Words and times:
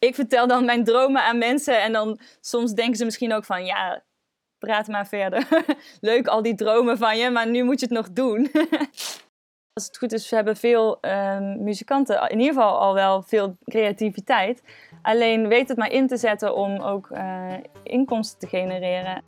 ik 0.00 0.14
vertel 0.14 0.46
dan 0.46 0.64
mijn 0.64 0.84
dromen 0.84 1.22
aan 1.22 1.38
mensen 1.38 1.82
en 1.82 1.92
dan 1.92 2.18
soms 2.40 2.72
denken 2.72 2.96
ze 2.96 3.04
misschien 3.04 3.32
ook 3.32 3.44
van, 3.44 3.64
ja, 3.64 4.02
praat 4.58 4.86
maar 4.86 5.06
verder. 5.06 5.48
Leuk 6.00 6.26
al 6.26 6.42
die 6.42 6.54
dromen 6.54 6.98
van 6.98 7.18
je, 7.18 7.30
maar 7.30 7.48
nu 7.48 7.62
moet 7.62 7.80
je 7.80 7.86
het 7.86 7.94
nog 7.94 8.12
doen. 8.12 8.50
Als 9.72 9.86
het 9.86 9.98
goed 9.98 10.12
is, 10.12 10.30
hebben 10.30 10.56
veel 10.56 11.00
ehm, 11.00 11.62
muzikanten, 11.62 12.28
in 12.28 12.38
ieder 12.40 12.54
geval 12.54 12.78
al 12.78 12.94
wel 12.94 13.22
veel 13.22 13.56
creativiteit. 13.64 14.62
Alleen 15.02 15.48
weet 15.48 15.68
het 15.68 15.76
maar 15.76 15.90
in 15.90 16.06
te 16.06 16.16
zetten 16.16 16.54
om 16.54 16.80
ook 16.80 17.08
uh, 17.10 17.54
inkomsten 17.82 18.38
te 18.38 18.46
genereren. 18.46 19.22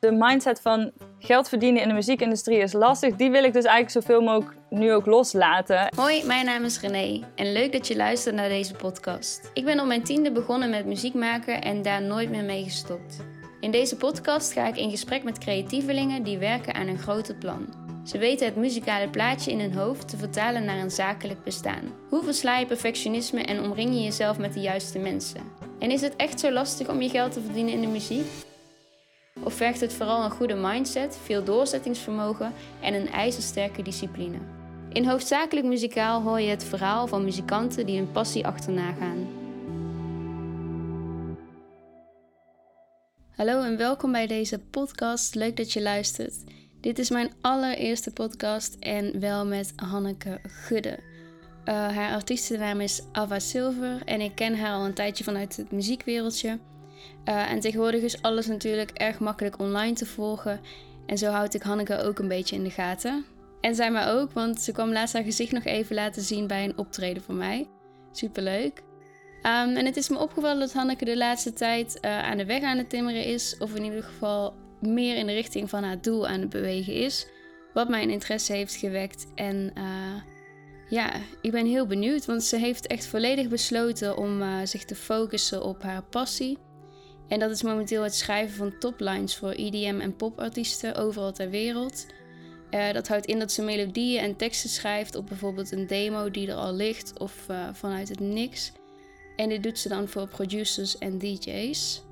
De 0.00 0.12
mindset 0.12 0.60
van 0.60 0.92
geld 1.26 1.48
verdienen 1.48 1.82
in 1.82 1.88
de 1.88 1.94
muziekindustrie 1.94 2.58
is 2.58 2.72
lastig. 2.72 3.16
Die 3.16 3.30
wil 3.30 3.44
ik 3.44 3.52
dus 3.52 3.64
eigenlijk 3.64 4.06
zoveel 4.06 4.20
mogelijk 4.20 4.56
nu 4.70 4.92
ook 4.92 5.06
loslaten. 5.06 5.88
Hoi, 5.96 6.24
mijn 6.24 6.44
naam 6.44 6.64
is 6.64 6.80
René 6.80 7.24
en 7.34 7.52
leuk 7.52 7.72
dat 7.72 7.88
je 7.88 7.96
luistert 7.96 8.34
naar 8.34 8.48
deze 8.48 8.74
podcast. 8.74 9.50
Ik 9.54 9.64
ben 9.64 9.80
op 9.80 9.86
mijn 9.86 10.02
tiende 10.02 10.32
begonnen 10.32 10.70
met 10.70 10.86
muziek 10.86 11.14
maken 11.14 11.62
en 11.62 11.82
daar 11.82 12.02
nooit 12.02 12.30
meer 12.30 12.44
mee 12.44 12.64
gestopt. 12.64 13.16
In 13.60 13.70
deze 13.70 13.96
podcast 13.96 14.52
ga 14.52 14.68
ik 14.68 14.76
in 14.76 14.90
gesprek 14.90 15.22
met 15.22 15.38
creatievelingen 15.38 16.22
die 16.22 16.38
werken 16.38 16.74
aan 16.74 16.88
een 16.88 16.98
groter 16.98 17.34
plan. 17.34 17.66
Ze 18.04 18.18
weten 18.18 18.46
het 18.46 18.56
muzikale 18.56 19.08
plaatje 19.08 19.50
in 19.50 19.60
hun 19.60 19.74
hoofd 19.74 20.08
te 20.08 20.16
vertalen 20.16 20.64
naar 20.64 20.78
een 20.78 20.90
zakelijk 20.90 21.44
bestaan. 21.44 21.92
Hoe 22.08 22.22
versla 22.22 22.58
je 22.58 22.66
perfectionisme 22.66 23.42
en 23.42 23.62
omring 23.62 23.94
je 23.94 24.02
jezelf 24.02 24.38
met 24.38 24.54
de 24.54 24.60
juiste 24.60 24.98
mensen? 24.98 25.40
En 25.78 25.90
is 25.90 26.00
het 26.00 26.16
echt 26.16 26.40
zo 26.40 26.50
lastig 26.50 26.88
om 26.88 27.02
je 27.02 27.08
geld 27.08 27.32
te 27.32 27.40
verdienen 27.40 27.72
in 27.72 27.80
de 27.80 27.86
muziek? 27.86 28.26
Of 29.42 29.54
vergt 29.54 29.80
het 29.80 29.92
vooral 29.92 30.24
een 30.24 30.30
goede 30.30 30.54
mindset, 30.54 31.18
veel 31.22 31.44
doorzettingsvermogen 31.44 32.52
en 32.80 32.94
een 32.94 33.08
ijzersterke 33.08 33.82
discipline? 33.82 34.38
In 34.92 35.04
Hoofdzakelijk 35.04 35.66
Muzikaal 35.66 36.22
hoor 36.22 36.40
je 36.40 36.50
het 36.50 36.64
verhaal 36.64 37.06
van 37.06 37.24
muzikanten 37.24 37.86
die 37.86 37.96
hun 37.96 38.12
passie 38.12 38.46
achterna 38.46 38.92
gaan. 38.92 39.26
Hallo 43.30 43.62
en 43.62 43.76
welkom 43.76 44.12
bij 44.12 44.26
deze 44.26 44.58
podcast. 44.58 45.34
Leuk 45.34 45.56
dat 45.56 45.72
je 45.72 45.82
luistert. 45.82 46.34
Dit 46.80 46.98
is 46.98 47.10
mijn 47.10 47.32
allereerste 47.40 48.12
podcast 48.12 48.76
en 48.80 49.20
wel 49.20 49.46
met 49.46 49.72
Hanneke 49.76 50.40
Gudde. 50.42 50.98
Uh, 51.64 51.74
haar 51.74 52.12
artiestennaam 52.12 52.80
is 52.80 53.02
Ava 53.12 53.38
Silver 53.38 54.02
en 54.04 54.20
ik 54.20 54.34
ken 54.34 54.58
haar 54.58 54.74
al 54.74 54.84
een 54.84 54.94
tijdje 54.94 55.24
vanuit 55.24 55.56
het 55.56 55.70
muziekwereldje. 55.70 56.58
Uh, 57.28 57.50
en 57.50 57.60
tegenwoordig 57.60 58.02
is 58.02 58.22
alles 58.22 58.46
natuurlijk 58.46 58.90
erg 58.90 59.18
makkelijk 59.18 59.58
online 59.58 59.94
te 59.94 60.06
volgen. 60.06 60.60
En 61.06 61.18
zo 61.18 61.30
houd 61.30 61.54
ik 61.54 61.62
Hanneke 61.62 62.02
ook 62.02 62.18
een 62.18 62.28
beetje 62.28 62.56
in 62.56 62.64
de 62.64 62.70
gaten. 62.70 63.24
En 63.60 63.74
zij 63.74 63.90
mij 63.90 64.10
ook, 64.10 64.32
want 64.32 64.60
ze 64.60 64.72
kwam 64.72 64.92
laatst 64.92 65.14
haar 65.14 65.22
gezicht 65.22 65.52
nog 65.52 65.64
even 65.64 65.94
laten 65.94 66.22
zien 66.22 66.46
bij 66.46 66.64
een 66.64 66.78
optreden 66.78 67.22
van 67.22 67.36
mij. 67.36 67.68
Superleuk. 68.12 68.82
Um, 69.42 69.76
en 69.76 69.86
het 69.86 69.96
is 69.96 70.08
me 70.08 70.18
opgevallen 70.18 70.58
dat 70.58 70.72
Hanneke 70.72 71.04
de 71.04 71.16
laatste 71.16 71.52
tijd 71.52 71.98
uh, 72.02 72.18
aan 72.22 72.36
de 72.36 72.44
weg 72.44 72.62
aan 72.62 72.78
het 72.78 72.90
timmeren 72.90 73.24
is, 73.24 73.56
of 73.58 73.74
in 73.74 73.84
ieder 73.84 74.02
geval 74.02 74.54
meer 74.80 75.16
in 75.16 75.26
de 75.26 75.32
richting 75.32 75.70
van 75.70 75.82
haar 75.82 76.00
doel 76.00 76.26
aan 76.26 76.40
het 76.40 76.48
bewegen 76.48 76.94
is. 76.94 77.26
Wat 77.72 77.88
mijn 77.88 78.10
interesse 78.10 78.52
heeft 78.52 78.74
gewekt. 78.74 79.26
En 79.34 79.72
uh, 79.78 80.22
ja, 80.88 81.12
ik 81.40 81.50
ben 81.50 81.66
heel 81.66 81.86
benieuwd, 81.86 82.24
want 82.24 82.44
ze 82.44 82.56
heeft 82.56 82.86
echt 82.86 83.06
volledig 83.06 83.48
besloten 83.48 84.16
om 84.16 84.66
zich 84.66 84.84
te 84.84 84.94
focussen 84.94 85.62
op 85.62 85.82
haar 85.82 86.02
passie. 86.02 86.58
En 87.28 87.38
dat 87.38 87.50
is 87.50 87.62
momenteel 87.62 88.02
het 88.02 88.14
schrijven 88.14 88.56
van 88.56 88.78
toplines 88.78 89.36
voor 89.36 89.50
EDM 89.50 90.00
en 90.00 90.16
popartiesten 90.16 90.94
overal 90.94 91.32
ter 91.32 91.50
wereld. 91.50 92.06
Uh, 92.70 92.92
dat 92.92 93.08
houdt 93.08 93.26
in 93.26 93.38
dat 93.38 93.52
ze 93.52 93.62
melodieën 93.62 94.22
en 94.22 94.36
teksten 94.36 94.70
schrijft 94.70 95.14
op 95.14 95.26
bijvoorbeeld 95.26 95.72
een 95.72 95.86
demo 95.86 96.30
die 96.30 96.48
er 96.48 96.54
al 96.54 96.74
ligt 96.74 97.18
of 97.18 97.46
vanuit 97.72 98.08
het 98.08 98.20
niks. 98.20 98.72
En 99.36 99.48
dit 99.48 99.62
doet 99.62 99.78
ze 99.78 99.88
dan 99.88 100.08
voor 100.08 100.28
producers 100.28 100.98
en 100.98 101.18
DJ's. 101.18 102.02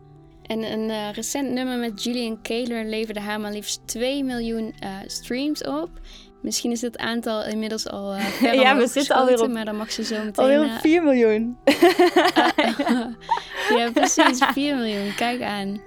En 0.42 0.72
een 0.72 0.88
uh, 0.88 1.12
recent 1.12 1.50
nummer 1.50 1.78
met 1.78 2.02
Julian 2.02 2.42
Kaler 2.42 2.84
leverde 2.84 3.20
haar 3.20 3.40
maar 3.40 3.52
liefst 3.52 3.80
2 3.84 4.24
miljoen 4.24 4.74
streams 5.06 5.64
op. 5.64 5.90
Misschien 6.44 6.70
is 6.70 6.80
het 6.80 6.98
aantal 6.98 7.44
inmiddels 7.44 7.88
al 7.88 8.14
uh, 8.16 8.54
Ja, 8.54 8.76
we 8.76 8.86
zitten 8.86 9.16
alweer 9.16 9.42
op... 9.42 9.50
Maar 9.50 9.64
dan 9.64 9.76
mag 9.76 9.92
ze 9.92 10.04
zo 10.04 10.24
meteen... 10.24 10.44
Alweer 10.44 10.64
op 10.64 10.80
4 10.80 11.02
miljoen. 11.02 11.58
ja, 13.78 13.90
precies. 13.92 14.38
4 14.52 14.76
miljoen. 14.76 15.14
Kijk 15.14 15.42
aan. 15.42 15.80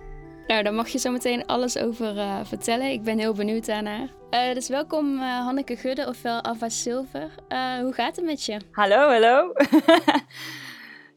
Nou, 0.47 0.63
daar 0.63 0.73
mag 0.73 0.87
je 0.87 0.97
zo 0.97 1.11
meteen 1.11 1.45
alles 1.45 1.77
over 1.77 2.45
vertellen. 2.45 2.91
Ik 2.91 3.03
ben 3.03 3.19
heel 3.19 3.33
benieuwd 3.33 3.65
daarnaar. 3.65 4.09
dus 4.53 4.69
welkom 4.69 5.19
Hanneke 5.19 5.75
Gudde, 5.75 6.07
ofwel 6.07 6.43
Ava 6.43 6.69
Silver. 6.69 7.29
hoe 7.81 7.93
gaat 7.93 8.15
het 8.15 8.25
met 8.25 8.45
je? 8.45 8.57
Hallo, 8.71 9.09
hallo. 9.09 9.53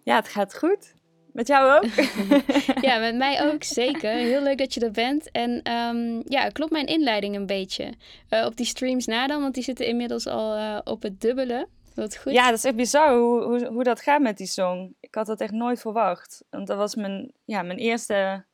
ja, 0.09 0.17
het 0.17 0.29
gaat 0.29 0.59
goed. 0.59 0.95
Met 1.33 1.47
jou 1.47 1.85
ook? 1.85 1.93
ja, 2.89 2.99
met 2.99 3.17
mij 3.17 3.53
ook, 3.53 3.65
zeker. 3.83 4.11
Heel 4.11 4.43
leuk 4.43 4.59
dat 4.59 4.75
je 4.75 4.81
er 4.81 4.91
bent. 4.91 5.31
En 5.31 5.73
um, 5.73 6.23
ja, 6.25 6.49
klopt 6.49 6.73
mijn 6.73 6.87
inleiding 6.87 7.37
een 7.37 7.47
beetje 7.47 7.93
uh, 8.31 8.45
op 8.45 8.57
die 8.57 8.67
streams 8.67 9.07
na 9.07 9.27
dan? 9.27 9.41
Want 9.41 9.55
die 9.55 9.63
zitten 9.63 9.87
inmiddels 9.87 10.27
al 10.27 10.57
uh, 10.57 10.79
op 10.85 11.03
het 11.03 11.21
dubbele. 11.21 11.69
Dat 11.95 12.17
goed? 12.17 12.33
Ja, 12.33 12.49
dat 12.49 12.59
is 12.59 12.65
echt 12.65 12.77
bizar 12.77 13.17
hoe, 13.17 13.43
hoe, 13.43 13.67
hoe 13.67 13.85
dat 13.85 14.01
gaat 14.01 14.21
met 14.21 14.37
die 14.37 14.47
song. 14.47 14.95
Ik 15.01 15.15
had 15.15 15.27
dat 15.27 15.41
echt 15.41 15.53
nooit 15.53 15.81
verwacht. 15.81 16.45
Want 16.51 16.67
dat 16.67 16.77
was 16.77 16.95
mijn, 16.95 17.33
ja, 17.45 17.63
mijn 17.63 17.79
eerste 17.79 18.45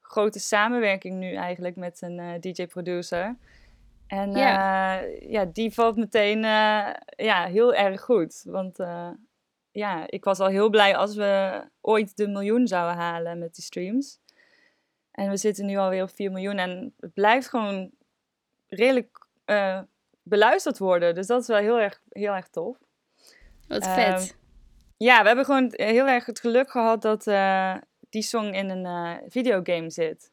grote 0.00 0.38
samenwerking 0.38 1.18
nu 1.18 1.34
eigenlijk 1.34 1.76
met 1.76 2.02
een 2.02 2.18
uh, 2.18 2.32
DJ-producer. 2.40 3.36
En 4.06 4.32
ja. 4.32 5.00
ja, 5.20 5.44
die 5.44 5.72
valt 5.72 5.96
meteen 5.96 6.42
ja, 7.16 7.46
heel 7.46 7.74
erg 7.74 8.00
goed. 8.00 8.42
Want 8.46 8.78
ja, 9.72 10.04
ik 10.06 10.24
was 10.24 10.38
al 10.38 10.46
heel 10.46 10.70
blij 10.70 10.96
als 10.96 11.14
we 11.14 11.62
ooit 11.80 12.16
de 12.16 12.28
miljoen 12.28 12.66
zouden 12.66 12.96
halen 12.96 13.38
met 13.38 13.54
die 13.54 13.64
streams. 13.64 14.20
En 15.10 15.30
we 15.30 15.36
zitten 15.36 15.66
nu 15.66 15.76
alweer 15.76 16.02
op 16.02 16.10
4 16.14 16.30
miljoen 16.30 16.58
en 16.58 16.94
het 17.00 17.14
blijft 17.14 17.48
gewoon 17.48 17.90
redelijk 18.68 19.26
uh, 19.46 19.80
beluisterd 20.22 20.78
worden. 20.78 21.14
Dus 21.14 21.26
dat 21.26 21.40
is 21.40 21.46
wel 21.46 21.58
heel 21.58 21.80
erg, 21.80 22.00
heel 22.08 22.32
erg 22.32 22.48
tof. 22.48 22.76
Wat 23.68 23.86
vet. 23.86 24.30
Um, 24.30 24.36
ja, 24.96 25.20
we 25.20 25.26
hebben 25.26 25.44
gewoon 25.44 25.72
heel 25.72 26.06
erg 26.06 26.26
het 26.26 26.40
geluk 26.40 26.70
gehad 26.70 27.02
dat 27.02 27.26
uh, 27.26 27.74
die 28.10 28.22
song 28.22 28.52
in 28.52 28.70
een 28.70 28.84
uh, 28.84 29.28
videogame 29.28 29.90
zit. 29.90 30.30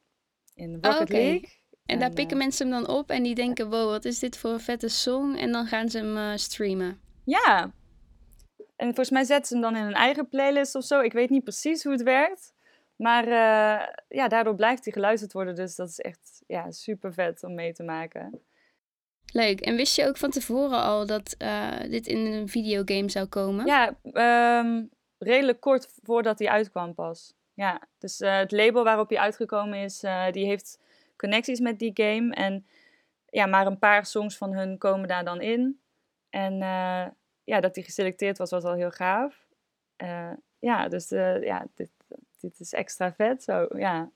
In 0.55 0.73
Rocket 0.73 0.93
oh, 0.93 1.01
okay. 1.01 1.21
League. 1.21 1.49
En, 1.85 1.95
en 1.95 1.99
daar 1.99 2.13
pikken 2.13 2.37
mensen 2.37 2.71
hem 2.71 2.83
dan 2.83 2.95
op 2.95 3.09
en 3.09 3.23
die 3.23 3.35
denken, 3.35 3.69
wow, 3.69 3.89
wat 3.89 4.05
is 4.05 4.19
dit 4.19 4.37
voor 4.37 4.51
een 4.51 4.59
vette 4.59 4.87
song? 4.87 5.35
En 5.35 5.51
dan 5.51 5.65
gaan 5.65 5.89
ze 5.89 5.97
hem 5.97 6.37
streamen. 6.37 6.99
Ja, 7.23 7.71
en 8.79 8.85
volgens 8.85 9.09
mij 9.09 9.23
zetten 9.23 9.45
ze 9.47 9.53
hem 9.53 9.63
dan 9.63 9.75
in 9.75 9.87
een 9.87 9.93
eigen 9.93 10.29
playlist 10.29 10.75
of 10.75 10.83
zo. 10.83 10.99
Ik 10.99 11.13
weet 11.13 11.29
niet 11.29 11.43
precies 11.43 11.83
hoe 11.83 11.91
het 11.91 12.03
werkt. 12.03 12.53
Maar 12.95 13.27
uh, 13.27 13.87
ja, 14.07 14.27
daardoor 14.27 14.55
blijft 14.55 14.83
hij 14.83 14.93
geluisterd 14.93 15.33
worden. 15.33 15.55
Dus 15.55 15.75
dat 15.75 15.89
is 15.89 15.99
echt 15.99 16.41
ja, 16.47 16.71
super 16.71 17.13
vet 17.13 17.43
om 17.43 17.53
mee 17.53 17.73
te 17.73 17.83
maken. 17.83 18.41
Leuk. 19.33 19.59
En 19.59 19.75
wist 19.75 19.95
je 19.95 20.07
ook 20.07 20.17
van 20.17 20.29
tevoren 20.29 20.81
al 20.83 21.05
dat 21.05 21.35
uh, 21.41 21.79
dit 21.79 22.07
in 22.07 22.17
een 22.17 22.49
videogame 22.49 23.09
zou 23.09 23.25
komen? 23.25 23.65
Ja, 23.65 23.97
um, 24.59 24.89
redelijk 25.17 25.59
kort 25.59 25.87
voordat 26.03 26.39
hij 26.39 26.49
uitkwam 26.49 26.93
pas. 26.93 27.33
Ja, 27.53 27.81
dus 27.97 28.21
uh, 28.21 28.37
het 28.37 28.51
label 28.51 28.83
waarop 28.83 29.09
hij 29.09 29.19
uitgekomen 29.19 29.79
is, 29.79 29.99
die 30.31 30.45
heeft 30.45 30.79
connecties 31.15 31.59
met 31.59 31.79
die 31.79 31.91
game. 31.93 32.33
En 32.33 32.65
ja, 33.25 33.45
maar 33.45 33.65
een 33.65 33.79
paar 33.79 34.05
songs 34.05 34.37
van 34.37 34.53
hun 34.53 34.77
komen 34.77 35.07
daar 35.07 35.23
dan 35.23 35.41
in. 35.41 35.79
En 36.29 36.61
ja, 37.49 37.59
dat 37.59 37.75
hij 37.75 37.83
geselecteerd 37.83 38.37
was, 38.37 38.49
was 38.49 38.63
al 38.63 38.73
heel 38.73 38.91
gaaf. 38.91 39.47
Uh, 40.03 40.31
ja, 40.59 40.87
dus 40.87 41.11
uh, 41.11 41.43
ja, 41.43 41.67
dit, 41.73 41.91
dit 42.39 42.59
is 42.59 42.73
extra 42.73 43.13
vet. 43.13 43.43
Zo, 43.43 43.67
ja. 43.75 44.11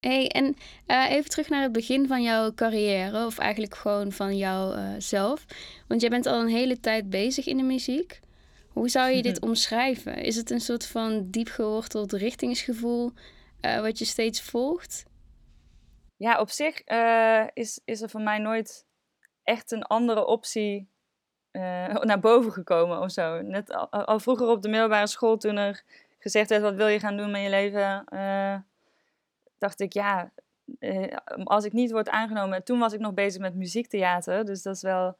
Hey, 0.00 0.28
en 0.28 0.56
uh, 0.86 1.10
even 1.10 1.30
terug 1.30 1.48
naar 1.48 1.62
het 1.62 1.72
begin 1.72 2.06
van 2.06 2.22
jouw 2.22 2.54
carrière, 2.54 3.26
of 3.26 3.38
eigenlijk 3.38 3.74
gewoon 3.74 4.12
van 4.12 4.36
jouzelf. 4.36 5.44
Want 5.88 6.00
jij 6.00 6.10
bent 6.10 6.26
al 6.26 6.40
een 6.40 6.48
hele 6.48 6.80
tijd 6.80 7.10
bezig 7.10 7.46
in 7.46 7.56
de 7.56 7.62
muziek. 7.62 8.20
Hoe 8.68 8.88
zou 8.88 9.10
je 9.10 9.22
dit 9.22 9.40
omschrijven? 9.40 10.16
Is 10.16 10.36
het 10.36 10.50
een 10.50 10.60
soort 10.60 10.86
van 10.86 11.30
diep 11.30 11.48
geworteld 11.48 12.12
richtingsgevoel 12.12 13.12
wat 13.60 13.98
je 13.98 14.04
steeds 14.04 14.42
volgt? 14.42 15.04
Ja, 16.16 16.40
op 16.40 16.50
zich 16.50 16.80
is, 17.52 17.80
is 17.84 18.02
er 18.02 18.10
voor 18.10 18.20
mij 18.20 18.38
nooit 18.38 18.86
echt 19.42 19.70
een 19.70 19.82
andere 19.82 20.26
optie 20.26 20.88
naar 22.10 22.20
boven 22.20 22.52
gekomen 22.52 23.00
of 23.00 23.10
zo. 23.10 23.42
Net 23.42 23.90
al, 23.90 24.20
vroeger 24.20 24.46
op 24.46 24.62
de 24.62 24.68
middelbare 24.68 25.06
school, 25.06 25.36
toen 25.36 25.56
er 25.56 25.82
gezegd 26.18 26.48
werd: 26.48 26.62
wat 26.62 26.74
wil 26.74 26.86
je 26.86 27.00
gaan 27.00 27.16
doen 27.16 27.30
met 27.30 27.42
je 27.42 27.48
leven? 27.48 28.04
Uh, 28.12 28.56
dacht 29.58 29.80
ik, 29.80 29.92
ja, 29.92 30.30
uh, 30.80 31.16
als 31.44 31.64
ik 31.64 31.72
niet 31.72 31.90
word 31.90 32.08
aangenomen. 32.08 32.64
Toen 32.64 32.78
was 32.78 32.92
ik 32.92 33.00
nog 33.00 33.14
bezig 33.14 33.40
met 33.40 33.54
muziektheater, 33.54 34.44
dus 34.44 34.62
dat 34.62 34.74
is 34.74 34.82
wel 34.82 35.16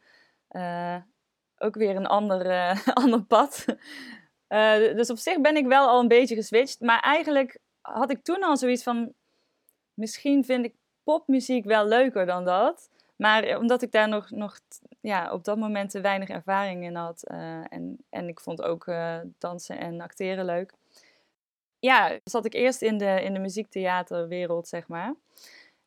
ook 1.58 1.74
weer 1.74 1.96
een 1.96 2.06
ander, 2.06 2.46
ander 3.02 3.22
pad. 3.22 3.64
dus 4.94 5.10
op 5.10 5.18
zich 5.18 5.40
ben 5.40 5.56
ik 5.56 5.66
wel 5.66 5.88
al 5.88 6.00
een 6.00 6.08
beetje 6.08 6.34
geswitcht. 6.34 6.80
Maar 6.80 7.00
eigenlijk 7.00 7.58
had 7.80 8.10
ik 8.10 8.22
toen 8.22 8.42
al 8.42 8.56
zoiets 8.56 8.82
van: 8.82 9.12
misschien 9.94 10.44
vind 10.44 10.64
ik 10.64 10.74
popmuziek 11.02 11.64
wel 11.64 11.86
leuker 11.86 12.26
dan 12.26 12.44
dat. 12.44 12.90
Maar 13.20 13.58
omdat 13.58 13.82
ik 13.82 13.92
daar 13.92 14.08
nog, 14.08 14.30
nog 14.30 14.58
ja, 15.00 15.32
op 15.32 15.44
dat 15.44 15.58
moment 15.58 15.90
te 15.90 16.00
weinig 16.00 16.28
ervaring 16.28 16.84
in 16.84 16.94
had. 16.94 17.22
en, 17.68 17.98
en 18.10 18.28
ik 18.28 18.40
vond 18.40 18.62
ook 18.62 18.92
dansen 19.38 19.78
en 19.78 20.00
acteren 20.00 20.44
leuk. 20.44 20.72
Ja, 21.78 22.18
zat 22.24 22.44
ik 22.44 22.54
eerst 22.54 22.82
in 22.82 22.98
de, 22.98 23.22
in 23.22 23.32
de 23.32 23.38
muziektheaterwereld, 23.38 24.68
zeg 24.68 24.88
maar. 24.88 25.14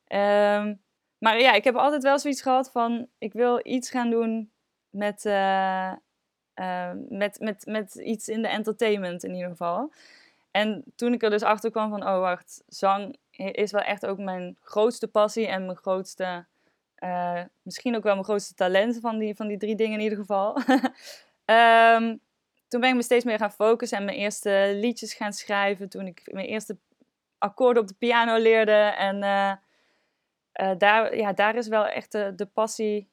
Ehm, 0.07 0.75
maar 1.17 1.39
ja, 1.39 1.53
ik 1.53 1.63
heb 1.63 1.75
altijd 1.75 2.03
wel 2.03 2.19
zoiets 2.19 2.41
gehad 2.41 2.71
van, 2.71 3.07
ik 3.17 3.33
wil 3.33 3.59
iets 3.63 3.89
gaan 3.89 4.09
doen 4.09 4.51
met, 4.89 5.23
met, 7.09 7.39
met, 7.39 7.65
met 7.65 7.95
iets 7.95 8.27
in 8.27 8.41
de 8.41 8.47
entertainment 8.47 9.23
in 9.23 9.33
ieder 9.33 9.49
geval. 9.49 9.91
En 10.51 10.83
toen 10.95 11.13
ik 11.13 11.23
er 11.23 11.29
dus 11.29 11.43
achter 11.43 11.71
kwam 11.71 11.89
van, 11.89 12.07
oh 12.07 12.19
wacht, 12.19 12.63
zang 12.67 13.15
is 13.31 13.71
wel 13.71 13.81
echt 13.81 14.05
ook 14.05 14.17
mijn 14.17 14.57
grootste 14.61 15.07
passie 15.07 15.47
en 15.47 15.65
mijn 15.65 15.77
grootste, 15.77 16.45
uh, 17.03 17.41
misschien 17.61 17.95
ook 17.95 18.03
wel 18.03 18.13
mijn 18.13 18.25
grootste 18.25 18.53
talent 18.53 18.99
van 19.01 19.17
die, 19.17 19.35
van 19.35 19.47
die 19.47 19.57
drie 19.57 19.75
dingen 19.75 19.97
in 19.97 20.03
ieder 20.03 20.17
geval. 20.17 20.57
um, 21.45 22.21
toen 22.69 22.79
ben 22.79 22.89
ik 22.89 22.95
me 22.95 23.03
steeds 23.03 23.25
meer 23.25 23.37
gaan 23.37 23.51
focussen 23.51 23.97
en 23.97 24.05
mijn 24.05 24.17
eerste 24.17 24.71
liedjes 24.75 25.13
gaan 25.13 25.33
schrijven. 25.33 25.89
Toen 25.89 26.07
ik 26.07 26.21
mijn 26.31 26.47
eerste 26.47 26.77
akkoorden 27.37 27.81
op 27.81 27.87
de 27.87 27.95
piano 27.97 28.37
leerde. 28.37 28.71
En 28.97 29.15
uh, 29.15 30.77
daar, 30.77 31.17
ja, 31.17 31.33
daar 31.33 31.55
is 31.55 31.67
wel 31.67 31.87
echt 31.87 32.11
de, 32.11 32.33
de 32.35 32.45
passie 32.45 33.11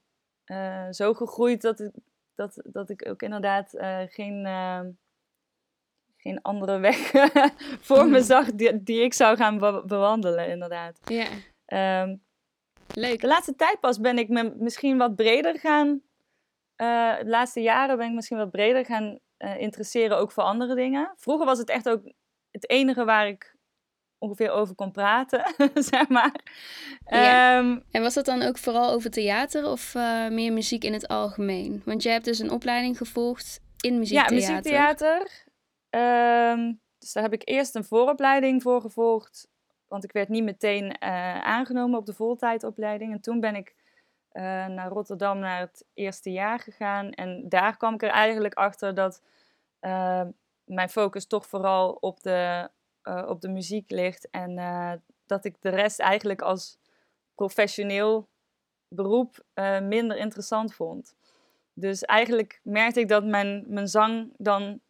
zo 0.90 1.14
gegroeid 1.14 1.62
dat, 1.62 1.80
ik, 1.80 1.92
dat, 2.34 2.62
dat 2.64 2.90
ik 2.90 3.08
ook 3.08 3.22
inderdaad 3.22 3.70
geen, 4.06 4.46
ehm, 4.46 4.90
geen 6.16 6.42
andere 6.42 6.78
weg 6.88 7.10
voor 7.80 8.08
me 8.08 8.22
zag 8.22 8.52
die, 8.52 8.82
die 8.82 9.02
ik 9.02 9.14
zou 9.14 9.36
gaan 9.36 9.58
bewandelen, 9.86 10.48
inderdaad. 10.48 11.00
Ja. 11.04 11.26
Um, 12.02 12.22
Leuk. 12.94 13.20
De 13.20 13.26
laatste 13.26 13.56
tijd 13.56 13.80
pas 13.80 14.00
ben 14.00 14.18
ik 14.18 14.28
me 14.28 14.54
misschien 14.56 14.98
wat 14.98 15.16
breder 15.16 15.58
gaan. 15.58 16.02
de 16.76 17.22
laatste 17.24 17.60
jaren 17.60 17.96
ben 17.96 18.06
ik 18.06 18.14
misschien 18.14 18.36
wat 18.36 18.50
breder 18.50 18.84
gaan 18.84 19.18
uh, 19.38 19.60
interesseren 19.60 20.18
ook 20.18 20.32
voor 20.32 20.44
andere 20.44 20.74
dingen. 20.74 21.12
Vroeger 21.16 21.46
was 21.46 21.58
het 21.58 21.68
echt 21.68 21.88
ook 21.88 22.12
het 22.50 22.70
enige 22.70 23.04
waar 23.04 23.28
ik 23.28 23.58
ongeveer 24.18 24.50
over 24.50 24.74
kon 24.74 24.90
praten, 24.90 25.54
zeg 25.92 26.08
maar. 26.08 26.40
Ehm, 27.04 27.78
en 27.90 28.02
was 28.02 28.14
dat 28.14 28.24
dan 28.24 28.42
ook 28.42 28.58
vooral 28.58 28.90
over 28.90 29.10
theater 29.10 29.66
of 29.66 29.94
uh, 29.94 30.28
meer 30.28 30.52
muziek 30.52 30.84
in 30.84 30.92
het 30.92 31.08
algemeen? 31.08 31.82
Want 31.84 32.02
jij 32.02 32.12
hebt 32.12 32.24
dus 32.24 32.38
een 32.38 32.50
opleiding 32.50 32.96
gevolgd 32.96 33.60
in 33.80 33.98
muziektheater. 33.98 34.36
Ja, 34.36 34.54
muziektheater. 34.54 35.48
Um, 35.90 36.80
dus 36.98 37.12
daar 37.12 37.22
heb 37.22 37.32
ik 37.32 37.48
eerst 37.48 37.74
een 37.74 37.84
vooropleiding 37.84 38.62
voor 38.62 38.80
gevolgd. 38.80 39.48
Want 39.90 40.04
ik 40.04 40.12
werd 40.12 40.28
niet 40.28 40.44
meteen 40.44 40.84
uh, 40.84 41.40
aangenomen 41.40 41.98
op 41.98 42.06
de 42.06 42.14
voltijdopleiding. 42.14 43.12
En 43.12 43.20
toen 43.20 43.40
ben 43.40 43.54
ik 43.54 43.74
uh, 44.32 44.42
naar 44.66 44.88
Rotterdam 44.88 45.38
naar 45.38 45.60
het 45.60 45.84
eerste 45.94 46.32
jaar 46.32 46.60
gegaan. 46.60 47.10
En 47.10 47.48
daar 47.48 47.76
kwam 47.76 47.94
ik 47.94 48.02
er 48.02 48.10
eigenlijk 48.10 48.54
achter 48.54 48.94
dat 48.94 49.22
uh, 49.80 50.22
mijn 50.64 50.88
focus 50.88 51.26
toch 51.26 51.46
vooral 51.46 51.92
op 51.92 52.20
de, 52.22 52.70
op 53.26 53.40
de 53.40 53.48
muziek 53.48 53.90
ligt. 53.90 54.30
En 54.30 54.54
dat 55.26 55.44
ik 55.44 55.56
de 55.60 55.68
rest 55.68 56.00
eigenlijk 56.00 56.42
als 56.42 56.78
professioneel 57.34 58.28
beroep 58.88 59.44
minder 59.82 60.16
interessant 60.16 60.74
vond. 60.74 61.14
Dus 61.72 62.02
eigenlijk 62.02 62.60
merkte 62.62 63.00
ik 63.00 63.08
dat 63.08 63.24
mijn, 63.24 63.64
mijn 63.66 63.88
zang 63.88 64.32
dan 64.36 64.80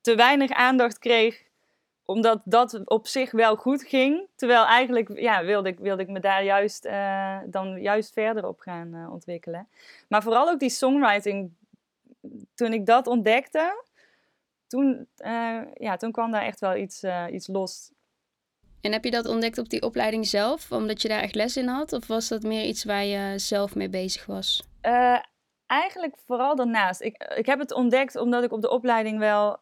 te 0.00 0.14
weinig 0.14 0.50
aandacht 0.50 0.98
kreeg 0.98 1.52
omdat 2.04 2.40
dat 2.44 2.80
op 2.84 3.06
zich 3.06 3.30
wel 3.30 3.56
goed 3.56 3.82
ging. 3.82 4.28
Terwijl 4.34 4.64
eigenlijk 4.64 5.18
ja, 5.18 5.44
wilde, 5.44 5.68
ik, 5.68 5.78
wilde 5.78 6.02
ik 6.02 6.08
me 6.08 6.20
daar 6.20 6.44
juist, 6.44 6.84
uh, 6.84 7.38
dan 7.46 7.80
juist 7.80 8.12
verder 8.12 8.46
op 8.46 8.60
gaan 8.60 8.94
uh, 8.94 9.12
ontwikkelen. 9.12 9.68
Maar 10.08 10.22
vooral 10.22 10.48
ook 10.48 10.58
die 10.58 10.70
songwriting. 10.70 11.52
Toen 12.54 12.72
ik 12.72 12.86
dat 12.86 13.06
ontdekte, 13.06 13.84
toen, 14.66 15.08
uh, 15.18 15.60
ja, 15.74 15.96
toen 15.96 16.12
kwam 16.12 16.30
daar 16.30 16.42
echt 16.42 16.60
wel 16.60 16.76
iets, 16.76 17.04
iets 17.30 17.46
los. 17.46 17.90
En 18.80 18.92
heb 18.92 19.04
je 19.04 19.10
dat 19.10 19.26
ontdekt 19.26 19.58
op 19.58 19.68
die 19.68 19.82
opleiding 19.82 20.26
zelf, 20.26 20.72
omdat 20.72 21.02
je 21.02 21.08
daar 21.08 21.20
echt 21.20 21.34
les 21.34 21.56
in 21.56 21.66
had? 21.66 21.92
Of 21.92 22.06
was 22.06 22.28
dat 22.28 22.42
meer 22.42 22.64
iets 22.64 22.84
waar 22.84 23.04
je 23.04 23.38
zelf 23.38 23.74
mee 23.74 23.88
bezig 23.88 24.26
was? 24.26 24.62
eigenlijk 25.66 26.16
vooral 26.26 26.56
daarnaast. 26.56 27.00
Ik, 27.00 27.32
ik 27.36 27.46
heb 27.46 27.58
het 27.58 27.72
ontdekt 27.72 28.16
omdat 28.16 28.44
ik 28.44 28.52
op 28.52 28.60
de 28.60 28.70
opleiding 28.70 29.18
wel 29.18 29.58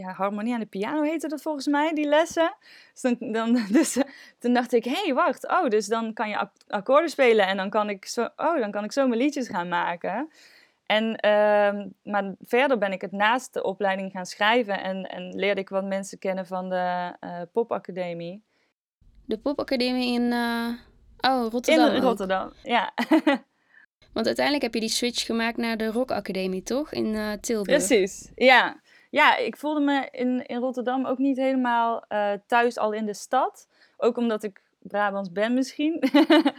ja, 0.00 0.12
harmonie 0.12 0.54
aan 0.54 0.60
de 0.60 0.66
piano 0.66 1.02
heette 1.02 1.28
dat 1.28 1.42
volgens 1.42 1.66
mij, 1.66 1.94
die 1.94 2.08
lessen. 2.08 2.54
Dus, 2.92 3.02
dan, 3.02 3.32
dan, 3.32 3.58
dus 3.78 4.02
toen 4.38 4.52
dacht 4.52 4.72
ik, 4.72 4.84
hé, 4.84 5.02
hey, 5.04 5.14
wacht, 5.14 5.48
oh, 5.48 5.68
dus 5.68 5.86
dan 5.86 6.12
kan 6.12 6.28
je 6.28 6.48
akkoorden 6.68 7.10
spelen 7.10 7.46
en 7.46 7.56
dan 7.56 7.70
kan 7.70 7.90
ik 7.90 8.06
zo, 8.06 8.28
oh, 8.36 8.58
dan 8.58 8.70
kan 8.70 8.84
ik 8.84 8.92
zo 8.92 9.06
mijn 9.06 9.20
liedjes 9.20 9.48
gaan 9.48 9.68
maken. 9.68 10.30
En, 10.86 11.04
uh, 11.04 11.84
maar 12.02 12.34
verder 12.40 12.78
ben 12.78 12.92
ik 12.92 13.00
het 13.00 13.12
naast 13.12 13.52
de 13.52 13.62
opleiding 13.62 14.10
gaan 14.10 14.26
schrijven 14.26 14.82
en, 14.82 15.08
en 15.08 15.34
leerde 15.34 15.60
ik 15.60 15.68
wat 15.68 15.84
mensen 15.84 16.18
kennen 16.18 16.46
van 16.46 16.68
de 16.68 17.16
uh, 17.20 17.40
popacademie. 17.52 18.42
De 19.24 19.38
popacademie 19.38 20.12
in, 20.12 20.22
uh, 20.22 20.68
oh, 21.20 21.50
Rotterdam. 21.50 21.94
In 21.94 22.02
Rotterdam, 22.02 22.52
ja. 22.62 22.92
Want 24.14 24.26
uiteindelijk 24.26 24.64
heb 24.64 24.74
je 24.74 24.80
die 24.80 24.88
switch 24.88 25.26
gemaakt 25.26 25.56
naar 25.56 25.76
de 25.76 25.86
Rockacademie, 25.86 26.62
toch? 26.62 26.92
In 26.92 27.38
Tilburg. 27.40 27.86
Precies, 27.86 28.30
ja 28.34 28.80
ja, 29.10 29.36
ik 29.36 29.56
voelde 29.56 29.80
me 29.80 30.08
in, 30.10 30.46
in 30.46 30.58
Rotterdam 30.58 31.06
ook 31.06 31.18
niet 31.18 31.36
helemaal 31.36 32.04
uh, 32.08 32.32
thuis 32.46 32.78
al 32.78 32.92
in 32.92 33.06
de 33.06 33.14
stad. 33.14 33.68
Ook 33.96 34.16
omdat 34.16 34.42
ik 34.42 34.62
Brabants 34.78 35.32
ben 35.32 35.54
misschien. 35.54 36.02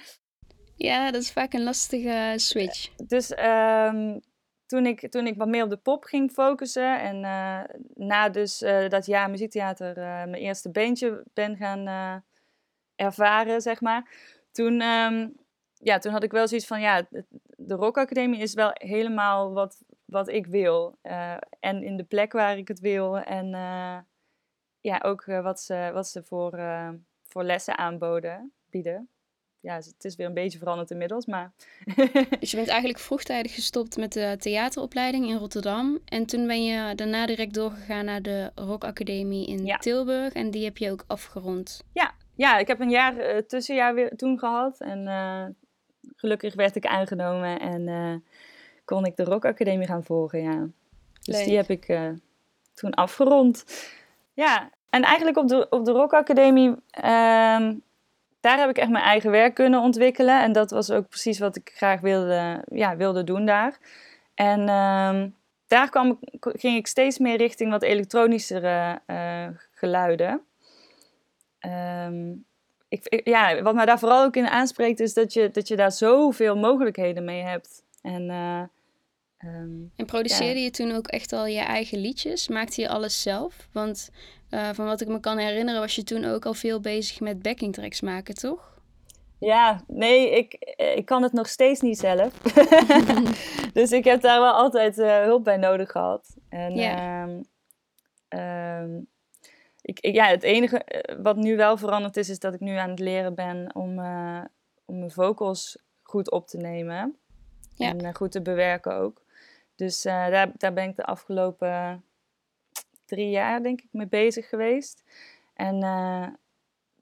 ja, 0.76 1.12
dat 1.12 1.22
is 1.22 1.32
vaak 1.32 1.54
een 1.54 1.64
lastige 1.64 2.34
switch. 2.36 2.90
Dus 2.96 3.32
um, 3.38 4.22
toen, 4.66 4.86
ik, 4.86 5.12
toen 5.12 5.28
ik 5.28 5.38
wat 5.38 5.48
meer 5.48 5.64
op 5.64 5.70
de 5.70 5.78
pop 5.78 6.04
ging 6.04 6.32
focussen 6.32 7.00
en 7.00 7.16
uh, 7.24 7.60
na 7.94 8.30
dus 8.30 8.62
uh, 8.62 8.90
dat 8.90 9.06
jaar 9.06 9.30
muziektheater 9.30 9.96
mijn 9.96 10.34
eerste 10.34 10.72
beentje 10.72 11.24
ben 11.34 11.58
gaan 11.58 12.24
ervaren, 12.96 13.62
zeg 13.62 13.82
maar. 13.82 14.10
Toen, 14.52 14.82
um, 14.82 15.36
ja, 15.74 15.98
toen 15.98 16.12
had 16.12 16.24
ik 16.24 16.32
wel 16.32 16.48
zoiets 16.48 16.68
van, 16.68 16.82
ja, 16.82 17.08
de 17.58 17.76
Rock 17.76 17.98
Academie 17.98 18.42
is 18.42 18.54
wel 18.54 18.70
helemaal 18.74 19.54
wat, 19.54 19.84
wat 20.12 20.30
ik 20.30 20.48
wil. 20.48 20.98
Uh, 21.04 21.38
en 21.60 21.84
in 21.84 21.98
de 21.98 22.04
plek 22.04 22.32
waar 22.32 22.58
ik 22.58 22.68
het 22.68 22.80
wil. 22.80 23.18
En 23.18 23.46
uh, 23.46 23.98
ja, 24.82 25.00
ook 25.04 25.26
uh, 25.26 25.44
wat 25.44 25.62
ze, 25.62 25.90
wat 25.94 26.08
ze 26.08 26.24
voor, 26.24 26.60
voor 27.24 27.44
lessen 27.44 27.78
aanboden, 27.78 28.52
bieden. 28.70 29.10
Ja, 29.60 29.78
dus 29.78 29.86
het 29.86 30.06
is 30.06 30.16
weer 30.16 30.28
een 30.28 30.34
beetje 30.34 30.58
veranderd 30.58 30.92
inmiddels, 30.92 31.26
maar... 31.26 31.52
dus 32.40 32.52
je 32.52 32.58
bent 32.58 32.68
eigenlijk 32.68 33.00
vroegtijdig 33.00 33.56
gestopt 33.56 33.98
met 33.98 34.14
de 34.14 34.36
theateropleiding 34.40 35.28
in 35.28 35.38
Rotterdam. 35.38 36.00
En 36.06 36.26
toen 36.26 36.48
ben 36.48 36.66
je 36.66 36.96
daarna 36.96 37.26
direct 37.26 37.54
doorgegaan 37.54 38.06
naar 38.06 38.22
de 38.22 38.52
Rock 38.56 38.84
Academie 38.84 39.48
in 39.48 39.66
ja. 39.66 39.78
Tilburg. 39.78 40.34
En 40.34 40.52
die 40.52 40.64
heb 40.64 40.78
je 40.78 40.92
ook 40.92 41.04
afgerond. 41.08 41.84
Ja, 41.94 42.14
ja 42.36 42.58
ik 42.58 42.68
heb 42.68 42.80
een 42.80 42.90
jaar 42.90 43.46
tussenjaar 43.46 43.94
weer 43.94 44.16
toen 44.16 44.40
gehad. 44.40 44.80
En 44.80 45.08
gelukkig 46.16 46.56
werd 46.56 46.76
ik 46.76 46.86
aangenomen 46.86 47.60
en 47.60 48.24
kon 48.86 49.06
ik 49.06 49.16
de 49.16 49.24
Rock 49.24 49.46
Academie 49.46 49.88
gaan 49.88 50.04
volgen, 50.04 50.42
ja. 50.42 50.68
Dus 51.22 51.44
die 51.44 51.56
heb 51.56 51.70
ik 51.70 51.88
uh, 51.88 52.10
toen 52.74 52.94
afgerond. 52.94 53.66
Ja, 54.34 54.70
en 54.90 55.04
eigenlijk 55.04 55.38
op 55.38 55.48
de, 55.48 55.68
op 55.70 55.86
de 55.86 55.92
Rock 55.92 56.14
Academie, 56.14 56.68
um, 56.68 57.82
daar 58.40 58.60
heb 58.60 58.70
ik 58.70 58.78
echt 58.78 58.90
mijn 58.90 59.04
eigen 59.04 59.32
werk 59.32 59.54
kunnen 59.54 59.82
ontwikkelen. 59.82 60.42
En 60.42 60.52
dat 60.52 60.72
was 60.72 60.92
ook 60.92 61.08
precies 61.08 61.40
wat 61.40 61.56
ik 61.56 61.72
graag 61.76 62.00
wilde, 62.00 62.64
ja, 62.72 62.96
wilde 62.96 63.24
doen 63.24 63.46
daar. 63.46 63.78
En 64.34 64.60
um, 64.60 65.36
daar 65.68 65.90
kwam, 65.90 66.20
ging 66.40 66.78
ik 66.78 66.88
steeds 66.88 67.18
meer 67.18 67.38
richting 67.38 67.72
wat 67.72 67.82
elektronischere 67.82 69.02
uh, 69.08 69.48
geluiden. 69.72 70.42
Um, 72.06 72.46
ik, 72.88 73.22
ja, 73.24 73.62
wat 73.62 73.76
mij 73.76 73.86
daar 73.86 74.00
vooral 74.00 74.24
ook 74.24 74.36
in 74.36 74.48
aanspreekt, 74.48 75.00
is 75.00 75.14
dat 75.14 75.34
je, 75.34 75.52
dat 75.52 75.68
je 75.68 75.76
daar 75.76 75.92
zoveel 75.92 76.58
mogelijkheden 76.58 77.26
mee 77.26 77.42
hebt. 77.42 77.84
En 78.02 78.30
uh, 78.30 78.64
Um, 79.46 79.92
en 79.96 80.06
produceerde 80.06 80.60
je 80.60 80.70
toen 80.70 80.92
ook 80.92 81.08
echt 81.08 81.34
al 81.34 81.46
je 81.46 81.60
eigen 81.60 81.98
liedjes? 81.98 82.48
Maakte 82.48 82.82
je 82.82 82.90
alles 82.90 83.22
zelf? 83.22 83.68
Want 83.72 84.10
uh, 84.50 84.70
van 84.74 84.86
wat 84.86 85.02
ik 85.02 85.08
me 85.08 85.20
kan 85.20 85.38
herinneren 85.38 85.80
was 85.80 85.96
je 85.96 86.04
toen 86.04 86.26
ook 86.26 86.46
al 86.46 86.54
veel 86.54 86.80
bezig 86.80 87.20
met 87.20 87.42
backing 87.42 87.74
tracks 87.74 88.02
maken, 88.02 88.36
toch? 88.36 88.80
Ja, 89.38 89.84
nee, 89.88 90.38
ik, 90.38 90.54
ik 90.96 91.06
kan 91.06 91.24
het 91.24 91.34
nog 91.34 91.48
steeds 91.48 91.82
niet 91.82 92.00
zelf. 92.00 92.38
dus 93.74 93.92
ik 93.92 94.04
heb 94.04 94.22
daar 94.22 94.40
wel 94.40 94.54
altijd 94.54 94.98
uh, 94.98 95.22
hulp 95.22 95.44
bij 95.44 95.58
nodig 95.58 95.92
gehad. 95.92 96.36
En 96.50 96.76
ja. 96.76 97.24
Um, 97.24 97.44
um, 98.40 99.08
ik, 99.82 100.06
ja, 100.06 100.26
het 100.26 100.44
enige 100.44 100.84
eh, 100.84 101.16
wat 101.22 101.36
nu 101.36 101.56
wel 101.56 101.78
veranderd 101.78 102.18
is, 102.18 102.30
is 102.30 102.40
dat 102.40 102.54
ik 102.54 102.60
nu 102.60 102.76
aan 102.76 102.90
het 102.90 103.00
leren 103.00 103.36
ben 103.36 103.76
om, 103.76 104.00
uh, 104.00 104.42
om 104.86 104.98
mijn 105.00 105.12
vocals 105.12 105.78
goed 106.04 106.32
op 106.32 106.48
te 106.48 106.58
nemen. 106.58 107.16
Ja. 107.82 107.90
En 107.90 108.06
uh, 108.06 108.14
goed 108.14 108.32
te 108.32 108.42
bewerken 108.42 108.96
ook. 108.96 109.22
Dus 109.76 110.06
uh, 110.06 110.28
daar, 110.30 110.52
daar 110.58 110.74
ben 110.74 110.90
ik 110.90 110.96
de 110.96 111.06
afgelopen 111.06 112.04
drie 113.06 113.30
jaar, 113.30 113.64
denk 113.64 113.82
ik, 113.82 113.88
mee 113.92 114.08
bezig 114.08 114.50
geweest. 114.50 115.04
En 115.54 115.76
uh, 115.76 116.28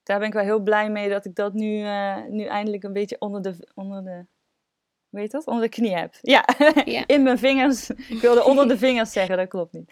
daar 0.03 0.19
ben 0.19 0.27
ik 0.27 0.33
wel 0.33 0.43
heel 0.43 0.59
blij 0.59 0.89
mee 0.89 1.09
dat 1.09 1.25
ik 1.25 1.35
dat 1.35 1.53
nu, 1.53 1.85
nu 2.29 2.43
eindelijk 2.43 2.83
een 2.83 2.93
beetje 2.93 3.19
onder 3.19 3.41
de, 3.41 3.67
onder 3.73 4.03
de 4.03 4.25
weet 5.09 5.31
dat? 5.31 5.45
Onder 5.45 5.63
de 5.63 5.69
knie 5.69 5.95
heb. 5.95 6.13
Ja, 6.21 6.45
ja. 6.85 7.03
in 7.07 7.23
mijn 7.23 7.37
vingers. 7.37 7.89
Ik 7.89 8.19
wilde 8.21 8.43
onder 8.43 8.67
de 8.67 8.77
vingers 8.77 9.11
zeggen, 9.11 9.37
dat 9.37 9.47
klopt 9.47 9.73
niet. 9.73 9.91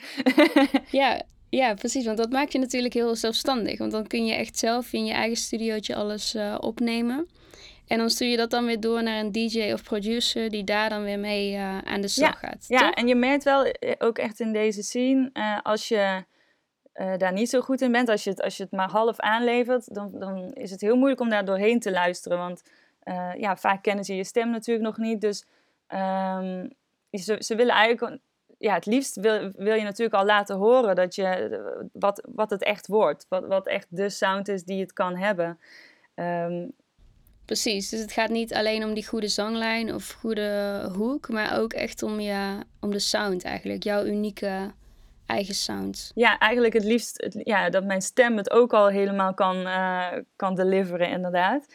ja, 0.92 1.22
ja, 1.50 1.74
precies. 1.74 2.06
Want 2.06 2.18
dat 2.18 2.32
maakt 2.32 2.52
je 2.52 2.60
natuurlijk 2.60 2.94
heel 2.94 3.16
zelfstandig. 3.16 3.78
Want 3.78 3.92
dan 3.92 4.08
kun 4.08 4.26
je 4.26 4.34
echt 4.34 4.58
zelf 4.58 4.94
in 4.94 5.06
je 5.06 5.14
eigen 5.14 5.38
studiootje 5.38 5.96
alles 5.96 6.36
uh, 6.36 6.58
opnemen. 6.60 7.28
En 7.88 7.98
dan 7.98 8.10
stuur 8.10 8.28
je 8.28 8.38
dat 8.38 8.50
dan 8.50 8.66
weer 8.66 8.80
door 8.80 9.04
naar 9.04 9.20
een 9.20 9.32
DJ 9.32 9.72
of 9.72 9.84
producer 9.84 10.50
die 10.50 10.64
daar 10.64 10.90
dan 10.90 11.04
weer 11.04 11.20
mee 11.20 11.54
uh, 11.54 11.78
aan 11.78 12.02
de 12.02 12.08
slag 12.08 12.42
ja, 12.42 12.48
gaat. 12.48 12.66
Ja, 12.68 12.94
en 12.94 13.08
je 13.08 13.16
merkt 13.16 13.44
wel 13.44 13.66
eh, 13.66 13.94
ook 13.98 14.18
echt 14.18 14.40
in 14.40 14.54
deze 14.54 14.84
scene, 14.84 15.30
uh, 15.34 15.60
als 15.64 15.88
je 15.88 16.24
daar 17.18 17.34
niet 17.34 17.50
zo 17.50 17.62
goed 17.62 17.82
in 17.82 17.92
bent, 17.92 18.10
als 18.10 18.24
je 18.24 18.30
het, 18.30 18.42
als 18.42 18.58
je 18.58 18.64
het 18.64 18.72
maar 18.72 18.90
half 18.90 19.20
aanlevert, 19.20 19.94
dan, 19.94 20.12
dan 20.20 20.54
is 20.54 20.72
het 20.72 20.82
heel 20.82 20.96
moeilijk 20.96 21.22
om 21.22 21.30
daar 21.30 21.46
doorheen 21.46 21.80
te 21.80 21.92
luisteren. 21.92 22.38
Want 22.38 22.62
ja, 23.38 23.58
vaak 23.58 23.84
kennen 23.84 24.06
ze 24.06 24.16
je 24.16 24.24
stem 24.24 24.50
natuurlijk 24.50 24.86
nog 24.86 24.98
niet. 24.98 25.22
Dus 25.22 25.46
um, 25.88 26.70
ze, 27.12 27.36
ze 27.40 27.56
willen 27.56 27.74
eigenlijk 27.74 28.20
ja, 28.58 28.74
het 28.74 28.86
liefst 28.86 29.16
wil, 29.16 29.52
wil 29.56 29.76
je 29.76 29.84
natuurlijk 29.84 30.20
al 30.20 30.26
laten 30.26 30.56
horen 30.56 30.96
dat 30.96 31.16
je, 31.16 31.90
wat, 31.94 32.28
wat 32.32 32.50
het 32.50 32.64
echt 32.64 32.88
wordt. 32.88 33.26
Wat, 33.30 33.46
wat 33.48 33.68
echt 33.68 33.88
de 33.90 34.10
sound 34.10 34.48
is 34.48 34.64
die 34.64 34.80
het 34.80 34.94
kan 34.94 35.16
hebben. 35.16 35.60
Um, 36.16 36.74
Precies, 37.48 37.90
dus 37.90 38.00
het 38.00 38.12
gaat 38.12 38.30
niet 38.30 38.54
alleen 38.54 38.84
om 38.84 38.94
die 38.94 39.08
goede 39.08 39.28
zanglijn 39.28 39.94
of 39.94 40.18
goede 40.20 40.82
hoek, 40.96 41.30
maar 41.30 41.60
ook 41.60 41.74
echt 41.74 42.04
om, 42.04 42.20
je, 42.20 42.60
om 42.80 42.92
de 42.92 43.00
sound 43.00 43.44
eigenlijk, 43.44 43.84
jouw 43.84 44.06
unieke 44.06 44.72
eigen 45.26 45.54
sound. 45.54 46.12
Ja, 46.16 46.38
eigenlijk 46.38 46.74
het 46.74 46.84
liefst 46.84 47.28
ja, 47.44 47.70
dat 47.70 47.84
mijn 47.84 48.02
stem 48.02 48.38
het 48.38 48.52
ook 48.52 48.74
al 48.74 48.88
helemaal 48.88 49.34
kan, 49.34 49.58
uh, 49.58 50.08
kan 50.36 50.56
deliveren, 50.56 51.10
inderdaad. 51.10 51.66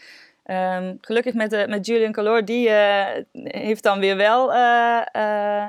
Um, 0.46 0.98
gelukkig 1.00 1.34
met, 1.34 1.50
de, 1.50 1.66
met 1.68 1.86
Julian 1.86 2.12
Calor, 2.12 2.44
die 2.44 2.68
uh, 2.68 3.06
heeft 3.32 3.82
dan 3.82 3.98
weer 3.98 4.16
wel 4.16 4.54
uh, 4.54 5.66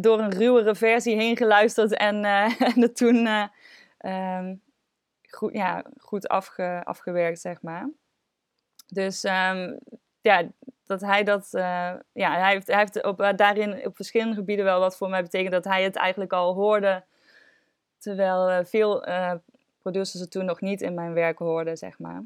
door 0.00 0.18
een 0.18 0.32
ruwere 0.32 0.74
versie 0.74 1.16
heen 1.16 1.36
geluisterd 1.36 1.94
en, 1.94 2.24
en 2.74 2.80
het 2.80 2.96
toen 2.96 3.28
um, 4.06 4.62
goed, 5.30 5.52
ja, 5.52 5.84
goed 5.98 6.28
afge, 6.28 6.80
afgewerkt, 6.84 7.40
zeg 7.40 7.62
maar. 7.62 7.88
Dus 8.92 9.24
um, 9.24 9.78
ja, 10.20 10.48
dat 10.86 11.00
hij 11.00 11.24
dat, 11.24 11.48
uh, 11.52 11.92
ja, 12.12 12.38
hij 12.38 12.52
heeft, 12.52 12.66
hij 12.66 12.78
heeft 12.78 13.04
op, 13.04 13.32
daarin 13.36 13.86
op 13.86 13.96
verschillende 13.96 14.34
gebieden 14.34 14.64
wel 14.64 14.80
wat 14.80 14.96
voor 14.96 15.08
mij 15.08 15.22
betekend 15.22 15.52
dat 15.52 15.64
hij 15.64 15.82
het 15.82 15.96
eigenlijk 15.96 16.32
al 16.32 16.54
hoorde, 16.54 17.04
terwijl 17.98 18.50
uh, 18.50 18.58
veel 18.64 19.04
producers 19.78 20.20
het 20.20 20.30
toen 20.30 20.44
nog 20.44 20.60
niet 20.60 20.82
in 20.82 20.94
mijn 20.94 21.12
werk 21.12 21.38
hoorden, 21.38 21.76
zeg 21.76 21.98
maar. 21.98 22.24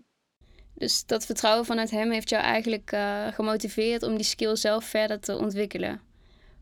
Dus 0.74 1.06
dat 1.06 1.26
vertrouwen 1.26 1.64
vanuit 1.64 1.90
hem 1.90 2.10
heeft 2.10 2.28
jou 2.28 2.42
eigenlijk 2.42 2.96
gemotiveerd 3.30 4.02
om 4.02 4.16
die 4.16 4.24
skill 4.24 4.56
zelf 4.56 4.84
verder 4.84 5.20
te 5.20 5.36
ontwikkelen? 5.36 6.00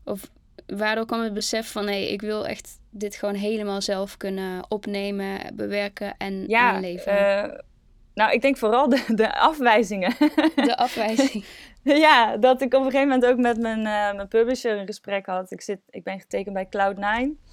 Of 0.03 0.31
waardoor 0.67 1.05
kwam 1.05 1.21
het 1.21 1.33
besef 1.33 1.71
van 1.71 1.85
hé, 1.85 1.91
hey, 1.91 2.07
ik 2.07 2.21
wil 2.21 2.47
echt 2.47 2.79
dit 2.89 3.15
gewoon 3.15 3.35
helemaal 3.35 3.81
zelf 3.81 4.17
kunnen 4.17 4.65
opnemen, 4.69 5.55
bewerken 5.55 6.17
en 6.17 6.47
ja, 6.47 6.71
aanleveren? 6.71 7.65
Nou, 8.13 8.31
ik 8.31 8.41
denk 8.41 8.57
vooral 8.57 8.89
de, 8.89 9.03
de 9.07 9.35
afwijzingen. 9.35 10.15
De 10.55 10.77
afwijzing. 10.77 11.45
ja, 11.83 12.37
dat 12.37 12.61
ik 12.61 12.73
op 12.73 12.79
een 12.79 12.91
gegeven 12.91 13.07
moment 13.07 13.25
ook 13.25 13.37
met 13.37 13.59
mijn, 13.59 13.79
uh, 13.79 14.13
mijn 14.15 14.27
publisher 14.27 14.77
een 14.77 14.85
gesprek 14.85 15.25
had. 15.25 15.51
Ik, 15.51 15.61
zit, 15.61 15.79
ik 15.89 16.03
ben 16.03 16.19
getekend 16.19 16.53
bij 16.53 16.65
Cloud9. 16.65 17.49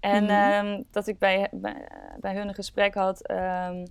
En 0.00 0.22
mm 0.22 0.28
-hmm. 0.28 0.66
um, 0.66 0.84
dat 0.90 1.06
ik 1.06 1.18
bij, 1.18 1.48
bij, 1.52 1.88
bij, 2.20 2.34
hun 2.34 2.48
een 2.48 2.54
gesprek 2.54 2.94
had. 2.94 3.30
Um, 3.30 3.86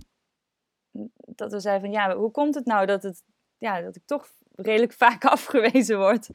dat 1.16 1.52
we 1.52 1.60
zeiden 1.60 1.84
van, 1.84 2.00
ja, 2.00 2.16
hoe 2.16 2.30
komt 2.30 2.54
het 2.54 2.66
nou 2.66 2.86
dat, 2.86 3.02
het, 3.02 3.22
ja, 3.58 3.80
dat 3.80 3.96
ik 3.96 4.02
toch 4.06 4.28
redelijk 4.54 4.92
vaak 5.04 5.24
afgewezen 5.24 5.98
word? 5.98 6.28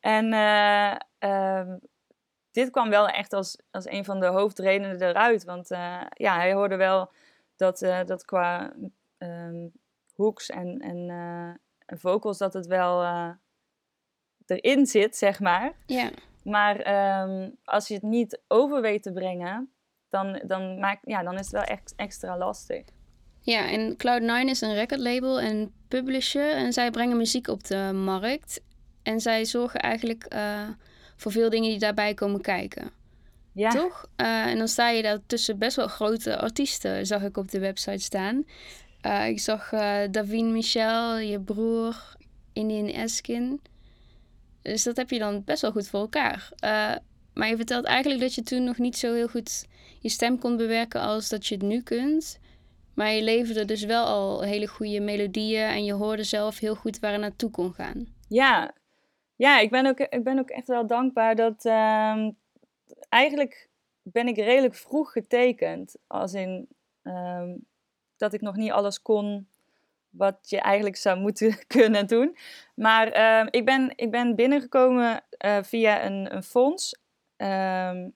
En 0.00 0.32
uh, 0.32 0.94
um, 1.58 1.80
dit 2.50 2.70
kwam 2.70 2.90
wel 2.90 3.08
echt 3.08 3.32
als, 3.32 3.58
als 3.70 3.86
een 3.86 4.04
van 4.04 4.20
de 4.20 4.26
hoofdredenen 4.26 5.02
eruit. 5.02 5.44
Want 5.44 5.70
uh, 5.70 6.00
ja, 6.08 6.36
hij 6.36 6.52
hoorde 6.52 6.76
wel 6.76 7.12
dat, 7.56 7.78
dat 8.06 8.24
qua 8.24 8.72
um, 9.22 9.72
hooks 10.14 10.50
en, 10.50 10.78
en, 10.78 10.96
uh, 10.96 11.48
en, 11.86 11.98
vocals, 11.98 12.38
dat 12.38 12.52
het 12.52 12.66
wel 12.66 13.02
uh, 13.02 13.30
erin 14.46 14.86
zit, 14.86 15.16
zeg 15.16 15.40
maar. 15.40 15.72
Ja. 15.86 16.10
Maar 16.44 16.76
um, 17.22 17.56
als 17.64 17.88
je 17.88 17.94
het 17.94 18.02
niet 18.02 18.42
over 18.48 18.80
weet 18.80 19.02
te 19.02 19.12
brengen, 19.12 19.72
dan, 20.08 20.42
dan, 20.46 20.78
maakt, 20.78 21.00
ja, 21.04 21.22
dan 21.22 21.34
is 21.34 21.40
het 21.40 21.50
wel 21.50 21.62
echt 21.62 21.92
extra 21.96 22.38
lastig. 22.38 22.84
Ja, 23.40 23.70
en 23.70 23.92
Cloud9 23.92 24.48
is 24.48 24.60
een 24.60 24.74
recordlabel 24.74 25.40
en 25.40 25.72
publisher 25.88 26.52
en 26.52 26.72
zij 26.72 26.90
brengen 26.90 27.16
muziek 27.16 27.48
op 27.48 27.64
de 27.64 27.90
markt. 27.94 28.62
En 29.02 29.20
zij 29.20 29.44
zorgen 29.44 29.80
eigenlijk 29.80 30.34
uh, 30.34 30.68
voor 31.16 31.32
veel 31.32 31.50
dingen 31.50 31.70
die 31.70 31.78
daarbij 31.78 32.14
komen 32.14 32.40
kijken. 32.40 32.90
Ja. 33.52 33.70
Toch? 33.70 34.06
Uh, 34.16 34.46
en 34.46 34.58
dan 34.58 34.68
sta 34.68 34.88
je 34.88 35.02
daar 35.02 35.18
tussen 35.26 35.58
best 35.58 35.76
wel 35.76 35.88
grote 35.88 36.38
artiesten, 36.38 37.06
zag 37.06 37.22
ik 37.22 37.36
op 37.36 37.50
de 37.50 37.58
website 37.58 38.02
staan. 38.02 38.44
Uh, 39.06 39.28
ik 39.28 39.40
zag 39.40 39.72
uh, 39.72 40.00
Davine 40.10 40.50
Michel, 40.50 41.18
je 41.18 41.40
broer, 41.40 42.16
Indian 42.52 42.88
Eskin. 42.88 43.60
Dus 44.62 44.82
dat 44.82 44.96
heb 44.96 45.10
je 45.10 45.18
dan 45.18 45.44
best 45.44 45.62
wel 45.62 45.72
goed 45.72 45.88
voor 45.88 46.00
elkaar. 46.00 46.50
Uh, 46.64 46.94
maar 47.34 47.48
je 47.48 47.56
vertelt 47.56 47.84
eigenlijk 47.84 48.20
dat 48.20 48.34
je 48.34 48.42
toen 48.42 48.64
nog 48.64 48.78
niet 48.78 48.96
zo 48.96 49.14
heel 49.14 49.28
goed 49.28 49.66
je 50.00 50.08
stem 50.08 50.38
kon 50.38 50.56
bewerken 50.56 51.00
als 51.00 51.28
dat 51.28 51.46
je 51.46 51.54
het 51.54 51.64
nu 51.64 51.82
kunt. 51.82 52.40
Maar 52.94 53.12
je 53.12 53.22
leverde 53.22 53.64
dus 53.64 53.84
wel 53.84 54.04
al 54.04 54.42
hele 54.42 54.66
goede 54.66 55.00
melodieën 55.00 55.66
en 55.66 55.84
je 55.84 55.92
hoorde 55.92 56.24
zelf 56.24 56.58
heel 56.58 56.74
goed 56.74 56.98
waar 56.98 57.12
het 57.12 57.20
naartoe 57.20 57.50
kon 57.50 57.72
gaan. 57.72 58.06
Ja, 58.28 58.74
ja 59.36 59.58
ik, 59.58 59.70
ben 59.70 59.86
ook, 59.86 59.98
ik 59.98 60.24
ben 60.24 60.38
ook 60.38 60.50
echt 60.50 60.66
wel 60.66 60.86
dankbaar 60.86 61.36
dat. 61.36 61.64
Uh, 61.64 62.28
eigenlijk 63.08 63.68
ben 64.02 64.26
ik 64.26 64.36
redelijk 64.36 64.74
vroeg 64.74 65.12
getekend. 65.12 65.96
Als 66.06 66.34
in. 66.34 66.68
Um, 67.02 67.70
dat 68.22 68.32
ik 68.32 68.40
nog 68.40 68.56
niet 68.56 68.70
alles 68.70 69.02
kon 69.02 69.46
wat 70.10 70.36
je 70.42 70.60
eigenlijk 70.60 70.96
zou 70.96 71.18
moeten 71.18 71.58
kunnen 71.76 72.06
doen. 72.06 72.36
Maar 72.74 73.16
uh, 73.16 73.46
ik, 73.50 73.64
ben, 73.64 73.92
ik 73.96 74.10
ben 74.10 74.34
binnengekomen 74.34 75.24
uh, 75.44 75.62
via 75.62 76.04
een, 76.04 76.34
een 76.34 76.42
fonds. 76.42 77.00
Um, 77.36 78.14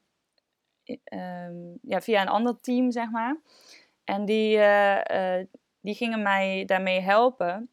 um, 1.13 1.79
ja, 1.83 2.01
via 2.01 2.21
een 2.21 2.29
ander 2.29 2.61
team, 2.61 2.91
zeg 2.91 3.11
maar. 3.11 3.37
En 4.05 4.25
die, 4.25 4.57
uh, 4.57 5.45
die 5.81 5.95
gingen 5.95 6.23
mij 6.23 6.65
daarmee 6.67 7.01
helpen. 7.01 7.71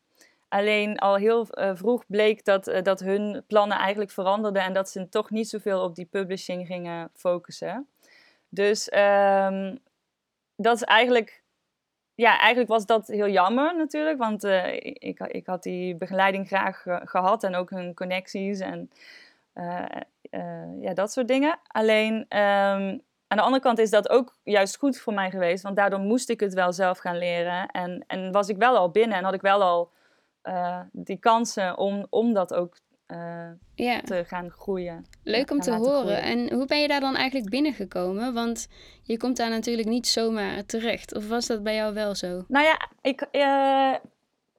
Alleen 0.48 0.98
al 1.00 1.16
heel 1.16 1.48
vroeg 1.74 2.04
bleek 2.08 2.46
dat, 2.46 2.80
dat 2.84 3.00
hun 3.00 3.44
plannen 3.48 3.78
eigenlijk 3.78 4.12
veranderden 4.12 4.62
en 4.62 4.74
dat 4.74 4.90
ze 4.90 5.10
toch 5.10 5.30
niet 5.30 5.50
zoveel 5.50 5.82
op 5.82 5.96
die 5.96 6.06
publishing 6.06 6.68
gingen 6.68 7.10
focussen. 7.14 7.88
Dus 8.50 8.90
dat 10.56 10.76
is 10.76 10.84
eigenlijk 10.84 11.43
ja, 12.16 12.40
eigenlijk 12.40 12.70
was 12.70 12.86
dat 12.86 13.08
heel 13.08 13.28
jammer 13.28 13.76
natuurlijk, 13.76 14.18
want 14.18 14.44
uh, 14.44 14.74
ik, 14.84 15.20
ik 15.20 15.46
had 15.46 15.64
die 15.64 15.96
begeleiding 15.96 16.48
graag 16.48 16.86
uh, 16.86 17.00
gehad 17.04 17.44
en 17.44 17.56
ook 17.56 17.70
hun 17.70 17.94
connecties 17.94 18.60
en 18.60 18.90
uh, 19.54 19.86
ja, 20.82 20.94
dat 20.94 21.12
soort 21.12 21.28
dingen. 21.28 21.60
Alleen 21.68 22.14
um, 22.14 23.02
aan 23.28 23.38
de 23.38 23.42
andere 23.42 23.62
kant 23.62 23.80
is 23.80 23.90
dat 23.90 24.10
ook 24.10 24.38
juist 24.44 24.78
goed 24.78 25.00
voor 25.00 25.14
mij 25.14 25.30
geweest, 25.30 25.64
want 25.64 25.76
daardoor 25.76 26.00
moest 26.00 26.30
ik 26.30 26.40
het 26.40 26.54
wel 26.54 26.74
zelf 26.74 26.98
gaan 26.98 27.18
leren 27.18 27.68
en, 27.68 28.04
en 28.08 28.32
was 28.32 28.50
ik 28.50 28.58
wel 28.58 28.78
al 28.78 28.90
binnen 28.90 29.18
en 29.18 29.24
had 29.24 29.34
ik 29.34 29.42
wel 29.42 29.62
al 29.62 29.92
die 30.92 31.18
kansen 31.18 31.78
om, 31.78 32.06
om 32.10 32.34
dat 32.34 32.54
ook 32.54 32.78
uh, 33.08 33.50
ja. 33.76 34.02
te 34.02 34.24
gaan 34.26 34.50
groeien. 34.50 35.06
Leuk 35.24 35.52
om 35.52 35.60
te 35.60 35.72
horen. 35.72 36.00
Groeien. 36.00 36.22
En 36.22 36.54
hoe 36.54 36.66
ben 36.66 36.82
je 36.82 36.88
daar 36.88 37.00
dan 37.00 37.16
eigenlijk 37.16 37.50
binnengekomen? 37.50 38.34
Want 38.34 38.68
je 39.04 39.18
komt 39.18 39.38
daar 39.38 39.50
natuurlijk 39.50 39.88
niet 39.88 40.08
zomaar 40.08 40.66
terecht. 40.66 41.16
Of 41.16 41.28
was 41.28 41.48
dat 41.48 41.64
bij 41.64 41.76
jou 41.76 41.94
wel 41.94 42.16
zo? 42.16 42.44
Nou 42.48 42.66
ja, 42.66 42.90
ik, 43.02 43.28
uh, 43.32 43.96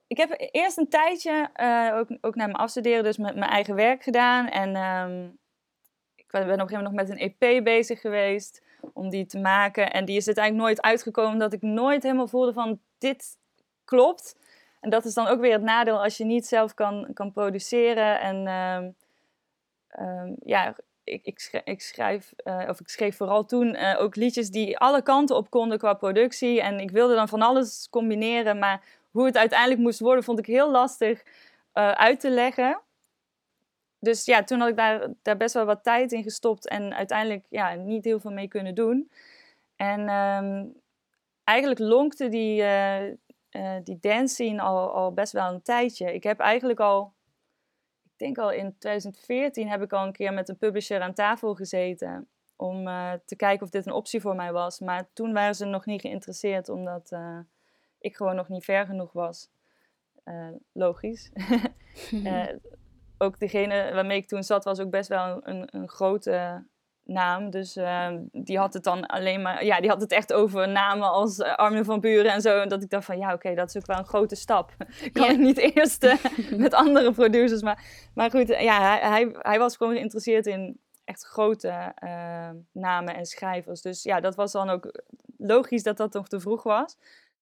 ik 0.07 0.17
heb 0.17 0.35
eerst 0.51 0.77
een 0.77 0.89
tijdje 0.89 1.49
uh, 1.61 1.97
ook, 1.97 2.07
ook 2.21 2.35
naar 2.35 2.47
mijn 2.47 2.59
afstuderen, 2.59 3.03
dus 3.03 3.17
met 3.17 3.35
mijn 3.35 3.51
eigen 3.51 3.75
werk 3.75 4.03
gedaan. 4.03 4.47
En 4.47 4.75
um, 4.75 5.37
ik 6.15 6.25
ben 6.31 6.41
op 6.41 6.49
een 6.49 6.59
gegeven 6.59 6.83
moment 6.83 6.95
nog 6.95 7.07
met 7.07 7.09
een 7.09 7.35
EP 7.39 7.63
bezig 7.63 8.01
geweest 8.01 8.63
om 8.93 9.09
die 9.09 9.25
te 9.25 9.39
maken. 9.39 9.91
En 9.91 10.05
die 10.05 10.17
is 10.17 10.25
uiteindelijk 10.25 10.65
nooit 10.65 10.81
uitgekomen, 10.81 11.39
dat 11.39 11.53
ik 11.53 11.61
nooit 11.61 12.03
helemaal 12.03 12.27
voelde 12.27 12.53
van 12.53 12.79
dit 12.97 13.37
klopt. 13.85 14.35
En 14.85 14.91
dat 14.91 15.05
is 15.05 15.13
dan 15.13 15.27
ook 15.27 15.39
weer 15.39 15.51
het 15.51 15.61
nadeel 15.61 16.03
als 16.03 16.17
je 16.17 16.25
niet 16.25 16.45
zelf 16.47 16.73
kan, 16.73 17.07
kan 17.13 17.31
produceren. 17.31 18.19
En 18.19 18.47
um, 18.47 18.95
um, 19.99 20.35
ja, 20.43 20.75
ik, 21.03 21.25
ik, 21.25 21.39
schrijf, 21.39 21.65
ik 21.65 21.81
schrijf 21.81 22.33
uh, 22.43 22.63
of 22.69 22.79
ik 22.79 22.89
schreef 22.89 23.17
vooral 23.17 23.45
toen 23.45 23.75
uh, 23.75 23.95
ook 23.99 24.15
liedjes 24.15 24.49
die 24.49 24.77
alle 24.77 25.01
kanten 25.01 25.35
op 25.35 25.49
konden 25.49 25.77
qua 25.77 25.93
productie. 25.93 26.61
En 26.61 26.79
ik 26.79 26.91
wilde 26.91 27.15
dan 27.15 27.27
van 27.27 27.41
alles 27.41 27.87
combineren, 27.89 28.59
maar 28.59 28.81
hoe 29.11 29.25
het 29.25 29.37
uiteindelijk 29.37 29.79
moest 29.79 29.99
worden, 29.99 30.23
vond 30.23 30.39
ik 30.39 30.45
heel 30.45 30.71
lastig 30.71 31.23
uh, 31.73 31.91
uit 31.91 32.19
te 32.19 32.29
leggen. 32.29 32.79
Dus 33.99 34.25
ja, 34.25 34.43
toen 34.43 34.59
had 34.59 34.69
ik 34.69 34.75
daar, 34.75 35.07
daar 35.21 35.37
best 35.37 35.53
wel 35.53 35.65
wat 35.65 35.83
tijd 35.83 36.11
in 36.11 36.23
gestopt 36.23 36.67
en 36.67 36.93
uiteindelijk 36.93 37.45
ja, 37.49 37.73
niet 37.73 38.05
heel 38.05 38.19
veel 38.19 38.31
mee 38.31 38.47
kunnen 38.47 38.75
doen. 38.75 39.11
En 39.75 40.09
um, 40.09 40.73
eigenlijk 41.43 41.79
lonkte 41.79 42.29
die, 42.29 42.63
uh, 43.55 43.75
uh, 43.75 43.75
die 43.83 43.97
dance 43.99 44.33
scene 44.33 44.61
al, 44.61 44.91
al 44.91 45.13
best 45.13 45.33
wel 45.33 45.53
een 45.53 45.61
tijdje. 45.61 46.13
Ik 46.13 46.23
heb 46.23 46.39
eigenlijk 46.39 46.79
al, 46.79 47.13
ik 48.03 48.17
denk 48.17 48.37
al 48.37 48.51
in 48.51 48.75
2014 48.77 49.69
heb 49.69 49.81
ik 49.81 49.93
al 49.93 50.05
een 50.05 50.11
keer 50.11 50.33
met 50.33 50.49
een 50.49 50.57
publisher 50.57 51.01
aan 51.01 51.13
tafel 51.13 51.55
gezeten. 51.55 52.27
Om 52.57 52.87
uh, 52.87 53.11
te 53.25 53.35
kijken 53.35 53.65
of 53.65 53.71
dit 53.71 53.85
een 53.85 53.93
optie 53.93 54.21
voor 54.21 54.35
mij 54.35 54.51
was. 54.51 54.79
Maar 54.79 55.07
toen 55.13 55.33
waren 55.33 55.55
ze 55.55 55.65
nog 55.65 55.85
niet 55.85 56.01
geïnteresseerd, 56.01 56.69
omdat 56.69 57.11
uh, 57.11 57.39
ik 57.99 58.15
gewoon 58.15 58.35
nog 58.35 58.49
niet 58.49 58.63
ver 58.63 58.85
genoeg 58.85 59.11
was. 59.11 59.49
logisch. 60.71 61.31
ook 63.17 63.39
degene 63.39 63.93
waarmee 63.93 64.17
ik 64.17 64.27
toen 64.27 64.43
zat 64.43 64.63
was 64.63 64.79
ook 64.79 64.89
best 64.89 65.09
wel 65.09 65.47
een, 65.47 65.67
een 65.71 65.89
grote 65.89 66.63
naam. 67.05 67.49
Dus 67.49 67.77
uh, 67.77 68.07
die 68.31 68.57
had 68.57 68.73
het 68.73 68.83
dan 68.83 69.05
alleen 69.05 69.41
maar, 69.41 69.65
ja, 69.65 69.79
die 69.79 69.89
had 69.89 70.01
het 70.01 70.11
echt 70.11 70.33
over 70.33 70.69
namen 70.69 71.11
als 71.11 71.39
uh, 71.39 71.55
Armin 71.55 71.85
van 71.85 71.99
Buren 71.99 72.31
en 72.31 72.41
zo. 72.41 72.61
En 72.61 72.69
dat 72.69 72.83
ik 72.83 72.89
dacht 72.89 73.05
van, 73.05 73.17
ja, 73.17 73.33
oké, 73.33 73.55
dat 73.55 73.69
is 73.69 73.77
ook 73.77 73.85
wel 73.85 73.97
een 73.97 74.05
grote 74.05 74.35
stap. 74.35 74.75
kan 75.13 75.29
ik 75.29 75.37
niet 75.37 75.57
eerst 75.57 76.03
uh, 76.03 76.15
met 76.57 76.73
andere 76.73 77.11
producers. 77.11 77.61
Maar, 77.61 77.83
maar 78.13 78.29
goed, 78.29 78.47
ja, 78.47 78.81
hij, 78.81 79.09
hij, 79.09 79.35
hij 79.39 79.59
was 79.59 79.77
gewoon 79.77 79.93
geïnteresseerd 79.93 80.45
in 80.45 80.79
echt 81.03 81.23
grote 81.25 81.93
namen 82.71 83.15
en 83.15 83.25
schrijvers. 83.25 83.81
Dus 83.81 84.03
ja, 84.03 84.19
dat 84.19 84.35
was 84.35 84.51
dan 84.51 84.69
ook 84.69 85.01
logisch 85.37 85.83
dat 85.83 85.97
dat 85.97 86.13
nog 86.13 86.27
te 86.27 86.39
vroeg 86.39 86.63
was. 86.63 86.97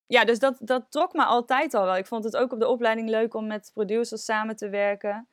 Ja, 0.05 0.25
dus 0.25 0.39
dat, 0.39 0.57
dat 0.59 0.85
trok 0.89 1.13
me 1.13 1.23
altijd 1.23 1.73
al 1.73 1.85
wel. 1.85 1.97
Ik 1.97 2.05
vond 2.05 2.23
het 2.23 2.37
ook 2.37 2.51
op 2.53 2.59
de 2.59 2.67
opleiding 2.67 3.09
leuk 3.09 3.33
om 3.33 3.47
met 3.47 3.71
producers 3.73 4.25
samen 4.25 4.55
te 4.55 4.69
werken. 4.69 5.27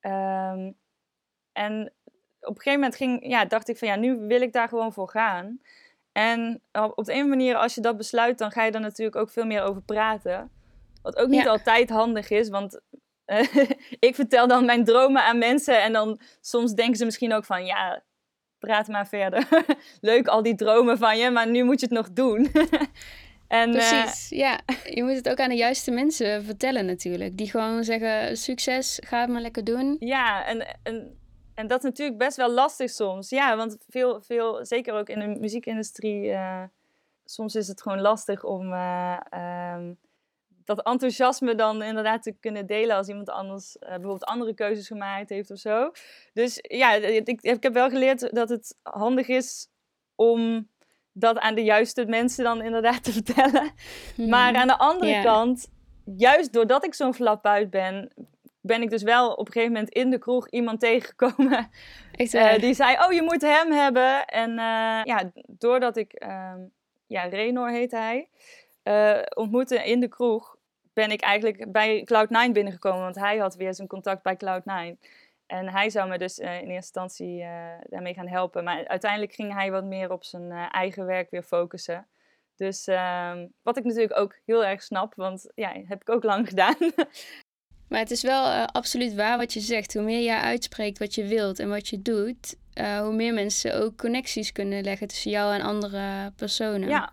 Um, 0.00 0.76
en 1.52 1.92
op 2.42 2.56
een 2.56 2.62
gegeven 2.62 2.80
moment 2.80 2.96
ging, 2.96 3.26
ja, 3.28 3.44
dacht 3.44 3.68
ik 3.68 3.76
van 3.76 3.88
ja, 3.88 3.96
nu 3.96 4.16
wil 4.16 4.40
ik 4.40 4.52
daar 4.52 4.68
gewoon 4.68 4.92
voor 4.92 5.08
gaan. 5.08 5.60
En 6.12 6.60
op 6.72 7.04
de 7.04 7.14
een 7.14 7.28
manier, 7.28 7.56
als 7.56 7.74
je 7.74 7.80
dat 7.80 7.96
besluit, 7.96 8.38
dan 8.38 8.50
ga 8.50 8.64
je 8.64 8.70
er 8.70 8.80
natuurlijk 8.80 9.16
ook 9.16 9.30
veel 9.30 9.46
meer 9.46 9.62
over 9.62 9.82
praten. 9.82 10.50
Wat 11.02 11.16
ook 11.16 11.28
niet 11.28 11.48
altijd 11.48 11.90
handig 11.90 12.30
is, 12.30 12.48
want 12.48 12.80
uh, 13.26 13.46
ik 14.08 14.14
vertel 14.14 14.48
dan 14.48 14.64
mijn 14.64 14.84
dromen 14.84 15.24
aan 15.24 15.38
mensen 15.38 15.82
en 15.82 15.92
dan 15.92 16.20
soms 16.40 16.72
denken 16.72 16.96
ze 16.96 17.04
misschien 17.04 17.32
ook 17.32 17.44
van 17.44 17.64
ja, 17.64 18.02
praat 18.58 18.88
maar 18.88 19.08
verder. 19.08 19.48
Leuk 20.00 20.26
al 20.26 20.42
die 20.42 20.54
dromen 20.54 20.98
van 20.98 21.18
je, 21.18 21.30
maar 21.30 21.48
nu 21.48 21.64
moet 21.64 21.80
je 21.80 21.86
het 21.86 21.94
nog 21.94 22.12
doen. 22.12 22.46
en, 23.48 23.74
eh, 23.74 23.88
Precies, 23.88 24.28
ja. 24.28 24.60
Je 24.84 25.02
moet 25.02 25.14
het 25.14 25.28
ook 25.28 25.40
aan 25.40 25.48
de 25.48 25.56
juiste 25.56 25.90
mensen 25.90 26.44
vertellen 26.44 26.86
natuurlijk. 26.86 27.36
Die 27.36 27.50
gewoon 27.50 27.84
zeggen, 27.84 28.36
succes, 28.36 29.00
ga 29.04 29.20
het 29.20 29.30
maar 29.30 29.40
lekker 29.40 29.64
doen. 29.64 29.96
Ja, 29.98 30.44
en, 30.44 30.78
en 30.82 31.16
en 31.54 31.66
dat 31.66 31.78
is 31.78 31.84
natuurlijk 31.84 32.18
best 32.18 32.36
wel 32.36 32.50
lastig 32.50 32.90
soms. 32.90 33.28
Ja, 33.28 33.56
want 33.56 33.76
veel, 33.88 34.20
veel 34.22 34.64
zeker 34.64 34.94
ook 34.94 35.08
in 35.08 35.18
de 35.18 35.40
muziekindustrie, 35.40 36.24
uh, 36.24 36.62
soms 37.24 37.54
is 37.54 37.68
het 37.68 37.82
gewoon 37.82 38.00
lastig 38.00 38.44
om 38.44 38.72
uh, 38.72 39.16
um, 39.74 39.98
dat 40.64 40.82
enthousiasme 40.82 41.54
dan 41.54 41.82
inderdaad 41.82 42.22
te 42.22 42.32
kunnen 42.40 42.66
delen 42.66 42.96
als 42.96 43.08
iemand 43.08 43.30
anders 43.30 43.76
uh, 43.76 43.88
bijvoorbeeld 43.88 44.24
andere 44.24 44.54
keuzes 44.54 44.86
gemaakt 44.86 45.28
heeft 45.28 45.50
of 45.50 45.58
zo. 45.58 45.90
Dus 46.32 46.58
ja, 46.62 46.92
ik, 46.94 47.40
ik 47.40 47.62
heb 47.62 47.72
wel 47.72 47.88
geleerd 47.88 48.34
dat 48.34 48.48
het 48.48 48.78
handig 48.82 49.28
is 49.28 49.68
om 50.14 50.68
dat 51.12 51.38
aan 51.38 51.54
de 51.54 51.64
juiste 51.64 52.04
mensen 52.04 52.44
dan 52.44 52.62
inderdaad 52.62 53.04
te 53.04 53.12
vertellen. 53.22 53.72
Maar 54.16 54.54
aan 54.54 54.66
de 54.66 54.78
andere 54.78 55.22
kant, 55.22 55.68
juist 56.16 56.52
doordat 56.52 56.84
ik 56.84 56.94
zo'n 56.94 57.14
flap 57.14 57.46
uit 57.46 57.70
ben, 57.70 58.12
ben 58.62 58.82
ik 58.82 58.90
dus 58.90 59.02
wel 59.02 59.32
op 59.32 59.46
een 59.46 59.52
gegeven 59.52 59.72
moment 59.72 59.92
in 59.92 60.10
de 60.10 60.18
kroeg 60.18 60.48
iemand 60.48 60.80
tegengekomen. 60.80 61.70
Uh, 62.18 62.58
die 62.58 62.74
zei, 62.74 62.96
oh, 63.04 63.12
je 63.12 63.22
moet 63.22 63.42
hem 63.42 63.72
hebben. 63.72 64.26
En 64.26 64.50
uh, 64.50 65.00
ja, 65.04 65.30
doordat 65.46 65.96
ik, 65.96 66.24
uh, 66.26 66.54
ja, 67.06 67.22
Renor 67.22 67.70
heette 67.70 67.96
hij, 67.96 68.28
uh, 68.84 69.22
ontmoette 69.34 69.84
in 69.84 70.00
de 70.00 70.08
kroeg, 70.08 70.56
ben 70.92 71.10
ik 71.10 71.20
eigenlijk 71.20 71.72
bij 71.72 72.06
Cloud9 72.12 72.52
binnengekomen. 72.52 73.00
Want 73.00 73.14
hij 73.14 73.36
had 73.36 73.54
weer 73.54 73.74
zijn 73.74 73.88
contact 73.88 74.22
bij 74.22 74.36
Cloud9. 74.36 74.98
En 75.46 75.68
hij 75.68 75.90
zou 75.90 76.08
me 76.08 76.18
dus 76.18 76.38
in 76.38 76.46
eerste 76.46 76.72
instantie 76.72 77.44
daarmee 77.82 78.14
gaan 78.14 78.28
helpen. 78.28 78.64
Maar 78.64 78.86
uiteindelijk 78.86 79.32
ging 79.32 79.52
hij 79.54 79.70
wat 79.70 79.84
meer 79.84 80.12
op 80.12 80.24
zijn 80.24 80.50
eigen 80.52 81.06
werk 81.06 81.30
weer 81.30 81.42
focussen. 81.42 82.06
Dus 82.56 82.86
ehm, 82.86 83.46
wat 83.62 83.76
ik 83.76 83.84
natuurlijk 83.84 84.18
ook 84.18 84.38
heel 84.44 84.64
erg 84.64 84.82
snap, 84.82 85.14
want 85.14 85.50
ja, 85.54 85.72
heb 85.84 86.00
ik 86.00 86.10
ook 86.10 86.22
lang 86.22 86.48
gedaan. 86.48 86.76
Maar 87.92 88.00
het 88.00 88.10
is 88.10 88.22
wel 88.22 88.46
uh, 88.46 88.64
absoluut 88.64 89.14
waar 89.14 89.38
wat 89.38 89.52
je 89.52 89.60
zegt. 89.60 89.94
Hoe 89.94 90.02
meer 90.02 90.22
jij 90.22 90.38
uitspreekt 90.38 90.98
wat 90.98 91.14
je 91.14 91.26
wilt 91.26 91.58
en 91.58 91.68
wat 91.68 91.88
je 91.88 92.02
doet, 92.02 92.56
uh, 92.74 93.00
hoe 93.00 93.12
meer 93.12 93.34
mensen 93.34 93.82
ook 93.82 93.96
connecties 93.96 94.52
kunnen 94.52 94.82
leggen 94.82 95.06
tussen 95.06 95.30
jou 95.30 95.54
en 95.54 95.60
andere 95.60 96.32
personen. 96.36 96.88
Ja. 96.88 97.12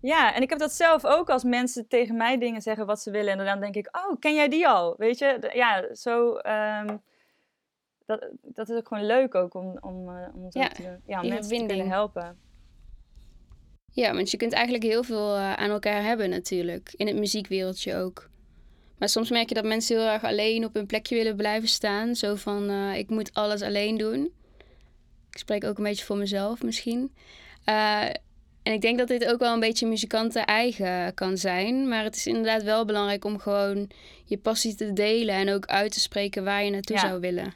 Ja, 0.00 0.34
en 0.34 0.42
ik 0.42 0.50
heb 0.50 0.58
dat 0.58 0.72
zelf 0.72 1.04
ook 1.04 1.30
als 1.30 1.44
mensen 1.44 1.88
tegen 1.88 2.16
mij 2.16 2.38
dingen 2.38 2.62
zeggen 2.62 2.86
wat 2.86 3.00
ze 3.00 3.10
willen. 3.10 3.38
En 3.38 3.44
dan 3.44 3.60
denk 3.60 3.74
ik, 3.74 3.96
oh, 3.96 4.18
ken 4.18 4.34
jij 4.34 4.48
die 4.48 4.68
al? 4.68 4.94
Weet 4.98 5.18
je, 5.18 5.50
ja, 5.52 5.94
zo. 5.94 6.36
Um, 6.36 7.02
dat, 8.06 8.28
dat 8.42 8.68
is 8.68 8.76
ook 8.76 8.88
gewoon 8.88 9.06
leuk 9.06 9.34
ook 9.34 9.54
om, 9.54 9.78
om, 9.80 10.08
uh, 10.08 10.28
om 10.34 10.46
ja, 10.50 10.68
te, 10.68 10.98
ja, 11.06 11.22
mensen 11.22 11.58
te 11.58 11.66
kunnen 11.66 11.88
helpen. 11.88 12.38
Ja, 13.92 14.14
want 14.14 14.30
je 14.30 14.36
kunt 14.36 14.52
eigenlijk 14.52 14.84
heel 14.84 15.02
veel 15.02 15.36
aan 15.36 15.70
elkaar 15.70 16.02
hebben 16.02 16.30
natuurlijk. 16.30 16.92
In 16.96 17.06
het 17.06 17.16
muziekwereldje 17.16 17.96
ook. 17.96 18.30
Maar 19.02 19.10
soms 19.10 19.30
merk 19.30 19.48
je 19.48 19.54
dat 19.54 19.64
mensen 19.64 19.96
heel 19.96 20.06
erg 20.06 20.24
alleen 20.24 20.64
op 20.64 20.74
hun 20.74 20.86
plekje 20.86 21.14
willen 21.14 21.36
blijven 21.36 21.68
staan. 21.68 22.14
Zo 22.14 22.34
van, 22.34 22.70
uh, 22.70 22.96
ik 22.98 23.08
moet 23.08 23.34
alles 23.34 23.62
alleen 23.62 23.96
doen. 23.96 24.32
Ik 25.30 25.38
spreek 25.38 25.64
ook 25.64 25.78
een 25.78 25.84
beetje 25.84 26.04
voor 26.04 26.16
mezelf 26.16 26.62
misschien. 26.62 27.14
Uh, 27.68 28.04
en 28.62 28.72
ik 28.72 28.80
denk 28.80 28.98
dat 28.98 29.08
dit 29.08 29.26
ook 29.26 29.38
wel 29.38 29.52
een 29.52 29.60
beetje 29.60 29.86
muzikanten 29.86 30.46
eigen 30.46 31.14
kan 31.14 31.36
zijn. 31.36 31.88
Maar 31.88 32.04
het 32.04 32.16
is 32.16 32.26
inderdaad 32.26 32.62
wel 32.62 32.84
belangrijk 32.84 33.24
om 33.24 33.38
gewoon 33.38 33.90
je 34.24 34.38
passie 34.38 34.74
te 34.74 34.92
delen 34.92 35.34
en 35.34 35.50
ook 35.50 35.66
uit 35.66 35.92
te 35.92 36.00
spreken 36.00 36.44
waar 36.44 36.64
je 36.64 36.70
naartoe 36.70 36.98
zou 36.98 37.20
willen. 37.20 37.54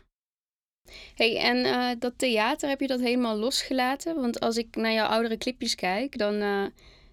hey, 1.14 1.38
en 1.38 1.56
uh, 1.56 1.90
dat 1.98 2.12
theater, 2.16 2.68
heb 2.68 2.80
je 2.80 2.86
dat 2.86 3.00
helemaal 3.00 3.36
losgelaten? 3.36 4.14
Want 4.14 4.40
als 4.40 4.56
ik 4.56 4.76
naar 4.76 4.92
jouw 4.92 5.08
oudere 5.08 5.38
clipjes 5.38 5.74
kijk, 5.74 6.18
dan 6.18 6.42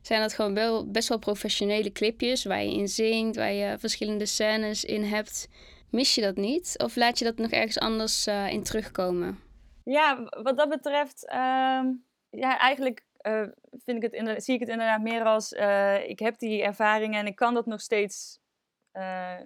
zijn 0.03 0.21
dat 0.21 0.33
gewoon 0.33 0.53
wel 0.53 0.91
best 0.91 1.09
wel 1.09 1.19
professionele 1.19 1.91
clipjes 1.91 2.43
waar 2.43 2.63
je 2.63 2.73
in 2.73 2.87
zingt, 2.87 3.35
waar 3.35 3.51
je 3.51 3.79
verschillende 3.79 4.25
scènes 4.25 4.85
in 4.85 5.03
hebt. 5.03 5.49
Mis 5.89 6.15
je 6.15 6.21
dat 6.21 6.35
niet? 6.35 6.75
Of 6.77 6.95
laat 6.95 7.19
je 7.19 7.25
dat 7.25 7.37
nog 7.37 7.51
ergens 7.51 7.79
anders 7.79 8.27
uh, 8.27 8.51
in 8.51 8.63
terugkomen? 8.63 9.39
Ja, 9.83 10.23
wat 10.43 10.57
dat 10.57 10.69
betreft, 10.69 11.23
uh, 11.25 11.81
ja, 12.29 12.59
eigenlijk 12.59 13.05
uh, 13.21 13.47
vind 13.83 14.03
ik 14.03 14.11
het 14.11 14.43
zie 14.43 14.53
ik 14.53 14.59
het 14.59 14.69
inderdaad 14.69 15.01
meer 15.01 15.23
als 15.23 15.51
uh, 15.51 16.09
ik 16.09 16.19
heb 16.19 16.39
die 16.39 16.63
ervaringen 16.63 17.19
en 17.19 17.27
ik 17.27 17.35
kan 17.35 17.53
dat 17.53 17.65
nog 17.65 17.81
steeds 17.81 18.41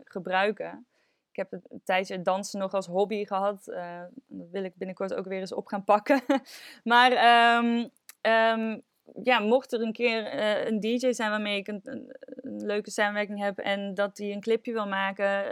gebruiken. 0.04 0.88
Ik 1.32 1.36
heb 1.36 1.52
een 1.52 1.82
tijdje 1.84 2.22
dansen 2.22 2.60
nog 2.60 2.74
als 2.74 2.88
hobby 2.88 3.26
gehad. 3.26 3.64
dat 4.28 4.50
wil 4.52 4.64
ik 4.64 4.76
binnenkort 4.76 5.14
ook 5.14 5.26
weer 5.26 5.40
eens 5.40 5.54
op 5.54 5.68
gaan 5.68 5.84
pakken. 5.84 6.22
maar 6.84 7.12
um, 7.58 7.90
um, 8.22 8.84
ja, 9.24 9.40
mocht 9.40 9.74
er 9.74 9.82
een 9.82 9.94
keer 9.94 10.36
uh, 10.36 10.66
een 10.66 10.80
DJ 10.80 11.12
zijn 11.12 11.30
waarmee 11.30 11.58
ik 11.58 11.68
een, 11.68 12.16
leuke 12.42 12.92
samenwerking 12.92 13.40
heb 13.40 13.58
en 13.58 13.94
dat 13.94 14.16
die 14.16 14.34
een 14.34 14.42
clipje 14.42 14.74
wil 14.74 14.88
maken, 14.88 15.46
uh, 15.46 15.52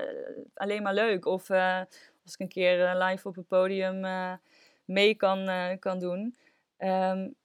alleen 0.53 0.83
maar 0.83 0.93
leuk. 0.93 1.25
Of 1.25 1.49
uh, 1.49 1.79
als 2.23 2.33
ik 2.33 2.39
een 2.39 2.47
keer 2.47 2.95
live 2.95 3.27
op 3.27 3.35
het 3.35 3.47
podium 3.47 4.05
mee 4.85 5.15
kan, 5.15 5.49
kan 5.79 5.99
doen. 5.99 6.35
Um, 6.79 7.35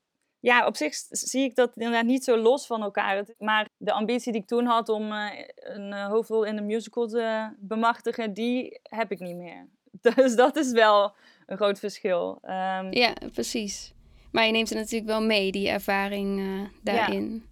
ja, 0.41 0.67
op 0.67 0.77
zich 0.77 0.95
zie 1.11 1.45
ik 1.45 1.55
dat 1.55 1.73
inderdaad 1.75 2.05
niet 2.05 2.25
zo 2.25 2.37
los 2.37 2.67
van 2.67 2.83
elkaar. 2.83 3.25
Maar 3.39 3.69
de 3.77 3.93
ambitie 3.93 4.33
die 4.33 4.41
ik 4.41 4.47
toen 4.47 4.67
had 4.67 4.89
om 4.89 5.13
een 5.13 5.93
hoofdrol 5.93 6.45
in 6.45 6.57
een 6.57 6.67
musical 6.67 7.07
te 7.07 7.51
bemachtigen, 7.59 8.33
die 8.33 8.81
heb 8.83 9.11
ik 9.11 9.21
niet 9.21 9.37
meer. 9.37 9.69
Dus 10.15 10.37
dat 10.37 10.57
is 10.57 10.73
wel 10.73 11.15
een 11.47 11.57
groot 11.57 11.79
verschil. 11.79 12.39
Um, 12.43 12.93
ja, 12.93 13.13
precies. 13.33 13.95
Maar 14.33 14.47
je 14.47 14.53
neemt 14.53 14.69
het 14.69 14.79
natuurlijk 14.79 15.11
wel 15.11 15.23
mee, 15.23 15.53
die 15.53 15.69
ervaring 15.69 16.39
uh, 16.39 16.61
daarin. 16.83 17.45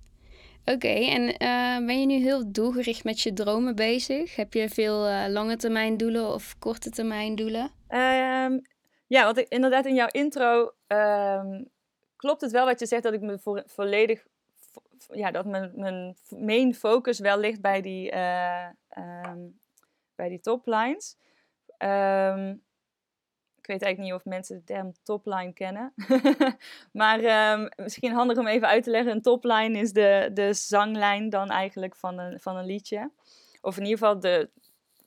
Oké, 0.65 0.89
en 0.89 1.23
uh, 1.23 1.87
ben 1.87 2.01
je 2.01 2.07
nu 2.07 2.15
heel 2.15 2.53
doelgericht 2.53 3.05
met 3.05 3.21
je 3.21 3.33
dromen 3.33 3.75
bezig? 3.75 4.37
Heb 4.37 4.53
je 4.53 4.69
veel 4.69 5.09
uh, 5.09 5.25
lange 5.29 5.57
termijn 5.57 5.97
doelen 5.97 6.33
of 6.35 6.59
korte 6.59 6.91
termijn 6.91 7.35
doelen? 7.35 7.71
Um, 7.89 8.63
ja, 9.07 9.25
want 9.25 9.39
ik, 9.39 9.49
inderdaad 9.49 9.87
in 9.87 9.95
jouw 9.95 10.09
intro 10.11 10.73
um, 10.87 11.69
klopt 12.17 12.41
het 12.41 12.51
wel 12.51 12.65
wat 12.65 12.81
je 12.81 12.87
zegt 12.87 13.03
dat 13.03 13.13
ik 13.13 13.21
me 13.21 13.39
voor, 13.39 13.63
volledig, 13.67 14.27
ja, 15.13 15.31
dat 15.31 15.47
mijn, 15.47 15.73
mijn 15.75 16.17
main 16.29 16.75
focus 16.75 17.19
wel 17.19 17.39
ligt 17.39 17.61
bij 17.61 17.81
die, 17.81 18.15
um, 18.17 19.59
bij 20.15 20.29
die 20.29 20.41
toplines. 20.41 21.17
Um, 21.79 22.63
weet 23.69 23.83
eigenlijk 23.83 23.99
niet 23.99 24.21
of 24.21 24.25
mensen 24.25 24.57
de 24.57 24.65
term 24.65 24.93
topline 25.03 25.53
kennen. 25.53 25.95
maar 27.01 27.53
um, 27.53 27.69
misschien 27.77 28.13
handig 28.13 28.39
om 28.39 28.47
even 28.47 28.69
uit 28.69 28.83
te 28.85 28.91
leggen. 28.91 29.13
Een 29.13 29.23
topline 29.23 29.79
is 29.79 29.93
de, 29.93 30.31
de 30.35 30.55
zanglijn 30.55 31.31
dan 31.31 31.51
eigenlijk 31.51 31.97
van 31.97 32.19
een, 32.19 32.41
van 32.41 32.57
een 32.57 32.67
liedje. 32.67 33.11
Of 33.61 33.77
in 33.77 33.83
ieder 33.85 33.99
geval 33.99 34.21
de 34.21 34.51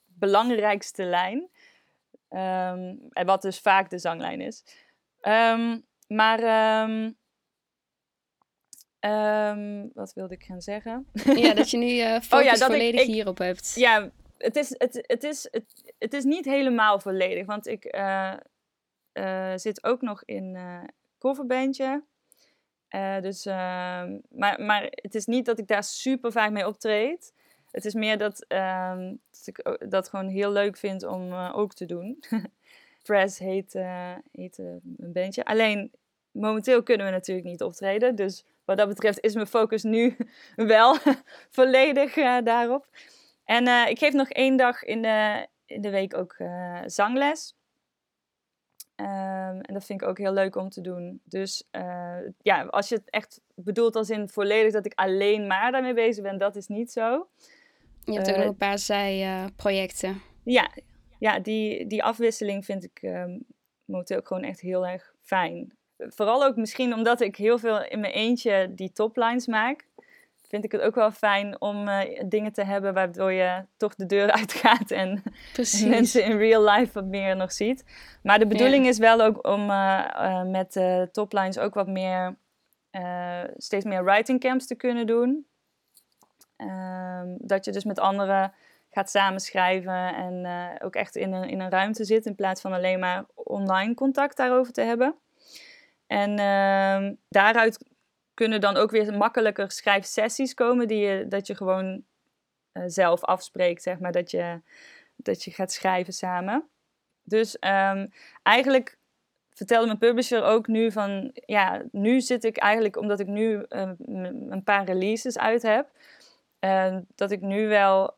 belangrijkste 0.08 1.04
lijn. 1.04 1.50
Um, 2.30 3.08
en 3.10 3.26
wat 3.26 3.42
dus 3.42 3.60
vaak 3.60 3.90
de 3.90 4.00
zanglijn 4.00 4.42
is. 4.42 4.64
Um, 5.22 5.86
maar 6.08 6.40
Ehm, 9.02 9.88
wat 9.94 10.14
wilde 10.14 10.34
ik 10.34 10.44
gaan 10.44 10.62
zeggen? 10.62 11.08
Ja, 11.36 11.54
dat 11.54 11.72
je 11.72 11.78
nu 11.78 11.96
uh, 11.96 12.20
focus 12.20 12.32
oh, 12.38 12.44
ja, 12.44 12.52
dat 12.52 12.64
volledig 12.64 13.02
ik, 13.02 13.08
hierop 13.08 13.38
hebt. 13.38 13.74
Ja, 13.76 14.12
het 14.38 14.56
is, 14.56 14.76
het, 14.78 15.04
het, 15.08 15.24
is, 15.24 15.48
het, 15.52 15.94
het 16.00 16.14
is 16.14 16.24
niet 16.24 16.46
helemaal 16.46 17.00
volledig. 17.00 17.46
Want 17.46 17.68
ik 17.68 17.96
uh, 17.96 18.34
zit 19.56 19.84
ook 19.84 20.02
nog 20.02 20.24
in 20.26 20.56
uh, 20.56 20.84
coverbandje. 21.20 22.04
dus, 23.22 23.46
ehm, 23.46 24.20
maar, 24.30 24.62
maar 24.62 24.88
het 24.90 25.16
is 25.16 25.26
niet 25.26 25.46
dat 25.46 25.60
ik 25.60 25.68
daar 25.68 25.84
super 25.84 26.32
vaak 26.32 26.52
mee 26.52 26.68
optreed. 26.68 27.34
Het 27.72 27.86
is 27.86 27.94
meer 27.94 28.18
dat, 28.18 28.46
ehm, 28.48 29.16
dat 29.30 29.48
ik 29.48 29.90
dat 29.92 30.10
gewoon 30.10 30.28
heel 30.28 30.52
leuk 30.52 30.78
vind 30.78 31.04
om 31.04 31.34
ook 31.34 31.74
te 31.74 31.86
doen. 31.86 32.24
Press 33.04 33.40
heet, 33.40 33.74
heet 34.32 34.58
een 34.58 35.12
bandje. 35.14 35.46
Alleen 35.46 35.92
momenteel 36.32 36.84
kunnen 36.84 37.06
we 37.06 37.12
natuurlijk 37.12 37.48
niet 37.48 37.64
optreden. 37.64 38.16
Dus 38.16 38.46
wat 38.66 38.78
dat 38.78 38.88
betreft 38.88 39.20
is 39.20 39.34
mijn 39.34 39.48
focus 39.48 39.84
nu 39.84 40.18
wel 40.56 40.98
volledig 41.60 42.14
daarop. 42.44 42.88
En 43.46 43.88
ik 43.90 44.00
geef 44.00 44.14
nog 44.14 44.30
één 44.30 44.58
dag 44.58 44.84
in 44.84 45.02
de, 45.02 45.48
in 45.66 45.82
de 45.82 45.90
week 45.90 46.18
ook 46.18 46.36
zangles. 46.86 47.56
Um, 49.02 49.62
en 49.62 49.74
dat 49.74 49.86
vind 49.86 50.02
ik 50.02 50.08
ook 50.08 50.18
heel 50.18 50.34
leuk 50.34 50.56
om 50.56 50.70
te 50.70 50.82
doen. 50.82 51.22
Dus 51.24 51.68
ja, 52.42 52.64
als 52.64 52.90
je 52.90 52.96
het 52.96 53.10
echt 53.10 53.42
bedoelt 53.56 53.96
als 53.96 54.10
in 54.10 54.30
volledig 54.30 54.72
dat 54.72 54.86
ik 54.86 54.94
alleen 54.96 55.48
maar 55.48 55.72
daarmee 55.72 55.94
bezig 55.94 56.24
ben, 56.24 56.38
dat 56.38 56.56
is 56.56 56.68
niet 56.68 56.92
zo. 56.92 57.28
Je 58.04 58.14
hebt 58.14 58.30
ook 58.30 58.38
nog 58.38 58.46
een 58.46 58.56
paar 58.56 58.80
zijprojecten. 58.80 60.22
ja, 60.44 60.72
ja 61.20 61.40
die, 61.40 61.88
die 61.88 62.04
afwisseling 62.04 62.66
vind 62.66 62.84
ik 62.84 63.02
um, 63.02 63.46
momenteel 63.86 64.18
ook 64.18 64.28
gewoon 64.28 64.44
echt 64.44 64.60
heel 64.60 64.88
erg 64.88 65.14
fijn 65.22 65.74
vooral 66.08 66.44
ook 66.44 66.56
misschien 66.56 66.94
omdat 66.94 67.22
ik 67.22 67.36
heel 67.36 67.60
veel 67.60 67.84
in 67.84 68.00
mijn 68.00 68.14
eentje 68.14 68.72
die 68.76 68.92
toplines 68.92 69.48
maak, 69.48 69.88
vind 70.52 70.64
ik 70.64 70.72
het 70.72 70.82
ook 70.82 70.96
wel 70.96 71.12
fijn 71.12 71.62
om 71.62 71.88
uh, 71.88 72.00
dingen 72.26 72.54
te 72.54 72.64
hebben 72.64 72.94
waardoor 72.94 73.32
je 73.32 73.66
toch 73.78 73.96
de 73.96 74.06
deur 74.06 74.32
uitgaat 74.40 74.92
en 74.92 75.24
mensen 75.88 76.24
in 76.24 76.38
real 76.38 76.70
life 76.70 76.94
wat 76.94 77.06
meer 77.06 77.36
nog 77.36 77.52
ziet. 77.52 77.84
Maar 78.24 78.40
de 78.40 78.48
bedoeling 78.48 78.88
is 78.88 78.98
wel 78.98 79.22
ook 79.22 79.48
om 79.48 79.70
uh, 79.70 80.06
uh, 80.16 80.44
met 80.44 80.80
toplines 81.12 81.60
ook 81.60 81.74
wat 81.74 81.88
meer, 81.88 82.38
steeds 83.58 83.86
meer 83.86 84.04
writing 84.04 84.40
camps 84.40 84.68
te 84.68 84.76
kunnen 84.76 85.08
doen. 85.08 85.46
Ehm, 86.58 87.36
dat 87.38 87.66
je 87.66 87.72
dus 87.72 87.84
met 87.84 88.00
anderen 88.00 88.54
gaat 88.90 89.10
samenschrijven 89.10 90.16
en 90.16 90.46
ook 90.82 90.96
echt 90.96 91.16
in 91.16 91.34
een, 91.34 91.50
in 91.50 91.60
een 91.60 91.70
ruimte 91.70 92.06
zit 92.06 92.26
in 92.26 92.36
plaats 92.36 92.62
van 92.62 92.74
alleen 92.74 93.00
maar 93.00 93.26
online 93.34 93.94
contact 93.94 94.38
daarover 94.38 94.74
te 94.74 94.82
hebben. 94.82 95.16
En 96.12 96.30
uh, 96.32 97.12
daaruit 97.30 97.91
kunnen 98.42 98.62
dan 98.62 98.78
ook 98.78 98.92
weer 98.92 99.18
makkelijker 99.18 99.72
schrijfsessies 99.72 100.54
komen, 100.54 100.88
die 100.88 101.00
je, 101.00 101.28
dat 101.28 101.48
je 101.48 101.56
gewoon 101.56 102.04
uh, 102.74 102.84
zelf 102.86 103.24
afspreekt, 103.24 103.82
zeg 103.82 104.00
maar, 104.00 104.12
dat 104.12 104.32
je, 104.32 104.62
dat 105.16 105.44
je 105.44 105.52
gaat 105.52 105.72
schrijven 105.72 106.14
samen. 106.14 106.70
Dus 107.24 107.58
um, 107.60 108.12
eigenlijk 108.44 108.98
vertelde 109.50 109.86
mijn 109.86 109.98
publisher 109.98 110.44
ook 110.44 110.68
nu 110.68 110.92
van, 110.92 111.32
ja, 111.34 111.84
nu 111.92 112.22
zit 112.22 112.44
ik 112.44 112.58
eigenlijk, 112.58 112.98
omdat 112.98 113.20
ik 113.20 113.28
nu 113.28 113.66
uh, 113.70 113.92
een 114.50 114.64
paar 114.64 114.86
releases 114.86 115.38
uit 115.38 115.62
heb, 115.62 115.90
uh, 116.60 116.98
dat 117.16 117.32
ik 117.32 117.42
nu 117.42 117.68
wel 117.68 118.16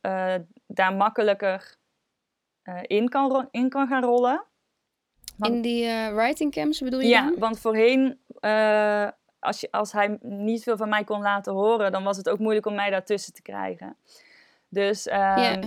daar 0.67 0.93
makkelijker 0.93 1.75
in, 2.81 3.09
kan, 3.09 3.47
in 3.51 3.69
kan 3.69 3.87
gaan 3.87 4.03
rollen 4.03 4.45
in 5.37 5.61
die 5.61 5.85
writing 6.11 6.51
camps 6.51 6.79
bedoel 6.79 6.99
je? 6.99 7.07
Ja, 7.07 7.33
want 7.37 7.59
voorheen, 7.59 8.19
als, 9.43 9.59
je, 9.59 9.71
als 9.71 9.91
hij 9.91 10.17
niet 10.21 10.63
veel 10.63 10.77
van 10.77 10.89
mij 10.89 11.03
kon 11.03 11.21
laten 11.21 11.53
horen, 11.53 11.91
dan 11.91 12.03
was 12.03 12.17
het 12.17 12.29
ook 12.29 12.39
moeilijk 12.39 12.65
om 12.65 12.75
mij 12.75 12.89
daartussen 12.89 13.33
te 13.33 13.41
krijgen. 13.41 13.95
Dus. 14.69 15.07
Um, 15.07 15.13
ja. 15.13 15.59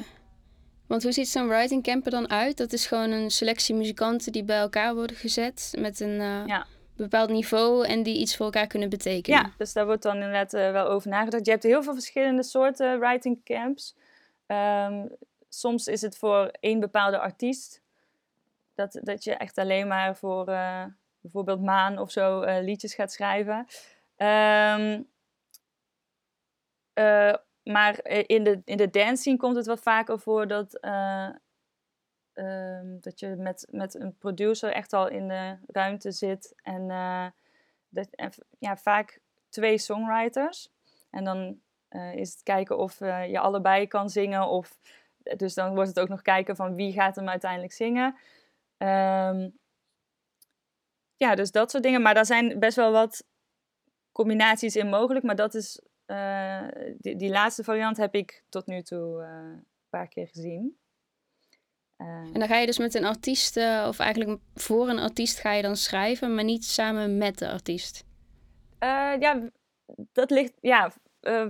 Want 0.86 1.02
hoe 1.02 1.12
ziet 1.12 1.28
zo'n 1.28 1.48
writing 1.48 1.82
camp 1.82 2.04
er 2.04 2.10
dan 2.10 2.30
uit? 2.30 2.56
Dat 2.56 2.72
is 2.72 2.86
gewoon 2.86 3.10
een 3.10 3.30
selectie 3.30 3.74
muzikanten 3.74 4.32
die 4.32 4.44
bij 4.44 4.58
elkaar 4.58 4.94
worden 4.94 5.16
gezet 5.16 5.74
met 5.78 6.00
een 6.00 6.20
uh, 6.20 6.46
ja. 6.46 6.66
bepaald 6.96 7.30
niveau 7.30 7.86
en 7.86 8.02
die 8.02 8.18
iets 8.18 8.36
voor 8.36 8.44
elkaar 8.44 8.66
kunnen 8.66 8.88
betekenen. 8.88 9.40
Ja, 9.40 9.50
dus 9.58 9.72
daar 9.72 9.86
wordt 9.86 10.02
dan 10.02 10.14
inderdaad 10.14 10.52
wel 10.52 10.86
over 10.88 11.10
nagedacht. 11.10 11.44
Je 11.46 11.50
hebt 11.50 11.62
heel 11.62 11.82
veel 11.82 11.94
verschillende 11.94 12.42
soorten 12.42 13.00
writing 13.00 13.44
camps. 13.44 13.96
Um, 14.46 15.08
soms 15.48 15.86
is 15.86 16.00
het 16.00 16.18
voor 16.18 16.50
één 16.60 16.80
bepaalde 16.80 17.18
artiest. 17.18 17.80
Dat, 18.74 19.00
dat 19.02 19.24
je 19.24 19.34
echt 19.34 19.58
alleen 19.58 19.86
maar 19.88 20.16
voor 20.16 20.48
uh, 20.48 20.84
bijvoorbeeld 21.26 21.62
Maan 21.62 21.98
of 21.98 22.10
zo 22.10 22.42
uh, 22.42 22.58
liedjes 22.60 22.94
gaat 22.94 23.12
schrijven. 23.12 23.66
Um, 24.16 25.08
uh, 26.94 27.34
maar 27.62 28.04
in 28.06 28.44
de, 28.44 28.62
in 28.64 28.76
de 28.76 28.90
dance 28.90 29.16
scene 29.16 29.36
komt 29.36 29.56
het 29.56 29.66
wat 29.66 29.80
vaker 29.80 30.18
voor 30.18 30.46
dat, 30.46 30.78
um, 32.34 33.00
dat 33.00 33.20
je 33.20 33.28
met, 33.28 33.66
met 33.70 33.94
een 33.94 34.16
producer 34.18 34.72
echt 34.72 34.92
al 34.92 35.08
in 35.08 35.28
de 35.28 35.56
ruimte 35.66 36.10
zit. 36.10 36.54
En, 36.62 36.88
dat, 37.88 38.08
ja, 38.58 38.76
vaak 38.76 39.20
twee 39.48 39.78
songwriters. 39.78 40.68
En 41.10 41.24
dan 41.24 41.60
is 42.14 42.30
het 42.30 42.42
kijken 42.42 42.78
of 42.78 42.98
je 42.98 43.38
allebei 43.38 43.86
kan 43.86 44.10
zingen. 44.10 44.48
Of, 44.48 44.78
dus 45.36 45.54
dan 45.54 45.74
wordt 45.74 45.88
het 45.88 46.00
ook 46.00 46.08
nog 46.08 46.22
kijken 46.22 46.56
van 46.56 46.74
wie 46.74 46.92
gaat 46.92 47.16
hem 47.16 47.28
uiteindelijk 47.28 47.72
zingen. 47.72 48.16
Um, 48.78 49.58
ja, 51.16 51.35
dus 51.35 51.50
dat 51.50 51.70
soort 51.70 51.83
dingen. 51.83 52.02
Maar 52.02 52.14
daar 52.14 52.26
zijn 52.26 52.59
best 52.59 52.76
wel 52.76 52.92
wat 52.92 53.24
combinaties 54.12 54.76
in 54.76 54.88
mogelijk. 54.88 55.24
Maar 55.24 55.37
dat 55.37 55.55
is, 55.55 55.81
uh, 56.07 56.68
die, 56.98 57.16
die, 57.16 57.31
laatste 57.31 57.64
variant 57.64 57.96
heb 57.96 58.14
ik 58.14 58.44
tot 58.48 58.66
nu 58.66 58.83
toe 58.83 59.22
uh, 59.22 59.29
een 59.29 59.66
paar 59.88 60.09
keer 60.09 60.26
gezien. 60.26 60.79
Uh, 61.98 62.07
en 62.07 62.33
dan 62.33 62.48
ga 62.48 62.57
je 62.57 62.66
dus 62.66 62.79
met 62.79 62.94
een 62.94 63.05
artiest, 63.05 63.57
of 63.87 63.98
eigenlijk 63.98 64.40
voor 64.55 64.88
een 64.88 64.98
artiest 64.98 65.38
ga 65.38 65.52
je 65.52 65.62
dan 65.62 65.76
schrijven, 65.76 66.35
maar 66.35 66.44
niet 66.44 66.64
samen 66.64 67.18
met 67.18 67.38
de 67.38 67.50
artiest? 67.50 68.05
ja, 69.18 69.50
dat 70.12 70.31
ligt, 70.31 70.52
ja, 70.61 70.92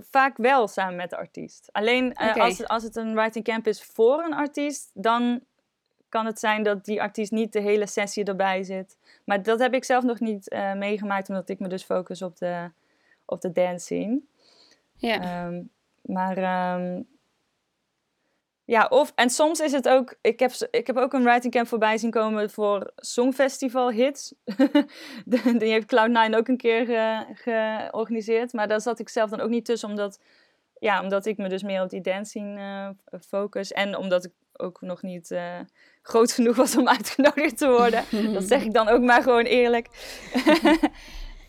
vaak 0.01 0.37
wel 0.37 0.69
samen 0.69 0.97
met 0.97 1.11
de 1.11 1.17
artiest. 1.17 1.69
Alleen 1.73 2.11
okay. 2.11 2.33
als, 2.33 2.67
als 2.67 2.83
het 2.83 2.97
een 2.97 3.15
writing 3.15 3.45
camp 3.45 3.67
is 3.67 3.83
voor 3.83 4.23
een 4.23 4.35
artiest, 4.35 4.91
dan 4.95 5.45
kan 6.09 6.27
het 6.27 6.39
zijn 6.39 6.63
dat 6.63 6.85
die 6.85 7.03
artiest 7.03 7.33
niet 7.33 7.53
de 7.53 7.61
hele 7.61 7.87
sessie 7.87 8.25
erbij 8.25 8.63
zit. 8.63 8.97
Maar 9.25 9.43
dat 9.43 9.59
heb 9.59 9.75
ik 9.75 9.85
zelf 9.85 10.05
nog 10.05 10.21
niet 10.21 10.53
uh, 10.53 10.75
meegemaakt, 10.75 11.29
omdat 11.29 11.49
ik 11.49 11.59
me 11.59 11.69
dus 11.69 11.83
focus 11.83 12.23
op 12.23 12.39
de, 12.39 12.71
op 13.25 13.41
de 13.41 13.53
dance 13.53 13.85
scene. 13.85 14.21
Ja. 14.97 15.47
Um, 15.47 15.71
maar 16.03 16.75
um, 16.75 17.07
ja, 18.65 18.87
of, 18.89 19.13
en 19.15 19.31
soms 19.31 19.61
is 19.61 19.73
het 19.73 19.89
ook, 19.89 20.15
ik 20.21 20.41
heb, 20.41 20.53
ik 20.71 20.87
heb 20.87 20.97
ook 20.97 21.13
een 21.13 21.23
writing 21.23 21.53
camp 21.53 21.67
voorbij 21.67 21.99
zien 21.99 22.11
komen 22.11 22.51
voor 22.51 22.93
Songfestival 22.97 23.91
hits. 23.91 24.35
die 25.59 25.71
heeft 25.71 25.97
Cloud9 25.97 26.35
ook 26.37 26.49
een 26.49 26.57
keer 26.57 26.87
georganiseerd, 27.35 28.53
maar 28.53 28.69
daar 28.69 28.81
zat 28.81 28.99
ik 28.99 29.09
zelf 29.09 29.31
dan 29.31 29.41
ook 29.41 29.51
niet 29.51 29.65
tussen, 29.65 29.89
omdat, 29.89 30.21
ja, 30.79 31.03
omdat 31.03 31.27
ik 31.27 31.37
me 31.37 31.49
dus 31.49 31.63
meer 31.63 31.83
op 31.83 31.91
die 31.91 32.01
dance 32.01 32.31
scene 32.31 32.59
uh, 32.59 33.21
focus. 33.21 33.73
En 33.73 33.97
omdat 33.97 34.25
ik 34.25 34.33
ook 34.59 34.81
nog 34.81 35.03
niet 35.03 35.31
uh, 35.31 35.61
groot 36.03 36.33
genoeg 36.33 36.57
was 36.57 36.77
om 36.77 36.89
uitgenodigd 36.97 37.59
te 37.59 37.69
worden. 37.69 38.33
dat 38.33 38.45
zeg 38.45 38.63
ik 38.65 38.73
dan 38.73 38.89
ook 38.89 39.03
maar 39.03 39.23
gewoon 39.23 39.45
eerlijk. 39.45 39.89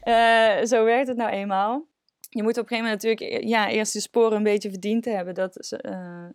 uh, 0.04 0.64
zo 0.72 0.84
werkt 0.84 1.08
het 1.08 1.18
nou 1.18 1.30
eenmaal. 1.30 1.88
Je 2.30 2.44
moet 2.44 2.58
op 2.58 2.64
een 2.64 2.68
gegeven 2.68 2.84
moment 2.84 3.04
natuurlijk 3.04 3.44
ja, 3.44 3.70
eerst 3.70 3.94
je 3.94 4.00
sporen 4.00 4.38
een 4.38 4.44
beetje 4.44 4.70
verdiend 4.70 5.06
hebben. 5.06 5.34
Dat, 5.34 5.78
uh, 5.82 6.30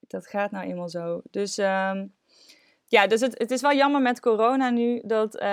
dat 0.00 0.26
gaat 0.26 0.50
nou 0.50 0.66
eenmaal 0.66 0.88
zo. 0.88 1.20
Dus 1.30 1.58
um, 1.58 2.14
ja, 2.86 3.06
dus 3.06 3.20
het, 3.20 3.38
het 3.38 3.50
is 3.50 3.60
wel 3.60 3.74
jammer 3.74 4.02
met 4.02 4.20
corona 4.20 4.70
nu. 4.70 5.02
Dat 5.04 5.44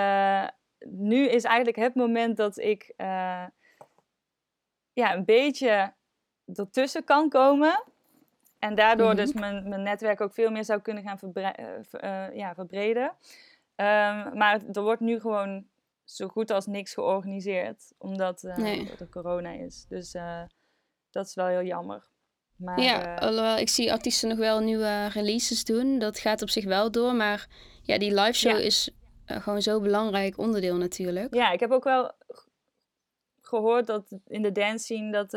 nu 0.90 1.28
is 1.28 1.44
eigenlijk 1.44 1.78
het 1.78 1.96
moment 1.96 2.38
dat 2.38 2.58
ik 2.58 2.94
ja, 4.94 5.14
een 5.14 5.26
beetje 5.26 5.94
ertussen 6.54 7.04
kan 7.04 7.30
komen. 7.30 7.84
En 8.64 8.76
daardoor 8.76 9.16
dus 9.16 9.34
mhm. 9.34 9.40
mijn, 9.40 9.70
mijn 9.70 9.84
netwerk 9.84 10.22
ook 10.22 10.34
veel 10.34 10.52
meer 10.52 10.66
zou 10.66 10.82
kunnen 10.82 11.04
gaan 11.04 11.20
uh, 11.34 12.36
ja, 12.36 12.54
verbreden. 12.54 13.04
Um, 13.04 14.38
maar 14.38 14.62
er 14.72 14.82
wordt 14.82 15.02
nu 15.02 15.20
gewoon 15.20 15.66
zo 16.04 16.28
goed 16.28 16.52
als 16.52 16.66
niks 16.66 16.94
georganiseerd, 16.94 17.94
omdat 17.98 18.44
uh, 18.44 19.00
er 19.00 19.10
corona 19.10 19.52
is. 19.52 19.86
Dus 19.90 20.16
uh, 20.16 20.42
dat 21.10 21.26
is 21.26 21.36
wel 21.36 21.46
heel 21.46 21.64
jammer. 21.64 22.08
Maar, 22.56 22.82
ja, 22.82 23.16
alhoewel 23.16 23.58
ik 23.58 23.70
zie 23.70 23.92
artiesten 23.92 24.30
nog 24.30 24.38
wel 24.38 24.60
nieuwe 24.60 25.08
releases 25.08 25.64
doen. 25.64 26.00
Dat 26.00 26.20
gaat 26.20 26.42
op 26.42 26.50
zich 26.50 26.66
wel 26.66 26.92
door, 26.92 27.16
maar 27.16 27.48
ja, 27.82 27.98
die 27.98 28.14
live 28.14 28.34
show 28.34 28.60
is 28.60 28.90
gewoon 29.26 29.62
zo'n 29.62 29.82
belangrijk 29.82 30.38
onderdeel 30.38 30.78
natuurlijk. 30.78 31.34
Ja, 31.34 31.52
ik 31.52 31.60
heb 31.60 31.72
ook 31.72 31.84
wel 31.84 32.12
gehoord 33.42 33.88
dat 33.88 34.12
in 34.28 34.42
de 34.42 34.52
dance 34.52 34.84
scene 34.84 35.12
dat 35.12 35.32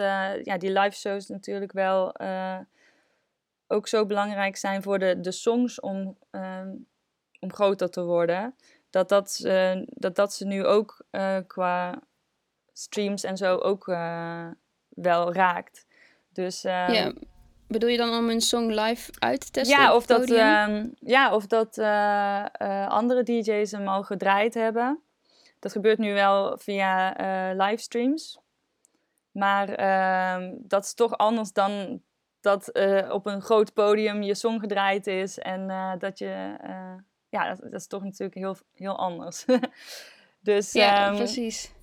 ja, 0.44 0.58
die 0.58 0.72
live 0.72 0.96
shows 0.96 1.28
natuurlijk 1.28 1.72
wel 1.72 2.12
ook 3.68 3.88
zo 3.88 4.06
belangrijk 4.06 4.56
zijn 4.56 4.82
voor 4.82 4.98
de, 4.98 5.20
de 5.20 5.32
songs 5.32 5.80
om, 5.80 6.16
uh, 6.32 6.60
om 7.40 7.52
groter 7.52 7.90
te 7.90 8.04
worden. 8.04 8.54
Dat 8.90 9.08
dat, 9.08 9.40
uh, 9.44 9.82
dat, 9.84 10.16
dat 10.16 10.34
ze 10.34 10.46
nu 10.46 10.64
ook 10.64 11.04
uh, 11.10 11.36
qua 11.46 12.02
streams 12.72 13.24
en 13.24 13.36
zo 13.36 13.56
ook 13.56 13.86
wel 14.88 15.32
raakt. 15.32 15.86
Dus, 16.32 16.64
ehm, 16.64 16.92
ja. 16.92 17.12
Bedoel 17.68 17.88
je 17.88 17.96
dan 17.96 18.18
om 18.18 18.30
een 18.30 18.40
song 18.40 18.70
live 18.70 19.12
uit 19.18 19.40
te 19.40 19.50
testen? 19.50 19.78
Ja, 19.78 19.94
of 19.94 20.06
dat, 20.06 20.30
ehm, 20.30 20.88
ja, 21.00 21.34
of 21.34 21.46
dat 21.46 21.78
andere 22.88 23.22
DJ's 23.22 23.70
hem 23.70 23.88
al 23.88 24.02
gedraaid 24.02 24.54
hebben. 24.54 25.00
Dat 25.58 25.72
gebeurt 25.72 25.98
nu 25.98 26.14
wel 26.14 26.58
via 26.58 27.14
livestreams. 27.52 28.38
Maar 29.30 29.68
ehm, 29.68 30.54
dat 30.58 30.84
is 30.84 30.94
toch 30.94 31.16
anders 31.16 31.52
dan 31.52 32.02
dat 32.40 32.70
uh, 32.72 33.10
op 33.12 33.26
een 33.26 33.42
groot 33.42 33.72
podium 33.72 34.22
je 34.22 34.34
song 34.34 34.58
gedraaid 34.58 35.06
is. 35.06 35.38
En 35.38 35.68
uh, 35.68 35.92
dat 35.98 36.18
je, 36.18 36.56
uh, 36.64 36.94
ja, 37.28 37.48
dat, 37.48 37.60
dat, 37.60 37.80
is 37.80 37.86
toch 37.86 38.02
natuurlijk 38.02 38.38
heel, 38.38 38.56
heel 38.74 38.98
anders. 38.98 39.44
dus, 40.40 40.72
ja, 40.72 41.10
um, 41.10 41.16
precies. 41.16 41.74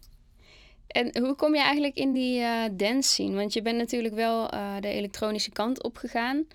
En 0.88 1.20
hoe 1.20 1.36
kom 1.36 1.56
je 1.56 1.62
eigenlijk 1.62 1.96
in 1.96 2.12
die 2.12 2.42
dance 2.76 3.10
scene? 3.10 3.36
Want 3.36 3.54
je 3.54 3.62
bent 3.62 3.78
natuurlijk 3.78 4.14
wel 4.14 4.48
de 4.80 4.88
elektronische 4.88 5.52
kant 5.52 5.84
opgegaan. 5.84 6.48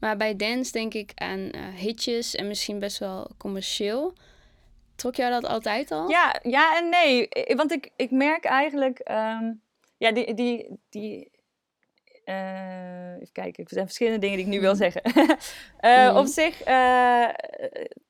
Maar 0.00 0.16
bij 0.16 0.36
dance 0.36 0.72
denk 0.72 0.94
ik 0.94 1.12
aan 1.14 1.50
hitjes 1.76 2.34
en 2.34 2.48
misschien 2.48 2.78
best 2.78 2.98
wel 2.98 3.30
commercieel. 3.38 4.14
Trok 4.96 5.14
jou 5.14 5.30
dat 5.30 5.46
altijd 5.46 5.90
al? 5.90 6.08
Ja, 6.08 6.40
ja 6.42 6.76
en 6.78 6.88
nee. 6.88 7.28
Want 7.56 7.72
ik, 7.72 7.90
ik 7.96 8.10
merk 8.10 8.44
eigenlijk... 8.44 9.10
Um, 9.10 9.60
ja, 9.98 10.12
die, 10.12 10.34
die, 10.34 10.80
die 10.90 11.30
uh, 12.28 13.14
even 13.14 13.32
kijken, 13.32 13.64
er 13.64 13.70
zijn 13.70 13.84
verschillende 13.84 14.18
dingen 14.18 14.36
die 14.36 14.46
ik 14.46 14.52
nu 14.52 14.60
wil 14.60 14.74
zeggen. 14.74 15.02
uh, 15.80 16.16
Op 16.20 16.26
zich, 16.26 16.68
uh, 16.68 17.28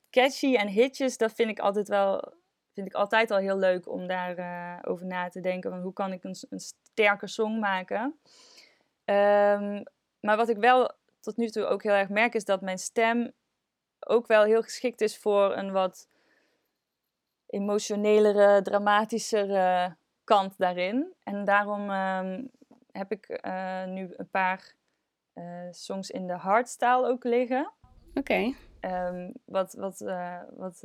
catchy 0.09 0.55
en 0.55 0.67
hitjes, 0.67 1.17
dat 1.17 1.33
vind 1.33 1.49
ik 1.49 1.59
altijd 1.59 1.87
wel, 1.87 2.33
vind 2.73 2.87
ik 2.87 2.93
altijd 2.93 3.31
al 3.31 3.37
heel 3.37 3.57
leuk 3.57 3.89
om 3.89 4.07
daarover 4.07 4.79
over 4.87 5.05
na 5.05 5.29
te 5.29 5.39
denken. 5.39 5.71
Van 5.71 5.81
hoe 5.81 5.93
kan 5.93 6.11
ik 6.11 6.23
een, 6.23 6.35
een 6.49 6.59
sterke 6.59 7.27
song 7.27 7.59
maken? 7.59 8.19
Um, 9.05 9.83
maar 10.19 10.37
wat 10.37 10.49
ik 10.49 10.57
wel 10.57 10.91
tot 11.19 11.37
nu 11.37 11.49
toe 11.49 11.65
ook 11.65 11.83
heel 11.83 11.93
erg 11.93 12.09
merk, 12.09 12.33
is 12.33 12.45
dat 12.45 12.61
mijn 12.61 12.77
stem 12.77 13.31
ook 13.99 14.27
wel 14.27 14.43
heel 14.43 14.61
geschikt 14.61 15.01
is 15.01 15.17
voor 15.17 15.57
een 15.57 15.71
wat 15.71 16.07
emotionelere, 17.47 18.61
dramatischere 18.61 19.95
kant 20.23 20.57
daarin. 20.57 21.13
En 21.23 21.45
daarom 21.45 21.89
um, 21.89 22.51
heb 22.97 23.11
ik 23.11 23.39
uh, 23.45 23.85
nu 23.85 24.13
een 24.15 24.29
paar 24.29 24.73
uh, 25.33 25.67
songs 25.71 26.09
in 26.09 26.27
de 26.27 26.33
hardstyle 26.33 27.07
ook 27.07 27.23
liggen. 27.23 27.71
Oké. 28.13 28.19
Okay. 28.19 28.55
Um, 28.81 29.33
wat, 29.45 29.73
wat, 29.73 30.01
uh, 30.01 30.41
wat, 30.49 30.83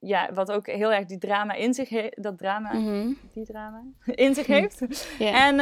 ja, 0.00 0.32
wat 0.32 0.52
ook 0.52 0.66
heel 0.66 0.92
erg 0.92 1.06
die 1.06 1.18
drama 1.18 1.52
in 1.52 1.74
zich 1.74 1.88
heeft. 1.88 2.22
Dat 2.22 2.38
drama, 2.38 2.72
mm 2.72 2.86
-hmm. 2.86 3.18
die 3.32 3.44
drama, 3.44 3.84
in 4.04 4.34
zich 4.34 4.46
heeft. 4.46 5.06
yeah. 5.18 5.46
En, 5.46 5.60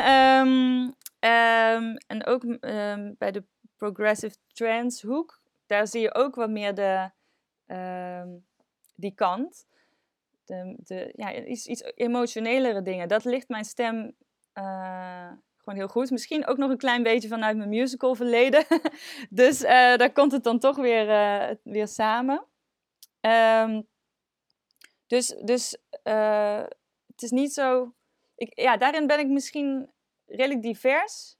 um, 1.72 1.96
en 2.06 2.26
ook 2.26 2.60
bij 3.18 3.30
de 3.30 3.44
progressive 3.76 4.36
trance 4.52 5.06
hoek, 5.06 5.40
daar 5.66 5.86
zie 5.86 6.00
je 6.00 6.14
ook 6.14 6.34
wat 6.34 6.50
meer 6.50 6.74
de, 6.74 7.10
die 8.94 9.14
kant 9.14 9.66
de, 10.48 10.74
de, 10.78 11.12
ja, 11.16 11.34
iets, 11.44 11.66
iets 11.66 11.82
emotionelere 11.94 12.82
dingen. 12.82 13.08
Dat 13.08 13.24
ligt 13.24 13.48
mijn 13.48 13.64
stem 13.64 14.14
uh, 14.58 15.32
gewoon 15.56 15.78
heel 15.78 15.88
goed. 15.88 16.10
Misschien 16.10 16.46
ook 16.46 16.56
nog 16.56 16.70
een 16.70 16.78
klein 16.78 17.02
beetje 17.02 17.28
vanuit 17.28 17.56
mijn 17.56 17.68
musical 17.68 18.14
verleden. 18.14 18.64
dus 19.30 19.62
uh, 19.62 19.68
daar 19.70 20.12
komt 20.12 20.32
het 20.32 20.44
dan 20.44 20.58
toch 20.58 20.76
weer, 20.76 21.08
uh, 21.08 21.56
weer 21.62 21.88
samen. 21.88 22.44
Um, 23.20 23.88
dus 25.06 25.36
dus 25.44 25.78
het 27.06 27.22
is 27.22 27.30
niet 27.30 27.52
zo... 27.52 27.94
Ik, 28.34 28.60
ja, 28.60 28.76
daarin 28.76 29.06
ben 29.06 29.18
ik 29.18 29.28
misschien 29.28 29.90
redelijk 30.26 30.62
divers. 30.62 31.36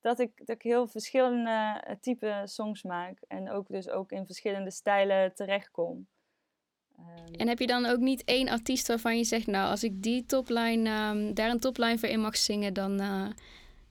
Dat 0.00 0.18
ik, 0.18 0.36
dat 0.36 0.56
ik 0.56 0.62
heel 0.62 0.86
verschillende 0.86 1.82
type 2.00 2.42
songs 2.44 2.82
maak. 2.82 3.18
En 3.28 3.50
ook 3.50 3.68
dus 3.68 3.88
ook 3.88 4.12
in 4.12 4.26
verschillende 4.26 4.70
stijlen 4.70 5.34
terechtkom. 5.34 6.08
Ehm, 6.98 7.34
en 7.34 7.48
heb 7.48 7.58
je 7.58 7.66
dan 7.66 7.86
ook 7.86 7.98
niet 7.98 8.24
één 8.24 8.48
artiest 8.48 8.88
waarvan 8.88 9.16
je 9.16 9.24
zegt, 9.24 9.46
nou, 9.46 9.70
als 9.70 9.84
ik 9.84 10.02
die 10.02 10.26
topline, 10.26 11.10
um, 11.10 11.34
daar 11.34 11.50
een 11.50 11.60
topline 11.60 11.98
voor 11.98 12.08
in 12.08 12.20
mag 12.20 12.36
zingen, 12.36 12.74
dan 12.74 13.00
uh, 13.02 13.26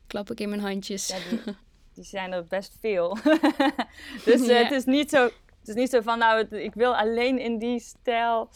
klap 0.07 0.31
ik 0.31 0.39
in 0.39 0.49
mijn 0.49 0.61
handjes. 0.61 1.07
Ja, 1.07 1.15
die, 1.29 1.55
die 1.95 2.03
zijn 2.03 2.31
er 2.31 2.45
best 2.45 2.77
veel. 2.79 3.17
dus 4.25 4.41
uh, 4.41 4.47
ja. 4.47 4.63
het, 4.63 4.71
is 4.71 4.85
niet 4.85 5.09
zo, 5.09 5.23
het 5.59 5.67
is 5.67 5.75
niet 5.75 5.89
zo 5.89 6.01
van, 6.01 6.19
nou, 6.19 6.37
het, 6.37 6.51
ik 6.51 6.73
wil 6.73 6.95
alleen 6.95 7.39
in 7.39 7.57
die 7.57 7.79
stijl. 7.79 8.49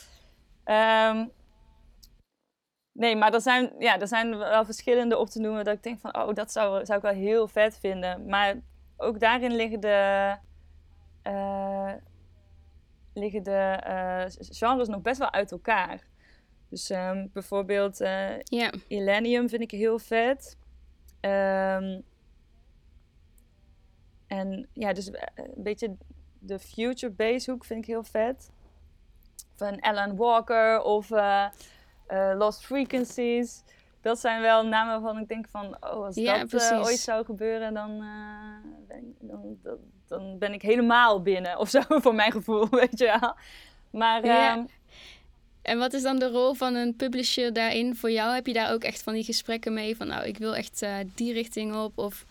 Um, 0.66 1.32
nee, 2.92 3.16
maar 3.16 3.34
er 3.34 3.42
zijn, 3.42 3.74
ja, 3.80 4.00
er 4.00 4.08
zijn 4.08 4.38
wel 4.38 4.66
verschillende 4.66 5.18
op 5.18 5.30
te 5.30 5.40
noemen 5.40 5.66
dat 5.66 5.76
ik 5.76 5.84
denk 5.84 6.00
van, 6.00 6.18
oh, 6.18 6.34
dat 6.34 6.52
zou, 6.52 6.86
zou 6.86 6.98
ik 6.98 7.04
wel 7.04 7.14
heel 7.14 7.48
vet 7.48 7.78
vinden. 7.80 8.26
Maar 8.26 8.56
ook 8.98 9.20
daarin 9.20 9.56
liggen 9.56 9.80
de... 9.80 10.36
Uh, 11.28 11.92
liggen 13.14 13.44
de 13.44 13.84
uh, 13.88 14.46
genres 14.50 14.88
nog 14.88 15.02
best 15.02 15.20
wel 15.20 15.32
uit 15.32 15.52
elkaar. 15.52 16.10
Dus 16.70 16.90
um, 16.90 17.30
bijvoorbeeld 17.34 18.02
uh, 18.02 18.40
yeah. 18.40 18.74
Illenium 18.88 19.50
vind 19.50 19.62
ik 19.62 19.72
heel 19.72 20.00
vet. 20.00 20.58
Um, 21.22 22.04
en 24.28 24.68
ja, 24.74 24.94
dus 24.94 25.12
eh, 25.12 25.22
een 25.36 25.64
beetje 25.64 25.96
de 26.40 26.60
future 26.60 27.12
bass 27.12 27.46
hoek 27.46 27.66
vind 27.66 27.80
ik 27.80 27.90
heel 27.90 28.04
vet. 28.04 28.52
Van 29.56 29.80
Alan 29.80 30.16
Walker 30.16 30.82
of 30.82 31.10
uh, 31.10 31.48
Lost 32.36 32.66
Frequencies. 32.66 33.64
Dat 34.02 34.20
zijn 34.20 34.42
wel 34.42 34.66
namen 34.66 35.02
waarvan 35.02 35.22
ik 35.22 35.28
denk 35.28 35.48
van, 35.50 35.78
oh, 35.80 36.06
als 36.06 36.16
ja, 36.16 36.46
dat 36.46 36.74
ooit 36.74 37.00
zou 37.00 37.26
gebeuren, 37.26 37.74
dan, 37.74 38.04
ben, 38.88 39.16
dan, 39.20 39.58
dan 39.64 39.78
dan 40.12 40.38
ben 40.38 40.54
ik 40.54 40.62
helemaal 40.62 41.22
binnen 41.22 41.60
of 41.60 41.70
zo, 41.70 41.82
voor 42.04 42.16
mijn 42.16 42.32
gevoel, 42.32 42.70
weet 42.82 43.00
je 43.00 43.18
wel. 43.20 43.36
Maar... 44.02 44.26
Ja. 44.26 44.56
Ehm, 44.56 44.66
en 45.62 45.78
wat 45.78 45.94
is 45.94 46.02
dan 46.02 46.20
de 46.20 46.30
rol 46.30 46.54
van 46.54 46.76
een 46.76 46.96
publisher 46.96 47.54
daarin 47.54 47.96
voor 47.96 48.12
jou? 48.12 48.34
Heb 48.34 48.48
je 48.48 48.54
daar 48.54 48.74
ook 48.74 48.84
echt 48.84 49.04
van 49.04 49.14
die 49.14 49.24
gesprekken 49.24 49.74
mee 49.74 49.96
van, 49.96 50.08
nou, 50.08 50.26
ik 50.26 50.38
wil 50.38 50.56
echt 50.56 50.82
uh, 50.82 50.96
die 51.16 51.34
richting 51.34 51.76
op? 51.76 51.98
Of 51.98 52.26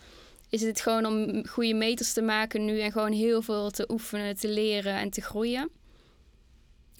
is 0.49 0.61
het 0.61 0.81
gewoon 0.81 1.05
om 1.05 1.47
goede 1.47 1.73
meters 1.73 2.13
te 2.13 2.21
maken 2.21 2.65
nu 2.65 2.79
en 2.79 2.91
gewoon 2.91 3.11
heel 3.11 3.41
veel 3.41 3.69
te 3.69 3.89
oefenen, 3.91 4.35
te 4.35 4.47
leren 4.47 4.93
en 4.93 5.09
te 5.09 5.21
groeien? 5.21 5.69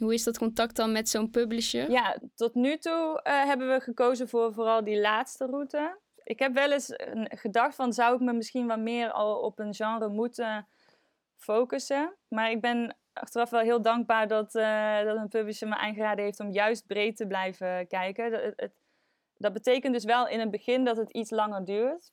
Hoe 0.04 0.14
is 0.14 0.24
dat 0.24 0.38
contact 0.38 0.76
dan 0.76 0.92
met 0.92 1.10
zo'n 1.10 1.30
publisher? 1.30 1.92
Ja, 1.92 2.18
tot 2.36 2.56
nu 2.56 2.78
toe 2.78 3.22
uh, 3.24 3.46
hebben 3.46 3.70
we 3.70 3.80
gekozen 3.80 4.30
voor 4.30 4.54
vooral 4.54 4.84
die 4.84 5.00
laatste 5.00 5.46
route 5.46 6.00
ik 6.24 6.40
heb 6.40 6.54
wel 6.54 6.72
eens 6.72 6.94
gedacht 7.24 7.76
van 7.76 7.94
zou 7.94 8.16
ik 8.16 8.22
me 8.22 8.34
misschien 8.34 8.68
wat 8.68 8.80
meer 8.80 9.12
al 9.12 9.40
op 9.40 9.60
een 9.60 9.74
genre 9.74 10.08
moeten 10.08 10.68
focussen. 11.36 12.16
Maar 12.28 12.52
ik 12.52 12.62
ben 12.62 12.96
achteraf 13.14 13.50
wel 13.50 13.62
heel 13.62 13.82
dankbaar 13.82 14.28
dat, 14.28 14.56
uh, 14.56 15.04
dat 15.04 15.18
een 15.18 15.28
publisher 15.28 15.68
me 15.68 15.78
aangeraden 15.78 16.24
heeft 16.24 16.40
om 16.40 16.52
juist 16.52 16.88
breed 16.88 17.18
te 17.18 17.28
blijven 17.28 17.88
kijken. 17.88 18.32
Dat, 18.32 18.42
het, 18.56 18.74
dat 19.38 19.54
betekent 19.54 19.94
dus 19.94 20.04
wel 20.04 20.28
in 20.28 20.40
het 20.40 20.52
begin 20.52 20.84
dat 20.84 20.98
het 20.98 21.12
iets 21.12 21.30
langer 21.30 21.66
duurt. 21.66 22.12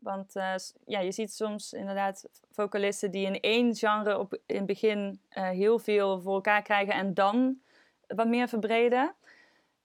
Want 0.00 0.36
uh, 0.36 0.54
ja, 0.86 1.00
je 1.00 1.12
ziet 1.12 1.32
soms 1.32 1.72
inderdaad 1.72 2.28
vocalisten 2.50 3.10
die 3.10 3.26
in 3.26 3.40
één 3.40 3.74
genre 3.74 4.18
op, 4.18 4.38
in 4.46 4.56
het 4.56 4.66
begin 4.66 5.20
uh, 5.32 5.48
heel 5.48 5.78
veel 5.78 6.20
voor 6.20 6.34
elkaar 6.34 6.62
krijgen 6.62 6.94
en 6.94 7.14
dan 7.14 7.60
wat 8.06 8.28
meer 8.28 8.48
verbreden. 8.48 9.14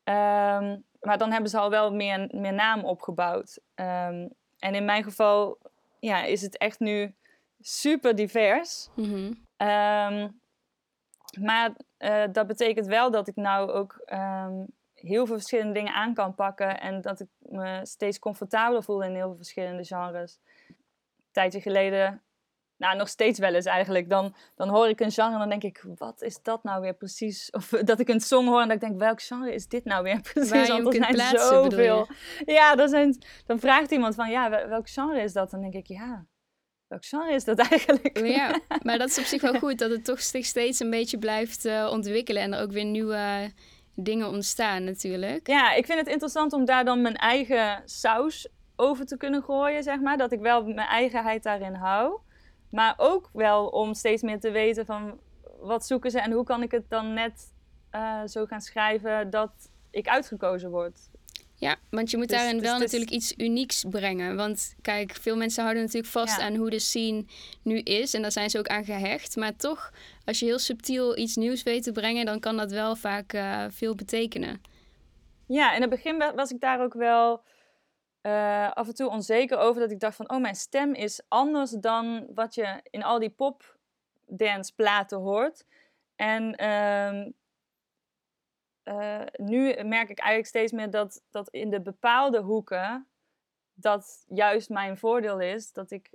Um, 0.04 0.84
maar 1.00 1.18
dan 1.18 1.32
hebben 1.32 1.50
ze 1.50 1.58
al 1.58 1.70
wel 1.70 1.94
meer, 1.94 2.30
meer 2.32 2.54
naam 2.54 2.84
opgebouwd. 2.84 3.60
Um, 3.76 4.34
en 4.60 4.76
in 4.76 4.86
mijn 4.86 5.04
geval 5.04 5.58
ja, 6.00 6.24
is 6.24 6.42
het 6.42 6.58
echt 6.58 6.80
nu 6.80 7.14
super 7.60 8.16
divers. 8.16 8.90
Mm 8.96 9.04
-hmm. 9.04 9.68
um, 9.68 10.40
maar 11.40 11.72
uh, 12.00 12.24
dat 12.32 12.48
betekent 12.48 12.88
wel 12.88 13.12
dat 13.12 13.28
ik 13.28 13.36
nou 13.36 13.72
ook 13.72 14.02
um, 14.06 14.66
heel 15.06 15.26
veel 15.26 15.36
verschillende 15.36 15.74
dingen 15.74 15.94
aan 15.94 16.14
kan 16.14 16.36
pakken. 16.36 16.80
En 16.80 17.02
dat 17.02 17.20
ik 17.20 17.28
me 17.40 17.80
steeds 17.84 18.20
comfortabeler 18.20 18.84
voel 18.84 19.04
in 19.04 19.16
heel 19.16 19.28
veel 19.28 19.36
verschillende 19.36 19.86
genres. 19.86 20.40
Een 20.68 20.76
tijdje 21.32 21.62
geleden 21.62 22.24
nou, 22.78 22.98
nog 22.98 23.08
steeds 23.08 23.40
wel 23.40 23.54
eens 23.54 23.66
eigenlijk. 23.66 24.10
Dan, 24.10 24.36
dan 24.56 24.70
hoor 24.70 24.90
ik 24.90 25.00
een 25.00 25.12
genre 25.12 25.34
en 25.34 25.40
dan 25.40 25.50
denk 25.50 25.64
ik, 25.64 25.86
wat 25.96 26.22
is 26.22 26.42
dat 26.42 26.64
nou 26.64 26.82
weer 26.82 26.94
precies? 26.94 27.50
Of 27.52 27.70
dat 27.90 28.00
ik 28.00 28.08
een 28.08 28.20
song 28.20 28.48
hoor 28.48 28.62
en 28.62 28.68
dat 28.68 28.76
ik 28.76 28.82
denk, 28.82 29.00
welk 29.00 29.22
genre 29.22 29.54
is 29.54 29.68
dit 29.68 29.86
nou 29.86 30.04
weer 30.04 30.22
precies? 30.34 30.52
Waar 30.52 30.68
Want 30.68 30.88
er 30.88 30.94
zijn 30.94 31.14
plaatsen, 31.14 31.40
zoveel. 31.40 32.08
Ja, 32.46 32.76
dan, 32.76 32.90
zijn, 32.90 33.18
dan 33.46 33.60
vraagt 33.60 33.92
iemand 33.92 34.16
van, 34.16 34.30
ja, 34.30 34.50
welk 34.50 34.90
genre 34.90 35.22
is 35.22 35.34
dat? 35.34 35.52
Dan 35.52 35.62
denk 35.62 35.74
ik, 35.74 35.88
ja, 35.88 36.26
welk 36.88 37.06
genre 37.06 37.34
is 37.34 37.44
dat 37.44 37.60
eigenlijk? 37.70 38.20
Ja, 38.28 38.60
maar 38.84 38.98
dat 38.98 39.10
is 39.10 39.18
op 39.18 39.24
zich 39.24 39.42
wel 39.42 39.60
goed, 39.60 39.80
dat 39.80 39.90
het 39.90 40.06
toch 40.06 40.20
steeds 40.22 40.80
een 40.80 40.90
beetje 40.90 41.18
blijft 41.18 41.66
uh, 41.66 41.90
ontwikkelen 41.92 42.42
en 42.42 42.54
er 42.54 42.62
ook 42.62 42.72
weer 42.72 42.86
nieuwe 42.86 43.52
dingen 43.96 44.28
ontstaan 44.30 44.84
natuurlijk. 44.84 45.48
Ja, 45.48 45.74
ik 45.74 45.86
vind 45.86 46.00
het 46.00 46.08
interessant 46.08 46.54
om 46.54 46.66
daar 46.66 46.86
dan 46.86 47.02
mijn 47.02 47.16
eigen 47.16 47.82
saus 47.86 48.48
over 48.76 49.06
te 49.06 49.18
kunnen 49.18 49.44
gooien, 49.44 49.84
zeg 49.84 50.00
maar. 50.00 50.18
Dat 50.18 50.32
ik 50.32 50.40
wel 50.40 50.64
mijn 50.64 50.88
eigenheid 50.88 51.44
daarin 51.44 51.74
hou. 51.74 52.20
Maar 52.70 52.94
ook 52.98 53.30
wel 53.34 53.68
om 53.68 53.94
steeds 53.94 54.22
meer 54.22 54.40
te 54.40 54.52
weten 54.52 54.86
van 54.86 55.20
wat 55.60 55.86
zoeken 55.86 56.12
ze 56.12 56.20
en 56.20 56.32
hoe 56.32 56.44
kan 56.44 56.62
ik 56.64 56.72
het 56.72 56.90
dan 56.90 57.14
net 57.14 57.54
uh, 57.96 58.22
zo 58.26 58.46
gaan 58.46 58.62
schrijven 58.62 59.30
dat 59.30 59.52
ik 59.92 60.08
uitgekozen 60.08 60.70
word. 60.70 61.00
Ja, 61.58 61.76
want 61.90 62.12
je 62.12 62.18
moet 62.18 62.28
Dus- 62.30 62.38
daarin 62.38 62.58
dus 62.58 62.66
wel 62.66 62.76
is- 62.76 62.82
natuurlijk 62.82 63.12
iets 63.12 63.34
unieks 63.38 63.86
brengen. 63.90 64.36
Want 64.36 64.76
kijk, 64.82 65.16
veel 65.22 65.38
mensen 65.38 65.64
houden 65.64 65.84
natuurlijk 65.84 66.12
vast 66.12 66.38
Ja. 66.38 66.44
aan 66.46 66.56
hoe 66.56 66.70
de 66.70 66.80
scene 66.80 67.26
nu 67.62 67.78
is. 67.80 68.14
En 68.14 68.22
daar 68.22 68.32
zijn 68.32 68.50
ze 68.50 68.58
ook 68.60 68.68
aan 68.68 68.86
gehecht. 68.86 69.36
Maar 69.36 69.56
toch, 69.56 69.92
als 70.26 70.40
je 70.40 70.46
heel 70.46 70.60
subtiel 70.60 71.18
iets 71.18 71.36
nieuws 71.36 71.64
weet 71.64 71.84
te 71.84 71.92
brengen, 71.92 72.26
dan 72.26 72.40
kan 72.40 72.58
dat 72.58 72.72
wel 72.72 72.96
vaak 72.96 73.34
eh, 73.34 73.66
veel 73.70 73.96
betekenen. 73.96 74.62
Ja, 75.48 75.74
in 75.74 75.82
het 75.82 75.90
begin 75.90 76.18
wa- 76.18 76.34
was 76.34 76.52
ik 76.52 76.60
daar 76.60 76.82
ook 76.82 76.94
wel 76.94 77.44
eh, 78.22 78.72
af 78.72 78.88
en 78.88 78.96
toe 78.96 79.10
onzeker 79.10 79.58
over. 79.58 79.82
Dat 79.82 79.92
ik 79.92 80.00
dacht 80.00 80.16
van, 80.16 80.30
oh, 80.30 80.42
mijn 80.42 80.56
stem 80.56 80.94
is 80.94 81.22
anders 81.28 81.72
dan 81.72 82.28
wat 82.34 82.56
je 82.56 82.82
in 82.90 83.04
al 83.04 83.20
die 83.20 83.30
popdance 83.30 84.74
platen 84.76 85.18
hoort. 85.18 85.66
En 86.16 86.56
ehm, 86.56 87.32
eh, 88.84 89.22
nu 89.36 89.84
merk 89.84 90.10
ik 90.10 90.20
eigenlijk 90.20 90.48
steeds 90.48 90.72
meer 90.72 90.90
dat, 90.90 91.22
dat 91.30 91.50
in 91.50 91.70
de 91.70 91.82
bepaalde 91.82 92.40
hoeken 92.42 93.08
dat 93.74 94.26
juist 94.28 94.70
mijn 94.70 94.98
voordeel 94.98 95.40
is. 95.40 95.72
Dat 95.72 95.92
ik 95.92 96.10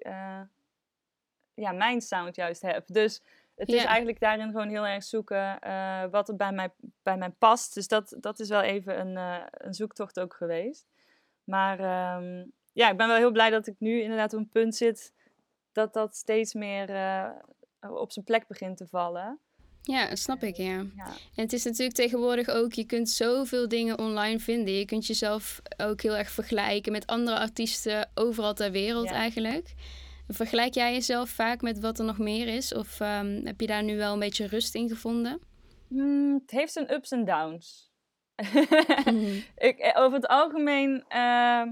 ja, 1.55 1.73
mijn 1.73 2.01
sound 2.01 2.37
juist 2.37 2.62
heb. 2.62 2.87
Dus 2.87 3.23
het 3.55 3.69
is 3.69 3.85
eigenlijk 3.85 4.21
daarin 4.21 4.51
gewoon 4.51 4.69
heel 4.69 4.87
erg 4.87 5.05
zoeken 5.05 5.61
eh, 5.61 6.05
wat 6.11 6.29
er 6.29 6.37
bij 6.37 6.53
mij, 6.53 6.71
bij 7.03 7.17
mij 7.17 7.31
past. 7.31 7.75
Dus 7.75 7.89
dat, 7.89 8.17
dat 8.21 8.41
is 8.41 8.49
wel 8.49 8.63
even 8.63 9.01
een, 9.01 9.17
eh, 9.17 9.47
een 9.51 9.75
zoektocht 9.75 10.21
ook 10.21 10.35
geweest. 10.35 10.87
Maar 11.45 11.79
ehm, 11.79 12.45
ja, 12.73 12.91
ik 12.91 12.97
ben 12.97 13.09
wel 13.09 13.17
heel 13.17 13.31
blij 13.31 13.51
dat 13.51 13.67
ik 13.67 13.75
nu 13.79 14.01
inderdaad 14.03 14.33
op 14.33 14.39
een 14.39 14.49
punt 14.49 14.77
zit 14.77 15.13
dat 15.73 15.93
dat 15.93 16.17
steeds 16.17 16.55
meer 16.55 16.91
eh, 16.91 17.31
op 17.81 18.13
zijn 18.13 18.25
plek 18.25 18.47
begint 18.47 18.77
te 18.77 18.87
vallen. 18.87 19.39
Ja, 19.83 20.09
dat 20.09 20.19
snap 20.19 20.43
ik, 20.43 20.57
ja. 20.57 20.87
Ja. 20.97 21.07
En 21.35 21.43
het 21.43 21.53
is 21.53 21.65
natuurlijk 21.65 21.97
tegenwoordig 21.97 22.49
ook, 22.49 22.73
je 22.73 22.85
kunt 22.85 23.11
zoveel 23.11 23.69
dingen 23.69 23.99
online 23.99 24.39
vinden. 24.39 24.75
Je 24.75 24.85
kunt 24.85 25.07
jezelf 25.07 25.63
ook 25.77 26.01
heel 26.01 26.17
erg 26.17 26.31
vergelijken 26.31 26.93
met 26.93 27.07
andere 27.07 27.39
artiesten 27.39 28.11
overal 28.15 28.55
ter 28.55 28.71
wereld 28.71 29.09
Ja. 29.09 29.15
eigenlijk. 29.15 29.75
Vergelijk 30.33 30.75
jij 30.75 30.93
jezelf 30.93 31.31
vaak 31.31 31.61
met 31.61 31.81
wat 31.81 31.99
er 31.99 32.05
nog 32.05 32.19
meer 32.19 32.49
is? 32.49 32.75
Of 32.75 33.01
ehm, 33.01 33.47
heb 33.47 33.61
je 33.61 33.66
daar 33.66 33.83
nu 33.83 33.97
wel 33.97 34.12
een 34.12 34.19
beetje 34.19 34.47
rust 34.47 34.75
in 34.75 34.88
gevonden? 34.88 35.40
Hmm, 35.88 36.35
het 36.35 36.51
heeft 36.51 36.73
zijn 36.73 36.93
ups 36.93 37.11
en 37.11 37.25
downs. 37.25 37.90
ik, 39.69 39.79
eh, 39.79 40.03
over 40.03 40.16
het 40.16 40.27
algemeen 40.27 41.05
eh, 41.09 41.62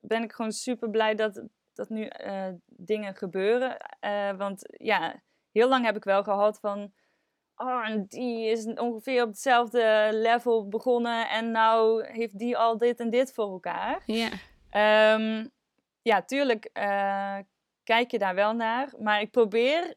ben 0.00 0.22
ik 0.22 0.32
gewoon 0.32 0.52
super 0.52 0.90
blij 0.90 1.14
dat, 1.14 1.42
dat 1.72 1.88
nu 1.88 2.04
eh, 2.04 2.48
dingen 2.66 3.14
gebeuren. 3.14 3.76
Eh, 4.00 4.36
want 4.36 4.62
ja, 4.78 5.22
heel 5.52 5.68
lang 5.68 5.84
heb 5.84 5.96
ik 5.96 6.04
wel 6.04 6.22
gehad 6.22 6.58
van. 6.60 6.92
Oh, 7.56 7.88
en 7.88 8.06
die 8.06 8.46
is 8.46 8.64
ongeveer 8.64 9.22
op 9.22 9.28
hetzelfde 9.28 10.08
level 10.12 10.68
begonnen. 10.68 11.28
En 11.28 11.50
nou 11.50 12.06
heeft 12.06 12.38
die 12.38 12.56
al 12.56 12.78
dit 12.78 13.00
en 13.00 13.10
dit 13.10 13.32
voor 13.34 13.50
elkaar. 13.50 14.02
Ja, 14.06 14.28
Ehm, 14.72 15.46
ja, 16.02 16.22
tuurlijk 16.22 16.70
kijk 17.84 18.10
je 18.10 18.18
daar 18.18 18.34
wel 18.34 18.52
naar. 18.54 18.92
Maar 18.98 19.20
ik 19.20 19.30
probeer, 19.30 19.94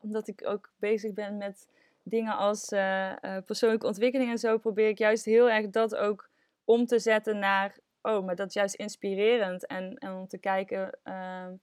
omdat 0.00 0.28
ik 0.28 0.42
ook 0.46 0.72
bezig 0.78 1.12
ben 1.12 1.36
met 1.36 1.68
dingen 2.02 2.36
als 2.36 2.68
eh, 2.68 3.36
eh, 3.36 3.44
persoonlijke 3.44 3.86
ontwikkeling 3.86 4.30
en 4.30 4.38
zo, 4.38 4.58
probeer 4.58 4.88
ik 4.88 4.98
juist 4.98 5.24
heel 5.24 5.50
erg 5.50 5.70
dat 5.70 5.96
ook 5.96 6.30
om 6.64 6.86
te 6.86 6.98
zetten 6.98 7.38
naar, 7.38 7.76
oh, 8.02 8.24
maar 8.24 8.36
dat 8.36 8.48
is 8.48 8.54
juist 8.54 8.74
inspirerend. 8.74 9.66
En, 9.66 9.94
en 9.98 10.12
om 10.12 10.26
te 10.28 10.38
kijken, 10.38 10.98
ehm, 11.02 11.54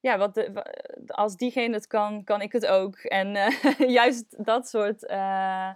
ja, 0.00 0.18
wat 0.18 0.34
de, 0.34 0.64
als 1.06 1.36
diegene 1.36 1.74
het 1.74 1.86
kan, 1.86 2.24
kan 2.24 2.40
ik 2.40 2.52
het 2.52 2.66
ook. 2.66 2.96
En 2.96 3.36
eh, 3.36 3.88
juist 3.98 4.44
dat 4.44 4.68
soort 4.68 5.06
ehm, 5.06 5.74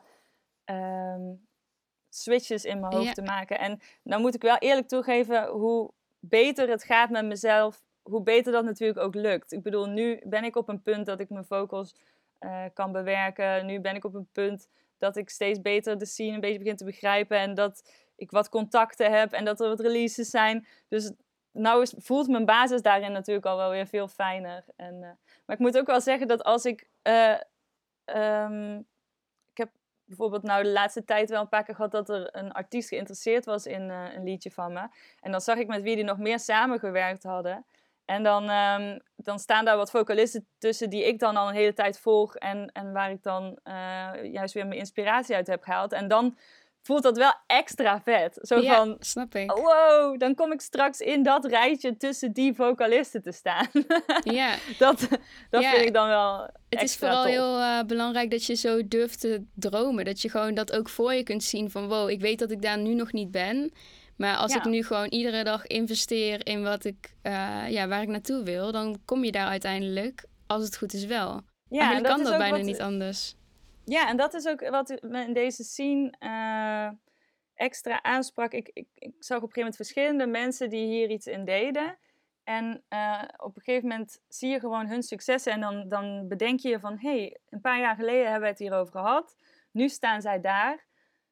switches 2.08 2.64
in 2.64 2.80
mijn 2.80 2.92
hoofd 2.92 3.06
Ja. 3.06 3.12
te 3.12 3.22
maken. 3.22 3.58
En 3.58 3.80
nou 4.02 4.20
moet 4.20 4.34
ik 4.34 4.42
wel 4.42 4.58
eerlijk 4.58 4.88
toegeven, 4.88 5.46
hoe 5.46 5.90
beter 6.18 6.68
het 6.68 6.84
gaat 6.84 7.10
met 7.10 7.24
mezelf, 7.24 7.82
hoe 8.10 8.22
beter 8.22 8.52
dat 8.52 8.64
natuurlijk 8.64 8.98
ook 8.98 9.14
lukt. 9.14 9.52
Ik 9.52 9.62
bedoel, 9.62 9.86
nu 9.86 10.20
ben 10.24 10.44
ik 10.44 10.56
op 10.56 10.68
een 10.68 10.82
punt 10.82 11.06
dat 11.06 11.20
ik 11.20 11.30
mijn 11.30 11.44
vocals 11.44 11.94
eh, 12.38 12.64
kan 12.74 12.92
bewerken. 12.92 13.66
Nu 13.66 13.80
ben 13.80 13.94
ik 13.94 14.04
op 14.04 14.14
een 14.14 14.28
punt 14.32 14.68
dat 14.98 15.16
ik 15.16 15.30
steeds 15.30 15.60
beter 15.60 15.98
de 15.98 16.06
scene 16.06 16.34
een 16.34 16.40
beetje 16.40 16.58
begin 16.58 16.76
te 16.76 16.84
begrijpen. 16.84 17.38
En 17.38 17.54
dat 17.54 17.90
ik 18.16 18.30
wat 18.30 18.48
contacten 18.48 19.12
heb 19.12 19.32
en 19.32 19.44
dat 19.44 19.60
er 19.60 19.68
wat 19.68 19.80
releases 19.80 20.30
zijn. 20.30 20.66
Dus 20.88 21.12
nou 21.52 21.86
voelt 21.96 22.28
mijn 22.28 22.44
basis 22.44 22.82
daarin 22.82 23.12
natuurlijk 23.12 23.46
al 23.46 23.56
wel 23.56 23.70
weer 23.70 23.86
veel 23.86 24.08
fijner. 24.08 24.64
En, 24.76 24.94
eh, 24.94 25.10
maar 25.46 25.56
ik 25.56 25.58
moet 25.58 25.78
ook 25.78 25.86
wel 25.86 26.00
zeggen 26.00 26.28
dat 26.28 26.42
als 26.42 26.64
ik... 26.64 26.88
eh, 27.02 27.40
ehm, 28.04 28.76
ik 29.50 29.56
heb 29.56 29.70
bijvoorbeeld 30.04 30.42
nou 30.42 30.62
de 30.62 30.70
laatste 30.70 31.04
tijd 31.04 31.30
wel 31.30 31.40
een 31.40 31.48
paar 31.48 31.64
keer 31.64 31.74
gehad 31.74 31.90
dat 31.90 32.08
er 32.08 32.28
een 32.36 32.52
artiest 32.52 32.88
geïnteresseerd 32.88 33.44
was 33.44 33.66
in 33.66 33.88
een 33.88 34.24
liedje 34.24 34.50
van 34.50 34.72
me. 34.72 34.88
En 35.20 35.30
dan 35.30 35.40
zag 35.40 35.58
ik 35.58 35.66
met 35.66 35.82
wie 35.82 35.94
die 35.94 36.04
nog 36.04 36.18
meer 36.18 36.38
samengewerkt 36.38 37.22
hadden. 37.22 37.64
En 38.10 38.22
dan, 38.22 38.50
ehm, 38.50 38.98
dan 39.16 39.38
staan 39.38 39.64
daar 39.64 39.76
wat 39.76 39.90
vocalisten 39.90 40.46
tussen 40.58 40.90
die 40.90 41.06
ik 41.06 41.18
dan 41.18 41.36
al 41.36 41.48
een 41.48 41.54
hele 41.54 41.72
tijd 41.72 41.98
volg. 41.98 42.36
En, 42.36 42.70
en 42.72 42.92
waar 42.92 43.10
ik 43.10 43.22
dan 43.22 43.58
eh, 43.62 44.32
juist 44.32 44.54
weer 44.54 44.66
mijn 44.66 44.78
inspiratie 44.78 45.34
uit 45.34 45.46
heb 45.46 45.62
gehaald. 45.62 45.92
En 45.92 46.08
dan 46.08 46.36
voelt 46.82 47.02
dat 47.02 47.16
wel 47.16 47.32
extra 47.46 48.00
vet. 48.00 48.38
Zo 48.42 48.60
ja 48.60 48.76
van, 48.76 48.96
snap 48.98 49.34
ik. 49.34 49.50
wow, 49.50 50.18
dan 50.18 50.34
kom 50.34 50.52
ik 50.52 50.60
straks 50.60 51.00
in 51.00 51.22
dat 51.22 51.44
rijtje 51.44 51.96
tussen 51.96 52.32
die 52.32 52.54
vocalisten 52.54 53.22
te 53.22 53.32
staan. 53.32 53.68
Ja, 54.22 54.54
dat 54.78 55.08
dat 55.50 55.62
Ja, 55.62 55.70
vind 55.70 55.86
ik 55.86 55.94
dan 55.94 56.08
wel 56.08 56.50
het 56.68 56.82
is 56.82 56.96
vooral 56.96 57.24
heel 57.24 57.58
eh, 57.58 57.82
belangrijk 57.82 58.30
dat 58.30 58.44
je 58.44 58.54
zo 58.54 58.88
durft 58.88 59.20
te 59.20 59.44
dromen. 59.54 60.04
Dat 60.04 60.22
je 60.22 60.30
gewoon 60.30 60.54
dat 60.54 60.72
ook 60.72 60.88
voor 60.88 61.14
je 61.14 61.22
kunt 61.22 61.42
zien 61.42 61.70
van 61.70 61.88
wow, 61.88 62.08
ik 62.08 62.20
weet 62.20 62.38
dat 62.38 62.50
ik 62.50 62.62
daar 62.62 62.78
nu 62.78 62.94
nog 62.94 63.12
niet 63.12 63.30
ben. 63.30 63.72
Maar 64.20 64.36
als 64.36 64.52
Ja. 64.52 64.58
ik 64.58 64.64
nu 64.64 64.84
gewoon 64.84 65.06
iedere 65.08 65.44
dag 65.44 65.66
investeer 65.66 66.46
in 66.46 66.62
wat 66.62 66.84
ik, 66.84 67.14
eh, 67.22 67.64
ja, 67.68 67.88
waar 67.88 68.02
ik 68.02 68.08
naartoe 68.08 68.42
wil, 68.44 68.72
dan 68.72 69.00
kom 69.04 69.24
je 69.24 69.32
daar 69.32 69.46
uiteindelijk, 69.48 70.24
als 70.46 70.64
het 70.64 70.76
goed 70.76 70.92
is 70.92 71.04
wel. 71.04 71.26
Ja, 71.26 71.40
en 71.68 71.78
Eigenlijk 71.78 72.06
kan 72.06 72.16
is 72.18 72.24
dat 72.24 72.32
ook 72.32 72.38
bijna 72.38 72.56
wat- 72.56 72.66
niet 72.66 72.80
anders. 72.80 73.34
Ja, 73.84 74.08
en 74.08 74.16
dat 74.16 74.34
is 74.34 74.46
ook 74.46 74.68
wat 74.68 74.98
me 75.02 75.24
in 75.24 75.32
deze 75.32 75.64
scene 75.64 76.14
eh, 76.18 76.88
extra 77.54 78.02
aansprak. 78.02 78.52
Ik, 78.52 78.70
ik, 78.72 78.86
ik 78.94 79.14
zag 79.18 79.36
op 79.36 79.42
een 79.42 79.48
gegeven 79.52 79.58
moment 79.60 79.76
verschillende 79.76 80.26
mensen 80.26 80.70
die 80.70 80.86
hier 80.86 81.10
iets 81.10 81.26
in 81.26 81.44
deden. 81.44 81.98
En 82.44 82.82
eh, 82.88 83.22
op 83.36 83.56
een 83.56 83.62
gegeven 83.62 83.88
moment 83.88 84.20
zie 84.28 84.50
je 84.50 84.60
gewoon 84.60 84.86
hun 84.86 85.02
successen. 85.02 85.52
En 85.52 85.60
dan, 85.60 85.88
dan 85.88 86.28
bedenk 86.28 86.60
je 86.60 86.68
je 86.68 86.80
van, 86.80 86.98
hé, 86.98 87.10
hey, 87.18 87.38
een 87.48 87.60
paar 87.60 87.80
jaar 87.80 87.94
geleden 87.96 88.22
hebben 88.24 88.40
we 88.42 88.48
het 88.48 88.58
hierover 88.58 88.92
gehad. 88.92 89.36
Nu 89.70 89.88
staan 89.88 90.20
zij 90.22 90.40
daar. 90.40 90.86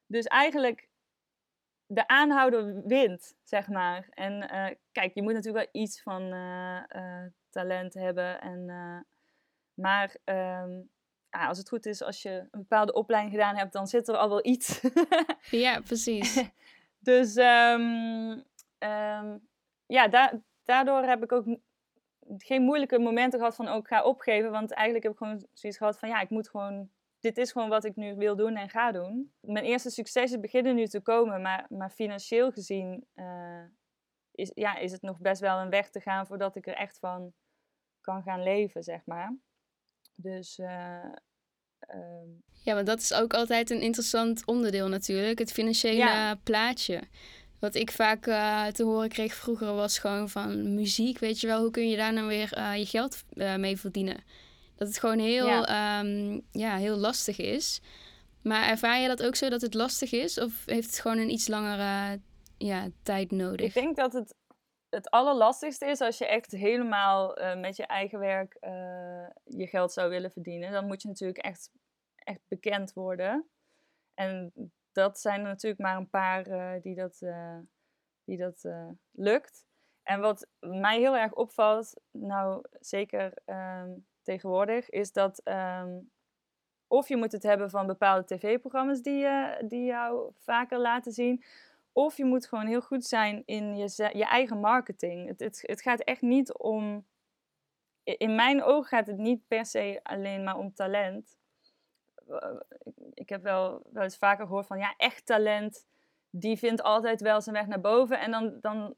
Dus 0.07 0.25
eigenlijk, 0.25 0.88
de 1.91 2.07
aanhouder 2.07 2.81
wint, 2.87 3.35
zeg 3.43 3.67
maar. 3.67 4.07
En 4.09 4.49
eh, 4.49 4.75
kijk, 4.91 5.13
je 5.13 5.21
moet 5.21 5.33
natuurlijk 5.33 5.71
wel 5.71 5.81
iets 5.81 6.01
van 6.01 6.21
eh, 6.33 6.77
eh, 6.87 7.31
talent 7.49 7.93
hebben. 7.93 8.41
En, 8.41 8.65
maar 9.73 10.15
ehm, 10.23 10.71
ja, 11.29 11.47
als 11.47 11.57
het 11.57 11.69
goed 11.69 11.85
is, 11.85 12.01
als 12.01 12.21
je 12.21 12.29
een 12.29 12.59
bepaalde 12.59 12.93
opleiding 12.93 13.35
gedaan 13.35 13.55
hebt, 13.55 13.73
dan 13.73 13.87
zit 13.87 14.07
er 14.07 14.17
al 14.17 14.29
wel 14.29 14.45
iets. 14.45 14.81
Ja, 15.65 15.81
precies. 15.81 16.43
dus 16.99 17.35
ehm, 17.35 18.39
ja, 19.85 20.07
da- 20.07 20.41
daardoor 20.63 21.03
heb 21.03 21.23
ik 21.23 21.31
ook 21.31 21.45
geen 22.37 22.61
moeilijke 22.61 22.99
momenten 22.99 23.39
gehad 23.39 23.55
van 23.55 23.67
ook 23.67 23.87
ga 23.87 24.03
opgeven. 24.03 24.51
Want 24.51 24.71
eigenlijk 24.71 25.03
heb 25.03 25.13
ik 25.13 25.17
gewoon 25.19 25.47
zoiets 25.53 25.79
gehad 25.79 25.99
van 25.99 26.09
ja, 26.09 26.21
ik 26.21 26.29
moet 26.29 26.49
gewoon, 26.49 26.89
dit 27.19 27.37
is 27.37 27.51
gewoon 27.51 27.69
wat 27.69 27.85
ik 27.85 27.95
nu 27.95 28.15
wil 28.15 28.35
doen 28.35 28.55
en 28.55 28.69
ga 28.69 28.91
doen. 28.91 29.33
Mijn 29.39 29.65
eerste 29.65 29.89
successen 29.89 30.41
beginnen 30.41 30.75
nu 30.75 30.87
te 30.87 31.01
komen, 31.01 31.41
maar, 31.41 31.65
maar 31.69 31.89
financieel 31.89 32.51
gezien 32.51 33.05
eh, 33.13 33.63
is, 34.31 34.51
ja, 34.53 34.77
is 34.77 34.91
het 34.91 35.01
nog 35.01 35.19
best 35.19 35.41
wel 35.41 35.59
een 35.59 35.69
weg 35.69 35.89
te 35.89 35.99
gaan 35.99 36.27
voordat 36.27 36.55
ik 36.55 36.67
er 36.67 36.75
echt 36.75 36.99
van 36.99 37.33
kan 38.01 38.23
gaan 38.23 38.43
leven, 38.43 38.83
zeg 38.83 39.05
maar. 39.05 39.37
Dus 40.15 40.59
eh, 40.59 41.13
ehm, 41.79 42.29
Ja, 42.63 42.73
want 42.73 42.85
dat 42.85 42.99
is 42.99 43.13
ook 43.13 43.33
altijd 43.33 43.69
een 43.69 43.81
interessant 43.81 44.45
onderdeel 44.45 44.87
natuurlijk, 44.87 45.39
het 45.39 45.51
financiële 45.51 45.97
Ja. 45.97 46.35
plaatje. 46.35 47.01
Wat 47.59 47.75
ik 47.75 47.91
vaak 47.91 48.27
eh, 48.27 48.65
te 48.65 48.83
horen 48.83 49.09
kreeg 49.09 49.33
vroeger 49.33 49.73
was 49.73 49.99
gewoon 49.99 50.29
van 50.29 50.73
muziek, 50.75 51.19
weet 51.19 51.39
je 51.39 51.47
wel, 51.47 51.61
hoe 51.61 51.71
kun 51.71 51.89
je 51.89 51.97
daar 51.97 52.13
nou 52.13 52.27
weer 52.27 52.75
je 52.77 52.85
geld 52.85 53.23
mee 53.57 53.77
verdienen? 53.77 54.23
Dat 54.79 54.87
het 54.87 54.99
gewoon 54.99 55.19
heel, 55.19 55.45
Ja. 55.45 56.01
ja. 56.01 56.39
ja, 56.51 56.77
heel 56.77 56.97
lastig 56.97 57.39
is. 57.39 57.81
Maar 58.41 58.67
ervaar 58.67 58.99
je 58.99 59.07
dat 59.07 59.23
ook 59.23 59.35
zo 59.35 59.49
dat 59.49 59.61
het 59.61 59.73
lastig 59.73 60.11
is? 60.11 60.39
Of 60.39 60.65
heeft 60.65 60.87
het 60.87 60.99
gewoon 60.99 61.17
een 61.17 61.29
iets 61.29 61.47
langere 61.47 62.19
ja, 62.57 62.87
tijd 63.03 63.31
nodig? 63.31 63.65
Ik 63.65 63.73
denk 63.73 63.95
dat 63.95 64.13
het 64.13 64.35
het 64.89 65.09
allerlastigste 65.09 65.85
is 65.85 66.01
als 66.01 66.17
je 66.17 66.25
echt 66.27 66.51
helemaal 66.51 67.37
eh, 67.37 67.59
met 67.59 67.75
je 67.75 67.85
eigen 67.85 68.19
werk 68.19 68.53
eh, 68.53 69.27
je 69.43 69.67
geld 69.67 69.91
zou 69.91 70.09
willen 70.09 70.31
verdienen. 70.31 70.71
Dan 70.71 70.87
moet 70.87 71.01
je 71.01 71.07
natuurlijk 71.07 71.37
echt, 71.37 71.71
echt 72.15 72.41
bekend 72.47 72.93
worden. 72.93 73.49
En 74.13 74.53
dat 74.91 75.19
zijn 75.19 75.39
er 75.39 75.47
natuurlijk 75.47 75.81
maar 75.81 75.97
een 75.97 76.09
paar 76.09 76.47
eh, 76.47 76.81
die 76.81 76.95
dat, 76.95 77.19
die 78.23 78.37
dat 78.37 78.67
lukt. 79.11 79.67
En 80.03 80.19
wat 80.19 80.47
mij 80.59 80.99
heel 80.99 81.17
erg 81.17 81.33
opvalt, 81.33 81.93
nou 82.11 82.63
zeker 82.79 83.33
ehm, 83.45 83.91
tegenwoordig, 84.29 84.89
is 84.89 85.11
dat 85.11 85.41
ehm, 85.43 85.99
of 86.87 87.07
je 87.07 87.17
moet 87.17 87.31
het 87.31 87.43
hebben 87.43 87.69
van 87.69 87.87
bepaalde 87.87 88.25
tv-programma's 88.25 89.01
die, 89.01 89.25
eh, 89.25 89.67
die 89.67 89.85
jou 89.85 90.31
vaker 90.37 90.79
laten 90.79 91.11
zien. 91.11 91.43
of 91.91 92.17
je 92.17 92.25
moet 92.25 92.47
gewoon 92.47 92.67
heel 92.67 92.81
goed 92.81 93.05
zijn 93.05 93.43
in 93.45 93.77
je, 93.77 94.09
je 94.13 94.25
eigen 94.25 94.59
marketing. 94.59 95.27
Het, 95.27 95.39
het, 95.39 95.63
het 95.65 95.81
gaat 95.81 95.99
echt 95.99 96.21
niet 96.21 96.53
om. 96.53 97.05
In 98.03 98.35
mijn 98.35 98.63
ogen 98.63 98.87
gaat 98.87 99.07
het 99.07 99.17
niet 99.17 99.47
per 99.47 99.65
se 99.65 99.99
alleen 100.03 100.43
maar 100.43 100.57
om 100.57 100.73
talent. 100.73 101.37
Ik 103.13 103.29
heb 103.29 103.43
wel, 103.43 103.81
wel 103.91 104.03
eens 104.03 104.17
vaker 104.17 104.45
gehoord 104.45 104.67
van 104.67 104.79
ja, 104.79 104.93
echt 104.97 105.25
talent, 105.25 105.85
die 106.29 106.57
vindt 106.57 106.81
altijd 106.81 107.21
wel 107.21 107.41
zijn 107.41 107.55
weg 107.55 107.67
naar 107.67 107.81
boven. 107.81 108.19
En 108.19 108.31
dan, 108.31 108.57
dan, 108.61 108.95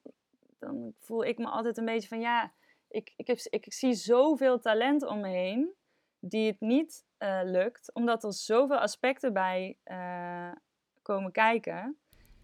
dan 0.59 0.93
voel 0.99 1.23
ik 1.25 1.37
me 1.37 1.45
altijd 1.45 1.77
een 1.77 1.85
beetje 1.85 2.07
van 2.07 2.19
ja, 2.19 2.51
ik, 2.91 3.13
ik, 3.15 3.27
heb, 3.27 3.37
ik 3.49 3.73
zie 3.73 3.93
zoveel 3.93 4.59
talent 4.59 5.05
om 5.05 5.19
me 5.19 5.27
heen 5.27 5.73
die 6.19 6.47
het 6.47 6.59
niet 6.59 7.05
uh, 7.19 7.39
lukt, 7.43 7.93
omdat 7.93 8.23
er 8.23 8.33
zoveel 8.33 8.77
aspecten 8.77 9.33
bij 9.33 9.77
uh, 9.85 10.51
komen 11.01 11.31
kijken. 11.31 11.97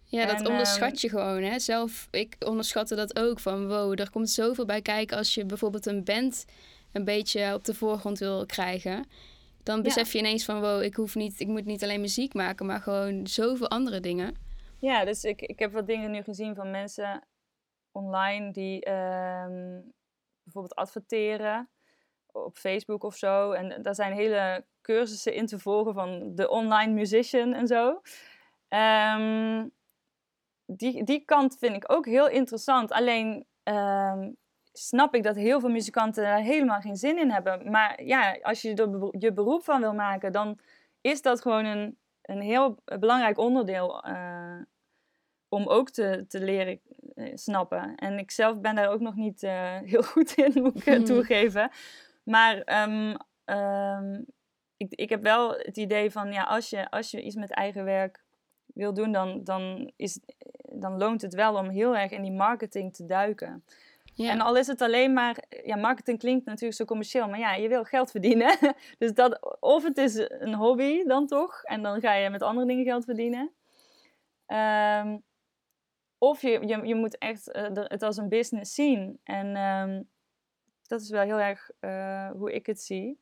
Ja, 0.03 0.25
dat 0.25 0.47
onderschat 0.47 0.91
ehm, 0.91 0.97
je 0.99 1.09
gewoon. 1.09 1.43
Hè? 1.43 1.59
Zelf, 1.59 2.07
ik 2.11 2.35
onderschatte 2.39 2.95
dat 2.95 3.19
ook. 3.19 3.39
Van 3.39 3.67
wow, 3.67 3.99
er 3.99 4.09
komt 4.09 4.29
zoveel 4.29 4.65
bij 4.65 4.81
kijken 4.81 5.17
als 5.17 5.33
je 5.33 5.45
bijvoorbeeld 5.45 5.85
een 5.85 6.03
band 6.03 6.45
een 6.91 7.03
beetje 7.03 7.53
op 7.53 7.63
de 7.63 7.73
voorgrond 7.73 8.19
wil 8.19 8.45
krijgen. 8.45 9.05
Dan 9.63 9.81
besef 9.81 10.11
je 10.11 10.19
ineens 10.19 10.45
van 10.45 10.59
wow, 10.59 10.81
ik 10.81 10.95
hoef 10.95 11.15
niet, 11.15 11.39
ik 11.39 11.47
moet 11.47 11.65
niet 11.65 11.83
alleen 11.83 12.01
muziek 12.01 12.33
maken, 12.33 12.65
maar 12.65 12.81
gewoon 12.81 13.27
zoveel 13.27 13.69
andere 13.69 13.99
dingen. 13.99 14.35
Ja, 14.79 15.05
dus 15.05 15.23
ik, 15.23 15.41
ik 15.41 15.59
heb 15.59 15.71
wat 15.73 15.87
dingen 15.87 16.11
nu 16.11 16.21
gezien 16.21 16.55
van 16.55 16.71
mensen 16.71 17.27
online 17.91 18.51
die 18.51 18.89
um, 18.91 19.93
bijvoorbeeld 20.47 20.75
adverteren 20.75 21.69
op 22.31 22.57
Facebook 22.57 23.03
of 23.03 23.15
zo. 23.15 23.51
En 23.51 23.81
daar 23.81 23.95
zijn 23.95 24.13
hele 24.13 24.65
cursussen 24.81 25.33
in 25.33 25.45
te 25.45 25.59
volgen 25.59 25.93
van 25.93 26.35
de 26.35 26.49
online 26.49 26.93
musician 26.93 27.53
en 27.53 27.67
zo. 27.67 28.01
Um, 28.69 29.71
die, 30.65 31.03
die 31.03 31.25
kant 31.25 31.57
vind 31.57 31.75
ik 31.75 31.91
ook 31.91 32.05
heel 32.05 32.29
interessant. 32.29 32.91
Alleen 32.91 33.45
um, 33.63 34.37
snap 34.71 35.15
ik 35.15 35.23
dat 35.23 35.35
heel 35.35 35.59
veel 35.59 35.69
muzikanten 35.69 36.23
daar 36.23 36.39
helemaal 36.39 36.81
geen 36.81 36.95
zin 36.95 37.17
in 37.17 37.31
hebben. 37.31 37.71
Maar 37.71 38.03
ja, 38.03 38.37
als 38.41 38.61
je 38.61 38.73
er 38.73 39.09
je 39.19 39.33
beroep 39.33 39.63
van 39.63 39.81
wil 39.81 39.93
maken, 39.93 40.31
dan 40.31 40.59
is 41.01 41.21
dat 41.21 41.41
gewoon 41.41 41.65
een, 41.65 41.97
een 42.21 42.41
heel 42.41 42.77
belangrijk 42.99 43.37
onderdeel 43.37 44.07
uh, 44.07 44.61
om 45.49 45.67
ook 45.67 45.89
te, 45.89 46.25
te 46.27 46.39
leren 46.39 46.81
snappen. 47.33 47.95
En 47.95 48.19
ik 48.19 48.31
zelf 48.31 48.61
ben 48.61 48.75
daar 48.75 48.89
ook 48.89 48.99
nog 48.99 49.15
niet 49.15 49.43
uh, 49.43 49.77
heel 49.91 50.03
goed 50.03 50.33
in, 50.33 50.61
moet 50.61 50.87
ik 50.87 50.93
hmm. 50.95 51.05
toegeven. 51.05 51.71
Maar 52.23 52.83
um, 52.89 53.17
um, 53.45 54.25
ik, 54.77 54.93
ik 54.93 55.09
heb 55.09 55.23
wel 55.23 55.51
het 55.51 55.77
idee 55.77 56.11
van, 56.11 56.31
ja, 56.31 56.43
als 56.43 56.69
je, 56.69 56.89
als 56.89 57.11
je 57.11 57.21
iets 57.21 57.35
met 57.35 57.51
eigen 57.51 57.83
werk 57.83 58.23
wil 58.65 58.93
doen, 58.93 59.11
dan, 59.11 59.43
dan, 59.43 59.91
is, 59.95 60.19
dan 60.71 60.97
loont 60.97 61.21
het 61.21 61.33
wel 61.33 61.55
om 61.55 61.69
heel 61.69 61.97
erg 61.97 62.11
in 62.11 62.21
die 62.21 62.31
marketing 62.31 62.93
te 62.95 63.05
duiken. 63.05 63.63
En 64.15 64.41
al 64.41 64.57
is 64.57 64.67
het 64.67 64.81
alleen 64.81 65.13
maar, 65.13 65.43
ja, 65.63 65.75
marketing 65.75 66.19
klinkt 66.19 66.45
natuurlijk 66.45 66.79
zo 66.79 66.85
commercieel, 66.85 67.27
maar 67.27 67.39
ja, 67.39 67.53
je 67.53 67.67
wil 67.67 67.83
geld 67.83 68.11
verdienen. 68.11 68.57
dus 68.99 69.13
dat, 69.13 69.57
of 69.59 69.83
het 69.83 69.97
is 69.97 70.15
een 70.29 70.53
hobby 70.53 71.03
dan 71.03 71.27
toch, 71.27 71.63
en 71.63 71.83
dan 71.83 71.99
ga 71.99 72.13
je 72.13 72.29
met 72.29 72.41
andere 72.41 72.67
dingen 72.67 72.85
geld 72.85 73.05
verdienen. 73.05 73.51
Um, 74.47 75.23
of 76.17 76.41
je, 76.41 76.67
je, 76.67 76.85
je 76.87 76.95
moet 76.95 77.17
echt 77.17 77.55
uh, 77.55 77.69
het 77.73 78.01
als 78.01 78.17
een 78.17 78.29
business 78.29 78.73
zien. 78.73 79.19
En 79.23 79.55
um, 79.55 80.09
dat 80.87 81.01
is 81.01 81.09
wel 81.09 81.21
heel 81.21 81.39
erg 81.39 81.71
uh, 81.81 82.31
hoe 82.31 82.53
ik 82.53 82.65
het 82.65 82.81
zie. 82.81 83.19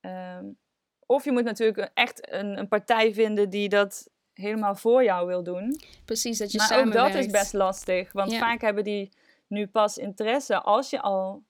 Um, 0.00 0.58
of 1.06 1.24
je 1.24 1.32
moet 1.32 1.44
natuurlijk 1.44 1.90
echt 1.94 2.32
een, 2.32 2.58
een 2.58 2.68
partij 2.68 3.14
vinden 3.14 3.50
die 3.50 3.68
dat 3.68 4.10
helemaal 4.32 4.74
voor 4.74 5.04
jou 5.04 5.26
wil 5.26 5.42
doen. 5.42 5.80
Precies, 6.04 6.38
dat 6.38 6.52
je 6.52 6.58
maar 6.58 6.86
ook 6.86 6.92
dat 6.92 7.14
is 7.14 7.26
best 7.26 7.52
lastig. 7.52 8.12
Want 8.12 8.36
vaak 8.36 8.60
hebben 8.60 8.84
die 8.84 9.12
nu 9.46 9.66
pas 9.66 9.98
interesse 9.98 10.60
als 10.60 10.90
je 10.90 11.00
al, 11.00 11.42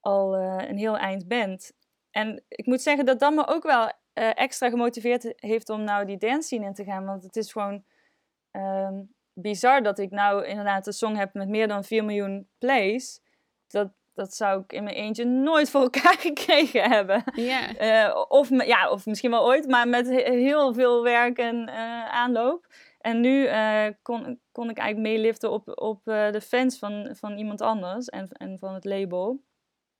al 0.00 0.38
uh, 0.38 0.68
een 0.68 0.78
heel 0.78 0.98
eind 0.98 1.28
bent. 1.28 1.72
En 2.10 2.44
ik 2.48 2.66
moet 2.66 2.80
zeggen 2.80 3.06
dat 3.06 3.20
dat 3.20 3.32
me 3.32 3.46
ook 3.46 3.62
wel 3.62 3.92
extra 4.12 4.68
gemotiveerd 4.68 5.32
heeft 5.36 5.68
om 5.68 5.84
nou 5.84 6.04
die 6.04 6.18
dance 6.18 6.46
scene 6.46 6.66
in 6.66 6.74
te 6.74 6.84
gaan. 6.84 7.04
Want 7.04 7.22
het 7.22 7.36
is 7.36 7.52
gewoon 7.52 7.84
um, 8.50 9.14
bizar 9.40 9.82
dat 9.82 9.98
ik 9.98 10.10
nou 10.10 10.46
inderdaad 10.46 10.86
een 10.86 10.92
song 10.92 11.14
heb 11.14 11.34
met 11.34 11.48
meer 11.48 11.68
dan 11.68 11.84
4 11.84 12.04
miljoen 12.04 12.48
plays. 12.58 13.20
Dat, 13.66 13.92
dat 14.14 14.34
zou 14.34 14.60
ik 14.60 14.72
in 14.72 14.84
mijn 14.84 14.96
eentje 14.96 15.24
nooit 15.24 15.70
voor 15.70 15.80
elkaar 15.80 16.16
gekregen 16.28 16.90
hebben. 16.90 17.22
Ja. 17.34 18.08
Uh, 18.08 18.24
of, 18.28 18.48
ja, 18.66 18.90
of 18.90 19.06
misschien 19.06 19.30
wel 19.30 19.46
ooit, 19.46 19.68
maar 19.68 19.88
met 19.88 20.08
heel 20.10 20.74
veel 20.74 21.02
werk 21.02 21.38
en 21.38 21.68
uh, 21.68 22.08
aanloop. 22.08 22.66
En 22.98 23.20
nu 23.20 23.44
uh, 23.44 23.86
kon, 24.02 24.40
kon 24.52 24.70
ik 24.70 24.78
eigenlijk 24.78 25.14
meeliften 25.14 25.50
op, 25.50 25.80
op 25.80 26.00
de 26.04 26.40
fans 26.42 26.78
van, 26.78 27.08
van 27.12 27.38
iemand 27.38 27.60
anders 27.60 28.06
en, 28.06 28.28
en 28.28 28.58
van 28.58 28.74
het 28.74 28.84
label. 28.84 29.40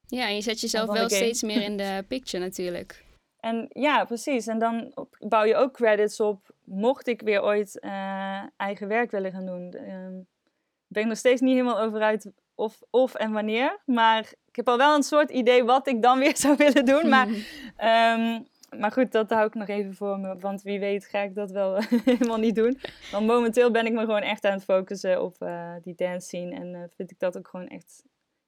Ja, 0.06 0.28
en 0.28 0.34
je 0.34 0.40
zet 0.40 0.60
jezelf 0.60 0.90
wel 0.90 1.08
steeds 1.08 1.42
meer 1.42 1.62
in 1.62 1.76
de 1.84 2.04
picture 2.08 2.44
natuurlijk. 2.44 3.04
En 3.40 3.66
ja, 3.68 4.04
precies. 4.04 4.46
En 4.46 4.58
dan 4.58 4.92
bouw 5.18 5.44
je 5.44 5.56
ook 5.56 5.72
credits 5.72 6.20
op, 6.20 6.50
mocht 6.64 7.06
ik 7.06 7.22
weer 7.22 7.42
ooit 7.42 7.80
eigen 8.56 8.88
werk 8.88 9.10
willen 9.10 9.32
gaan 9.32 9.46
doen. 9.46 9.72
Ehm, 9.72 10.18
ben 10.86 11.02
ik 11.02 11.08
nog 11.08 11.18
steeds 11.18 11.40
niet 11.40 11.52
helemaal 11.52 11.80
over 11.80 12.00
uit 12.00 12.32
of, 12.54 12.80
of 12.90 13.14
en 13.14 13.32
wanneer. 13.32 13.78
Maar 13.84 14.32
ik 14.48 14.56
heb 14.56 14.68
al 14.68 14.76
wel 14.76 14.94
een 14.94 15.02
soort 15.02 15.30
idee 15.30 15.64
wat 15.64 15.86
ik 15.86 16.02
dan 16.02 16.18
weer 16.24 16.36
zou 16.36 16.56
willen 16.56 16.84
doen. 16.84 17.08
Maar, 17.08 17.26
um, 18.16 18.46
maar 18.80 18.92
goed, 18.92 19.12
dat 19.12 19.30
hou 19.30 19.46
ik 19.46 19.54
nog 19.54 19.68
even 19.68 19.94
voor 19.94 20.18
me. 20.18 20.38
Want 20.38 20.62
wie 20.62 20.80
weet 20.80 21.04
ga 21.04 21.20
ik 21.20 21.34
dat 21.34 21.50
wel 21.50 21.78
helemaal 22.04 22.38
niet 22.38 22.54
doen. 22.54 22.80
Want 23.10 23.26
momenteel 23.26 23.70
ben 23.70 23.86
ik 23.86 23.92
me 23.92 24.00
gewoon 24.00 24.22
echt 24.22 24.44
aan 24.44 24.52
het 24.52 24.64
focussen 24.64 25.22
op 25.22 25.36
uh, 25.42 25.74
die 25.82 25.94
dance 25.94 26.26
scene. 26.26 26.54
En 26.54 26.74
uh, 26.74 26.82
vind 26.94 27.10
ik 27.10 27.18
dat 27.18 27.38
ook 27.38 27.48
gewoon 27.48 27.68
echt 27.68 28.04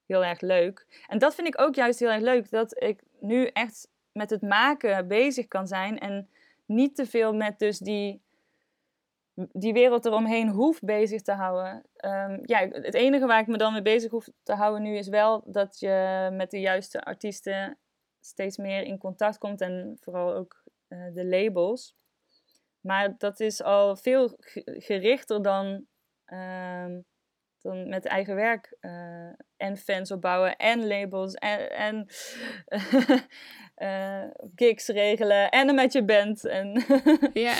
heel 0.06 0.24
erg 0.24 0.40
leuk. 0.40 1.04
En 1.06 1.18
dat 1.18 1.34
vind 1.34 1.46
ik 1.46 1.60
ook 1.60 1.74
juist 1.74 1.98
heel 1.98 2.10
erg 2.10 2.22
leuk. 2.22 2.50
Dat 2.50 2.82
ik 2.82 3.02
nu 3.20 3.46
echt 3.46 3.88
met 4.12 4.30
het 4.30 4.42
maken 4.42 5.08
bezig 5.08 5.48
kan 5.48 5.66
zijn. 5.66 5.98
En 5.98 6.28
niet 6.66 6.96
te 6.96 7.06
veel 7.06 7.34
met 7.34 7.58
dus 7.58 7.78
die 7.78 8.20
die 9.52 9.72
wereld 9.72 10.04
eromheen 10.04 10.48
hoef 10.48 10.80
bezig 10.80 11.22
te 11.22 11.32
houden. 11.32 11.82
Um, 12.04 12.40
ja, 12.42 12.68
het 12.68 12.94
enige 12.94 13.26
waar 13.26 13.40
ik 13.40 13.46
me 13.46 13.56
dan 13.56 13.72
mee 13.72 13.82
bezig 13.82 14.10
hoef 14.10 14.28
te 14.42 14.54
houden 14.54 14.82
nu 14.82 14.96
is 14.96 15.08
wel 15.08 15.42
dat 15.46 15.78
je 15.80 16.28
met 16.32 16.50
de 16.50 16.60
juiste 16.60 17.04
artiesten 17.04 17.78
steeds 18.20 18.56
meer 18.56 18.82
in 18.82 18.98
contact 18.98 19.38
komt 19.38 19.60
en 19.60 19.96
vooral 20.00 20.34
ook 20.34 20.62
uh, 20.88 21.14
de 21.14 21.26
labels. 21.26 21.96
Maar 22.80 23.14
dat 23.18 23.40
is 23.40 23.62
al 23.62 23.96
veel 23.96 24.36
gerichter 24.64 25.42
dan, 25.42 25.86
um, 26.26 27.04
dan 27.62 27.88
met 27.88 28.04
eigen 28.04 28.34
werk 28.34 28.76
uh, 28.80 28.92
en 29.56 29.76
fans 29.76 30.10
opbouwen 30.10 30.56
en 30.56 30.86
labels 30.86 31.34
en, 31.34 31.70
en 31.70 32.06
uh, 33.78 34.24
gigs 34.56 34.86
regelen 34.86 35.50
en 35.50 35.74
met 35.74 35.92
je 35.92 36.04
band. 36.04 36.44
En 36.44 36.84
ja. 37.32 37.54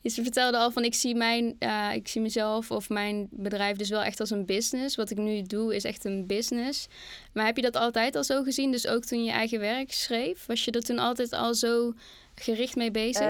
Je 0.00 0.22
vertelde 0.22 0.58
al 0.58 0.70
van 0.70 0.84
ik 0.84 0.94
zie, 0.94 1.14
mijn, 1.14 1.56
uh, 1.58 1.94
ik 1.94 2.08
zie 2.08 2.20
mezelf 2.20 2.70
of 2.70 2.88
mijn 2.88 3.28
bedrijf 3.30 3.76
dus 3.76 3.90
wel 3.90 4.02
echt 4.02 4.20
als 4.20 4.30
een 4.30 4.46
business. 4.46 4.96
Wat 4.96 5.10
ik 5.10 5.16
nu 5.16 5.42
doe 5.42 5.74
is 5.74 5.84
echt 5.84 6.04
een 6.04 6.26
business. 6.26 6.88
Maar 7.32 7.46
heb 7.46 7.56
je 7.56 7.62
dat 7.62 7.76
altijd 7.76 8.16
al 8.16 8.24
zo 8.24 8.42
gezien? 8.42 8.70
Dus 8.70 8.86
ook 8.86 9.04
toen 9.04 9.24
je 9.24 9.30
eigen 9.30 9.60
werk 9.60 9.92
schreef? 9.92 10.46
Was 10.46 10.64
je 10.64 10.70
er 10.70 10.82
toen 10.82 10.98
altijd 10.98 11.32
al 11.32 11.54
zo 11.54 11.92
gericht 12.34 12.76
mee 12.76 12.90
bezig? 12.90 13.26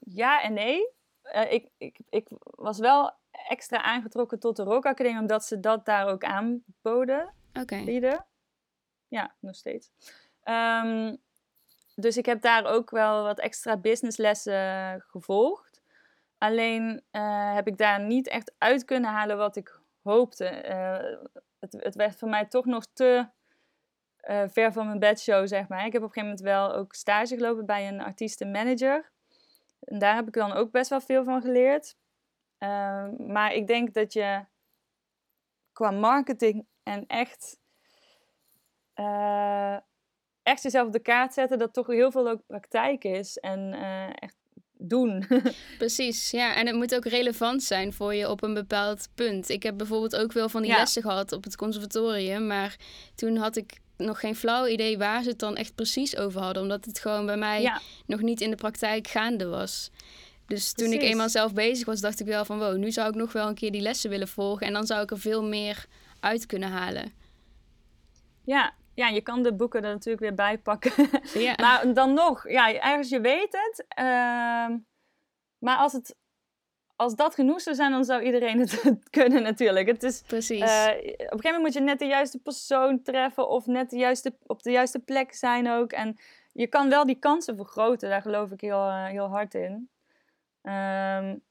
Ja 0.00 0.42
en 0.42 0.52
nee. 0.52 0.94
Ik, 1.48 1.68
ik, 1.78 1.98
ik 2.10 2.26
was 2.40 2.78
wel 2.78 3.12
extra 3.48 3.82
aangetrokken 3.82 4.38
tot 4.38 4.56
de 4.56 4.62
Rock 4.62 4.86
Academie, 4.86 5.20
omdat 5.20 5.44
ze 5.44 5.60
dat 5.60 5.84
daar 5.84 6.06
ook 6.06 6.24
aanboden. 6.24 7.34
Oké. 7.52 7.80
Okay. 7.80 8.20
Ja, 9.08 9.34
nog 9.40 9.54
steeds. 9.54 9.90
Um, 10.44 11.18
dus 11.94 12.16
ik 12.16 12.26
heb 12.26 12.40
daar 12.40 12.64
ook 12.64 12.90
wel 12.90 13.22
wat 13.22 13.38
extra 13.38 13.76
businesslessen 13.76 15.00
gevolgd. 15.06 15.82
Alleen 16.38 17.02
uh, 17.12 17.54
heb 17.54 17.66
ik 17.66 17.76
daar 17.76 18.00
niet 18.00 18.28
echt 18.28 18.54
uit 18.58 18.84
kunnen 18.84 19.10
halen 19.10 19.36
wat 19.36 19.56
ik 19.56 19.80
hoopte. 20.02 20.64
Uh, 20.68 21.30
het, 21.58 21.72
het, 21.72 21.94
werd 21.94 22.16
voor 22.16 22.28
mij 22.28 22.46
toch 22.46 22.64
nog 22.64 22.86
te 22.92 23.26
uh, 24.28 24.42
ver 24.48 24.72
van 24.72 24.86
mijn 24.86 24.98
bedshow, 24.98 25.46
zeg 25.46 25.68
maar. 25.68 25.86
Ik 25.86 25.92
heb 25.92 26.02
op 26.02 26.08
een 26.08 26.22
gegeven 26.22 26.22
moment 26.22 26.40
wel 26.40 26.74
ook 26.74 26.94
stage 26.94 27.36
gelopen 27.36 27.66
bij 27.66 27.88
een 27.88 28.00
artiestenmanager. 28.00 29.10
En 29.80 29.98
daar 29.98 30.14
heb 30.14 30.26
ik 30.26 30.32
dan 30.32 30.52
ook 30.52 30.70
best 30.70 30.90
wel 30.90 31.00
veel 31.00 31.24
van 31.24 31.40
geleerd. 31.40 31.96
Maar 33.18 33.52
ik 33.54 33.66
denk 33.66 33.94
dat 33.94 34.12
je 34.12 34.44
qua 35.72 35.90
marketing 35.90 36.66
en 36.82 37.06
echt, 37.06 37.58
echt 40.42 40.62
jezelf 40.62 40.86
op 40.86 40.92
de 40.92 41.02
kaart 41.02 41.34
zetten, 41.34 41.58
dat 41.58 41.72
toch 41.72 41.86
heel 41.86 42.10
veel 42.10 42.28
ook 42.28 42.46
praktijk 42.46 43.04
is. 43.04 43.36
En 43.36 43.74
echt 44.14 44.36
doen. 44.78 45.26
Precies, 45.78 46.30
ja. 46.30 46.54
En 46.54 46.66
het 46.66 46.76
moet 46.76 46.94
ook 46.94 47.04
relevant 47.04 47.62
zijn 47.62 47.92
voor 47.92 48.14
je 48.14 48.30
op 48.30 48.42
een 48.42 48.54
bepaald 48.54 49.08
punt. 49.14 49.48
Ik 49.48 49.62
heb 49.62 49.76
bijvoorbeeld 49.76 50.16
ook 50.16 50.32
wel 50.32 50.48
van 50.48 50.62
die 50.62 50.70
lessen 50.70 51.02
gehad 51.02 51.32
op 51.32 51.44
het 51.44 51.56
conservatorium, 51.56 52.46
maar 52.46 52.76
toen 53.14 53.36
had 53.36 53.56
ik 53.56 53.78
nog 53.96 54.20
geen 54.20 54.36
flauw 54.36 54.66
idee 54.66 54.98
waar 54.98 55.22
ze 55.22 55.28
het 55.28 55.38
dan 55.38 55.56
echt 55.56 55.74
precies 55.74 56.16
over 56.16 56.40
hadden, 56.40 56.62
omdat 56.62 56.84
het 56.84 56.98
gewoon 56.98 57.26
bij 57.26 57.36
mij 57.36 57.72
nog 58.06 58.20
niet 58.20 58.40
in 58.40 58.50
de 58.50 58.56
praktijk 58.56 59.08
gaande 59.08 59.46
was. 59.46 59.90
Dus 60.46 60.72
toen 60.72 60.92
ik 60.92 61.02
eenmaal 61.02 61.28
zelf 61.28 61.52
bezig 61.52 61.86
was, 61.86 62.00
dacht 62.00 62.20
ik 62.20 62.26
wel 62.26 62.44
van 62.44 62.58
wow, 62.58 62.76
nu 62.76 62.90
zou 62.92 63.08
ik 63.08 63.14
nog 63.14 63.32
wel 63.32 63.48
een 63.48 63.54
keer 63.54 63.72
die 63.72 63.80
lessen 63.80 64.10
willen 64.10 64.28
volgen. 64.28 64.66
En 64.66 64.72
dan 64.72 64.86
zou 64.86 65.02
ik 65.02 65.10
er 65.10 65.18
veel 65.18 65.44
meer 65.44 65.86
uit 66.20 66.46
kunnen 66.46 66.68
halen. 66.68 67.12
Ja, 68.44 68.74
ja, 68.94 69.08
je 69.08 69.20
kan 69.20 69.42
de 69.42 69.54
boeken 69.54 69.84
er 69.84 69.92
natuurlijk 69.92 70.20
weer 70.20 70.34
bij 70.34 70.58
pakken. 70.58 70.92
Ja. 71.34 71.54
maar 71.56 71.94
dan 71.94 72.14
nog, 72.14 72.48
ja, 72.48 72.74
ergens 72.74 73.08
je 73.08 73.20
weet 73.20 73.48
het. 73.50 73.84
Ehm, 73.88 74.78
maar 75.58 75.76
als, 75.76 75.92
het, 75.92 76.16
als 76.96 77.14
dat 77.14 77.34
genoeg 77.34 77.60
zou 77.60 77.76
zijn, 77.76 77.90
dan 77.90 78.04
zou 78.04 78.22
iedereen 78.22 78.58
het 78.58 78.82
kunnen 79.10 79.42
natuurlijk. 79.42 79.86
Het 79.86 80.02
is, 80.02 80.22
Precies. 80.26 80.60
Uh, 80.60 80.88
op 80.88 80.96
een 80.96 81.08
gegeven 81.08 81.42
moment 81.42 81.62
moet 81.62 81.72
je 81.72 81.80
net 81.80 81.98
de 81.98 82.06
juiste 82.06 82.38
persoon 82.38 83.02
treffen 83.02 83.48
of 83.48 83.66
net 83.66 83.90
de 83.90 83.96
juiste, 83.96 84.36
op 84.46 84.62
de 84.62 84.70
juiste 84.70 84.98
plek 84.98 85.34
zijn 85.34 85.70
ook. 85.70 85.92
En 85.92 86.16
je 86.52 86.66
kan 86.66 86.88
wel 86.88 87.06
die 87.06 87.18
kansen 87.18 87.56
vergroten, 87.56 88.08
daar 88.08 88.22
geloof 88.22 88.50
ik 88.50 88.60
heel, 88.60 88.86
uh, 88.86 89.06
heel 89.06 89.28
hard 89.28 89.54
in. 89.54 89.90
Um, 90.66 91.44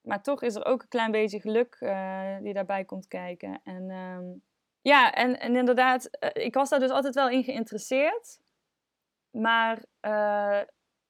maar 0.00 0.22
toch 0.22 0.42
is 0.42 0.54
er 0.54 0.64
ook 0.64 0.82
een 0.82 0.88
klein 0.88 1.10
beetje 1.10 1.40
geluk 1.40 1.76
uh, 1.80 2.36
die 2.42 2.54
daarbij 2.54 2.84
komt 2.84 3.08
kijken. 3.08 3.60
En 3.64 3.90
um, 3.90 4.42
ja, 4.80 5.12
en, 5.12 5.40
en 5.40 5.56
inderdaad, 5.56 6.08
ik 6.32 6.54
was 6.54 6.68
daar 6.68 6.80
dus 6.80 6.90
altijd 6.90 7.14
wel 7.14 7.28
in 7.28 7.44
geïnteresseerd. 7.44 8.38
Maar 9.30 9.84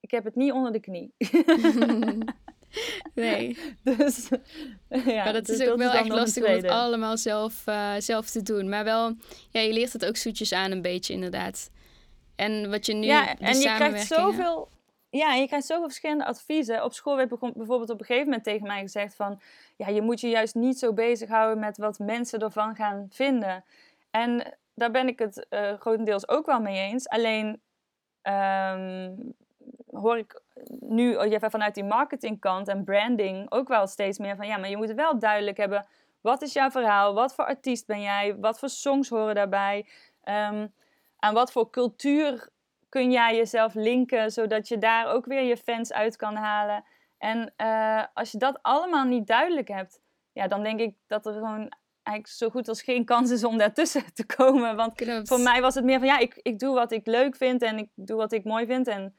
ik 0.01 0.11
heb 0.11 0.25
het 0.25 0.35
niet 0.35 0.53
onder 0.53 0.73
de 0.73 0.81
knie. 0.81 1.15
nee. 3.15 3.59
Dus 3.97 4.29
ja, 4.89 5.25
maar 5.25 5.33
dat 5.33 5.47
dus 5.47 5.59
is 5.59 5.69
ook 5.69 5.79
dat 5.79 5.79
wel 5.79 5.93
is 5.93 5.99
echt 5.99 6.09
lastig 6.09 6.47
om 6.47 6.53
het 6.53 6.69
allemaal 6.69 7.17
zelf, 7.17 7.65
zelf 7.99 8.31
te 8.31 8.43
doen. 8.43 8.69
Maar 8.69 8.85
wel, 8.85 9.15
ja, 9.51 9.61
je 9.61 9.73
leert 9.73 9.93
het 9.93 10.05
ook 10.05 10.17
zoetjes 10.17 10.53
aan 10.53 10.71
een 10.71 10.83
beetje 10.83 11.13
inderdaad. 11.13 11.71
En 12.37 12.71
wat 12.71 12.87
je 12.87 12.95
nu, 12.95 13.07
ja, 13.07 13.39
en 13.39 13.59
je 13.59 13.75
krijgt 13.75 14.07
zoveel, 14.07 14.69
ja, 15.11 15.35
je 15.35 15.47
krijgt 15.47 15.67
zoveel 15.67 15.85
verschillende 15.85 16.25
adviezen. 16.25 16.85
Op 16.85 16.93
school 16.93 17.17
werd 17.17 17.29
bijvoorbeeld 17.29 17.91
op 17.91 18.01
een 18.01 18.07
gegeven 18.07 18.29
moment 18.29 18.45
tegen 18.45 18.67
mij 18.67 18.81
gezegd 18.81 19.15
van... 19.15 19.41
Ja, 19.77 19.89
je 19.89 20.03
moet 20.03 20.21
je 20.21 20.29
juist 20.29 20.55
niet 20.55 20.79
zo 20.79 20.93
bezighouden 20.93 21.59
met 21.59 21.79
wat 21.79 21.99
mensen 21.99 22.41
ervan 22.41 22.75
gaan 22.75 23.07
vinden. 23.11 23.65
En 24.11 24.57
daar 24.75 24.91
ben 24.91 25.09
ik 25.09 25.19
het 25.19 25.47
uh, 25.51 25.73
grotendeels 25.73 26.29
ook 26.29 26.47
wel 26.47 26.61
mee 26.61 26.91
eens. 26.91 27.09
Alleen 27.09 27.61
um, 28.23 29.35
hoor 29.91 30.19
ik 30.19 30.41
nu 30.81 31.19
even 31.19 31.51
vanuit 31.51 31.75
die 31.75 31.85
marketingkant 31.85 32.69
en 32.69 32.85
branding 32.85 33.51
ook 33.51 33.69
wel 33.69 33.87
steeds 33.87 34.19
meer 34.19 34.37
van... 34.37 34.47
Ja, 34.47 34.57
maar 34.57 34.69
je 34.69 34.77
moet 34.77 34.93
wel 34.93 35.19
duidelijk 35.19 35.57
hebben. 35.57 35.87
Wat 36.21 36.43
is 36.43 36.53
jouw 36.53 36.71
verhaal? 36.71 37.15
Wat 37.15 37.35
voor 37.35 37.45
artiest 37.45 37.87
ben 37.87 38.01
jij? 38.01 38.37
Wat 38.37 38.59
voor 38.59 38.69
songs 38.69 39.09
horen 39.09 39.35
daarbij? 39.35 39.87
Um, 40.25 40.73
aan 41.19 41.35
wat 41.35 41.53
voor 41.53 41.71
cultuur 41.71 42.49
kun 42.89 43.11
jij 43.11 43.37
jezelf 43.37 43.75
linken, 43.75 44.33
zodat 44.33 44.69
je 44.69 44.79
daar 44.79 45.07
ook 45.07 45.27
weer 45.27 45.43
je 45.43 45.57
fans 45.57 45.93
uit 45.93 46.17
kan 46.17 46.35
halen. 46.35 46.85
En 47.19 47.53
uh, 47.57 48.05
als 48.15 48.33
je 48.33 48.39
dat 48.39 48.59
allemaal 48.63 49.05
niet 49.05 49.27
duidelijk 49.27 49.69
hebt, 49.69 50.01
ja, 50.33 50.49
dan 50.49 50.63
denk 50.63 50.81
ik 50.81 50.97
dat 51.07 51.27
er 51.27 51.33
gewoon 51.33 51.73
eigenlijk 52.03 52.39
zo 52.39 52.51
goed 52.51 52.69
als 52.69 52.83
geen 52.83 53.05
kans 53.05 53.31
is 53.31 53.45
om 53.45 53.59
daartussen 53.59 54.13
te 54.15 54.27
komen. 54.27 54.77
Want 54.77 54.95
Klopt. 54.95 55.29
voor 55.29 55.41
mij 55.41 55.61
was 55.61 55.75
het 55.75 55.85
meer 55.85 55.99
van, 55.99 56.09
ja, 56.09 56.19
ik, 56.19 56.41
ik 56.43 56.59
doe 56.59 56.75
wat 56.75 56.93
ik 56.93 57.07
leuk 57.07 57.37
vind 57.37 57.63
en 57.63 57.79
ik 57.79 57.91
doe 57.95 58.17
wat 58.17 58.33
ik 58.33 58.45
mooi 58.45 58.67
vind. 58.67 58.87
En 58.87 59.17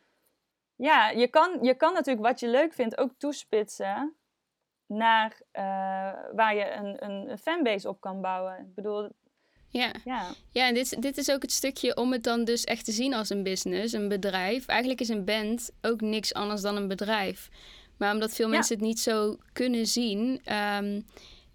ja, 0.76 1.10
je 1.10 1.28
kan, 1.28 1.58
je 1.62 1.74
kan 1.74 1.94
natuurlijk 1.94 2.26
wat 2.26 2.40
je 2.40 2.48
leuk 2.48 2.74
vindt 2.74 2.98
ook 2.98 3.12
toespitsen 3.18 4.16
naar 4.86 5.42
uh, 5.54 5.64
waar 6.36 6.56
je 6.56 6.72
een, 6.72 7.10
een 7.10 7.38
fanbase 7.38 7.90
op 7.90 8.02
kan 8.02 8.22
bouwen. 8.22 8.60
Ik 8.60 8.76
bedoel, 8.76 9.10
ja, 9.70 9.92
ja. 10.06 10.34
ja 10.52 10.68
en 10.68 10.74
dit, 10.74 11.02
dit 11.02 11.18
is 11.18 11.32
ook 11.32 11.42
het 11.42 11.52
stukje 11.52 11.96
om 11.96 12.12
het 12.12 12.24
dan 12.24 12.44
dus 12.44 12.64
echt 12.64 12.86
te 12.86 12.92
zien 12.92 13.14
als 13.14 13.30
een 13.30 13.44
business, 13.44 13.94
een 13.94 14.08
bedrijf. 14.08 14.66
Eigenlijk 14.66 15.02
is 15.02 15.10
een 15.10 15.26
band 15.26 15.70
ook 15.82 16.02
niks 16.02 16.34
anders 16.34 16.62
dan 16.62 16.76
een 16.76 16.88
bedrijf. 16.88 17.50
Maar 17.98 18.14
omdat 18.14 18.34
veel 18.34 18.50
mensen 18.50 18.76
het 18.76 18.86
niet 18.86 19.00
zo 19.00 19.38
kunnen 19.54 19.88
zien, 19.88 20.42
um, 20.54 21.06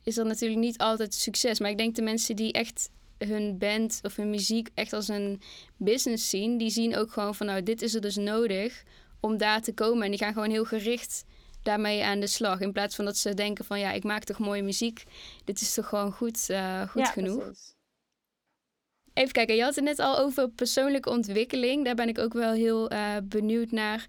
is 0.02 0.14
dat 0.14 0.26
natuurlijk 0.26 0.60
niet 0.60 0.78
altijd 0.78 1.14
succes. 1.14 1.60
Maar 1.60 1.70
ik 1.70 1.78
denk 1.78 1.94
de 1.94 2.02
mensen 2.02 2.36
die 2.36 2.52
echt 2.52 2.90
hun 3.18 3.58
band 3.58 4.00
of 4.02 4.16
hun 4.16 4.30
muziek 4.30 4.68
echt 4.74 4.92
als 4.92 5.08
een 5.08 5.40
business 5.76 6.30
zien, 6.30 6.58
die 6.58 6.70
zien 6.70 6.96
ook 6.96 7.12
gewoon 7.12 7.34
van 7.34 7.46
nou, 7.46 7.62
dit 7.62 7.82
is 7.82 7.94
er 7.94 8.00
dus 8.00 8.16
nodig 8.16 8.82
om 9.20 9.36
daar 9.36 9.62
te 9.62 9.72
komen. 9.74 10.02
En 10.02 10.10
die 10.10 10.18
gaan 10.18 10.32
gewoon 10.32 10.50
heel 10.50 10.64
gericht 10.64 11.24
daarmee 11.62 12.04
aan 12.04 12.20
de 12.20 12.26
slag. 12.26 12.60
In 12.60 12.72
plaats 12.72 12.96
van 12.96 13.04
dat 13.04 13.16
ze 13.16 13.34
denken 13.34 13.64
van 13.64 13.78
ja, 13.78 13.92
ik 13.92 14.04
maak 14.04 14.24
toch 14.24 14.38
mooie 14.38 14.62
muziek. 14.62 15.04
Dit 15.44 15.60
is 15.60 15.74
toch 15.74 15.88
gewoon 15.88 16.12
goed, 16.12 16.48
uh, 16.50 16.88
goed 16.88 17.06
ja, 17.06 17.10
genoeg. 17.10 17.42
Precies. 17.42 17.74
Even 19.14 19.32
kijken, 19.32 19.56
je 19.56 19.62
had 19.62 19.74
het 19.74 19.84
net 19.84 19.98
al 19.98 20.18
over 20.18 20.48
persoonlijke 20.48 21.10
ontwikkeling. 21.10 21.84
Daar 21.84 21.94
ben 21.94 22.08
ik 22.08 22.18
ook 22.18 22.32
wel 22.32 22.52
heel 22.52 22.92
uh, 22.92 23.16
benieuwd 23.24 23.70
naar. 23.70 24.06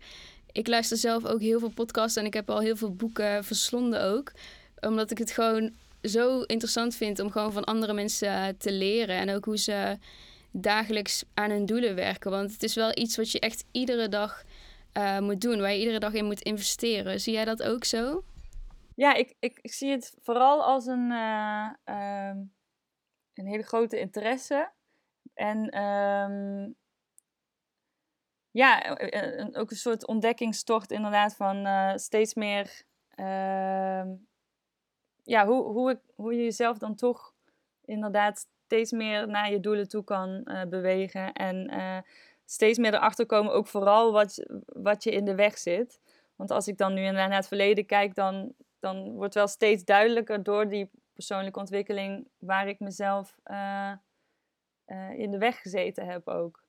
Ik 0.51 0.68
luister 0.68 0.97
zelf 0.97 1.26
ook 1.26 1.41
heel 1.41 1.60
veel 1.60 1.70
podcasts 1.70 2.18
en 2.18 2.26
ik 2.26 2.34
heb 2.34 2.49
al 2.49 2.60
heel 2.60 2.76
veel 2.76 2.95
boeken 2.95 3.43
verslonden 3.43 4.04
ook. 4.04 4.32
Omdat 4.80 5.12
ik 5.12 5.18
het 5.18 5.32
gewoon 5.32 5.74
zo 6.01 6.41
interessant 6.41 6.95
vind 6.95 7.20
om 7.20 7.32
gewoon 7.32 7.54
van 7.54 7.64
andere 7.64 7.93
mensen 7.93 8.28
uh, 8.28 8.47
te 8.58 8.72
leren. 8.72 9.16
En 9.16 9.30
ook 9.30 9.45
hoe 9.45 9.58
ze 9.58 9.97
dagelijks 10.51 11.24
aan 11.34 11.49
hun 11.49 11.66
doelen 11.66 11.95
werken. 11.95 12.32
Want 12.32 12.51
het 12.51 12.64
is 12.64 12.76
wel 12.76 12.97
iets 12.97 13.18
wat 13.18 13.32
je 13.32 13.39
echt 13.39 13.66
iedere 13.72 14.10
dag 14.10 14.43
uh, 14.97 15.20
moet 15.20 15.41
doen. 15.41 15.60
Waar 15.60 15.72
je 15.72 15.80
iedere 15.80 15.99
dag 15.99 16.14
in 16.14 16.26
moet 16.26 16.41
investeren. 16.41 17.20
Zie 17.20 17.34
jij 17.34 17.45
dat 17.45 17.64
ook 17.64 17.84
zo? 17.84 18.24
Ja, 18.95 19.14
ik, 19.14 19.36
ik, 19.39 19.60
zie 19.62 19.91
het 19.91 20.14
vooral 20.22 20.64
als 20.64 20.86
een, 20.86 21.12
een 23.34 23.47
hele 23.47 23.64
grote 23.64 23.99
interesse. 23.99 24.72
En 25.34 25.81
um, 25.81 26.75
ja, 28.51 28.97
ook 29.53 29.71
een 29.71 29.77
soort 29.77 30.07
ontdekkingstocht 30.07 30.91
inderdaad 30.91 31.36
van 31.36 31.65
uh, 31.65 31.95
steeds 31.95 32.34
meer... 32.34 32.81
Uh, 33.15 34.03
ja, 35.23 35.45
hoe, 35.45 35.63
hoe, 35.63 35.91
ik, 35.91 35.99
hoe 36.15 36.34
je 36.34 36.43
jezelf 36.43 36.77
dan 36.77 36.95
toch 36.95 37.34
inderdaad 37.86 38.47
steeds 38.65 38.91
meer 38.91 39.27
naar 39.27 39.51
je 39.51 39.59
doelen 39.59 39.88
toe 39.88 40.03
kan 40.03 40.43
bewegen. 40.69 41.34
En 41.34 41.69
steeds 42.45 42.77
meer 42.77 42.93
erachter 42.93 43.25
komen 43.25 43.53
ook 43.53 43.67
vooral 43.67 44.11
wat, 44.11 44.45
wat 44.65 45.03
je 45.03 45.11
in 45.11 45.25
de 45.25 45.36
weg 45.36 45.57
zit. 45.57 45.99
Want 46.36 46.51
als 46.51 46.67
ik 46.67 46.77
dan 46.77 46.93
nu 46.93 47.11
naar 47.11 47.36
het 47.36 47.47
verleden 47.47 47.86
kijk, 47.86 48.15
dan, 48.15 48.53
dan 48.79 49.11
wordt 49.11 49.34
wel 49.34 49.47
steeds 49.47 49.84
duidelijker 49.84 50.43
door 50.43 50.67
die 50.69 50.89
persoonlijke 51.13 51.59
ontwikkeling 51.59 52.27
waar 52.38 52.67
ik 52.67 52.79
mezelf 52.79 53.36
uh, 54.88 55.19
in 55.19 55.31
de 55.31 55.38
weg 55.38 55.61
gezeten 55.61 56.05
heb 56.05 56.27
ook. 56.27 56.63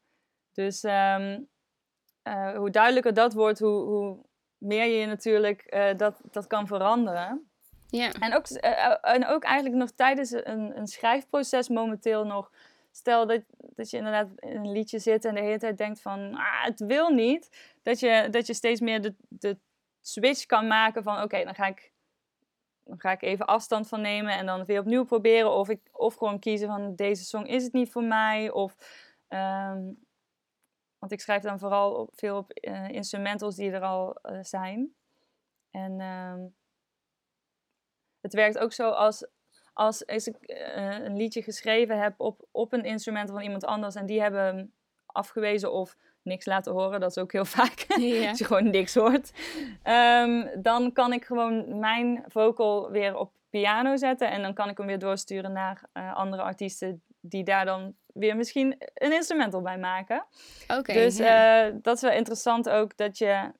Dus 0.52 0.82
um, 0.82 1.48
uh, 2.28 2.56
hoe 2.56 2.70
duidelijker 2.70 3.14
dat 3.14 3.32
wordt, 3.32 3.58
hoe, 3.58 3.84
hoe 3.84 4.18
meer 4.58 4.86
je 4.86 5.06
natuurlijk 5.06 5.76
dat, 5.96 6.20
dat 6.30 6.46
kan 6.46 6.66
veranderen. 6.66 7.48
Ja. 7.86 8.12
En, 8.12 8.34
ook, 8.34 8.46
en 9.00 9.26
ook 9.26 9.44
eigenlijk 9.44 9.76
nog 9.76 9.90
tijdens 9.90 10.30
een, 10.30 10.78
een 10.78 10.86
schrijfproces 10.86 11.68
momenteel 11.68 12.26
nog. 12.26 12.50
Stel 12.90 13.26
dat, 13.26 13.42
dat 13.56 13.90
je 13.90 13.96
inderdaad 13.96 14.28
in 14.36 14.56
een 14.56 14.72
liedje 14.72 14.98
zit 14.98 15.24
en 15.24 15.34
de 15.34 15.40
hele 15.40 15.58
tijd 15.58 15.78
denkt 15.78 16.00
van, 16.00 16.34
ah, 16.34 16.64
het 16.64 16.80
wil 16.80 17.08
niet. 17.08 17.74
Dat 17.82 18.00
je, 18.00 18.28
dat 18.30 18.46
je 18.46 18.54
steeds 18.54 18.80
meer 18.80 19.02
de, 19.02 19.14
de 19.28 19.58
switch 20.00 20.46
kan 20.46 20.66
maken 20.66 21.02
van, 21.02 21.14
oké, 21.14 21.24
okay, 21.24 21.44
dan 21.44 21.54
ga 21.54 21.66
ik 21.66 21.92
dan 22.84 23.00
ga 23.00 23.10
ik 23.10 23.22
even 23.22 23.46
afstand 23.46 23.88
van 23.88 24.00
nemen 24.00 24.32
en 24.32 24.46
dan 24.46 24.64
weer 24.64 24.80
opnieuw 24.80 25.04
proberen. 25.04 25.52
Of, 25.52 25.68
ik, 25.68 25.80
of 25.92 26.14
gewoon 26.14 26.38
kiezen 26.38 26.68
van 26.68 26.94
deze 26.94 27.24
song 27.24 27.44
is 27.44 27.64
het 27.64 27.72
niet 27.72 27.90
voor 27.90 28.04
mij. 28.04 28.50
Of, 28.50 28.76
um, 29.28 30.06
want 30.98 31.12
ik 31.12 31.20
schrijf 31.20 31.42
dan 31.42 31.58
vooral 31.58 32.08
veel 32.12 32.36
op 32.36 32.50
uh, 32.60 32.88
instrumentals 32.88 33.56
die 33.56 33.70
er 33.70 33.82
al 33.82 34.18
uh, 34.22 34.38
zijn. 34.42 34.94
En 35.70 36.00
um, 36.00 36.54
het 38.20 38.32
werkt 38.32 38.58
ook 38.58 38.72
zo 38.72 38.90
als, 38.90 39.26
als, 39.72 40.06
als 40.06 40.26
ik 40.26 40.36
uh, 40.40 41.04
een 41.04 41.16
liedje 41.16 41.42
geschreven 41.42 42.00
heb 42.00 42.20
op, 42.20 42.46
op 42.50 42.72
een 42.72 42.84
instrumental 42.84 43.34
van 43.34 43.44
iemand 43.44 43.64
anders. 43.64 43.94
En 43.94 44.06
die 44.06 44.20
hebben 44.20 44.74
afgewezen 45.06 45.72
of 45.72 45.96
niks 46.24 46.46
laten 46.46 46.72
horen. 46.72 47.00
Dat 47.00 47.10
is 47.10 47.22
ook 47.22 47.32
heel 47.32 47.44
vaak. 47.58 47.86
Als 48.28 48.38
je 48.38 48.44
gewoon 48.44 48.70
niks 48.70 48.94
hoort. 48.94 49.32
Um, 49.84 50.62
dan 50.62 50.92
kan 50.92 51.12
ik 51.12 51.24
gewoon 51.24 51.78
mijn 51.78 52.24
vocal 52.26 52.90
weer 52.90 53.16
op 53.16 53.32
piano 53.50 53.96
zetten. 53.96 54.30
En 54.30 54.42
dan 54.42 54.54
kan 54.54 54.68
ik 54.68 54.78
hem 54.78 54.86
weer 54.86 54.98
doorsturen 54.98 55.52
naar 55.52 55.82
uh, 55.94 56.14
andere 56.14 56.42
artiesten 56.42 57.02
die 57.20 57.44
daar 57.44 57.64
dan 57.64 57.94
weer 58.06 58.36
misschien 58.36 58.76
een 58.94 59.12
instrumental 59.12 59.60
bij 59.60 59.78
maken. 59.78 60.26
Okay, 60.68 60.94
dus 60.94 61.20
uh, 61.20 61.66
dat 61.82 61.96
is 61.96 62.02
wel 62.02 62.12
interessant 62.12 62.68
ook 62.68 62.96
dat 62.96 63.18
je... 63.18 63.52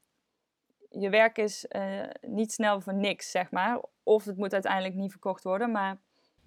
Je 0.91 1.11
werk 1.11 1.39
is 1.39 1.67
uh, 1.69 2.01
niet 2.21 2.53
snel 2.53 2.81
voor 2.81 2.95
niks, 2.95 3.31
zeg 3.31 3.51
maar. 3.51 3.81
Of 4.03 4.25
het 4.25 4.37
moet 4.37 4.53
uiteindelijk 4.53 4.95
niet 4.95 5.11
verkocht 5.11 5.45
worden, 5.45 5.71
maar... 5.71 5.99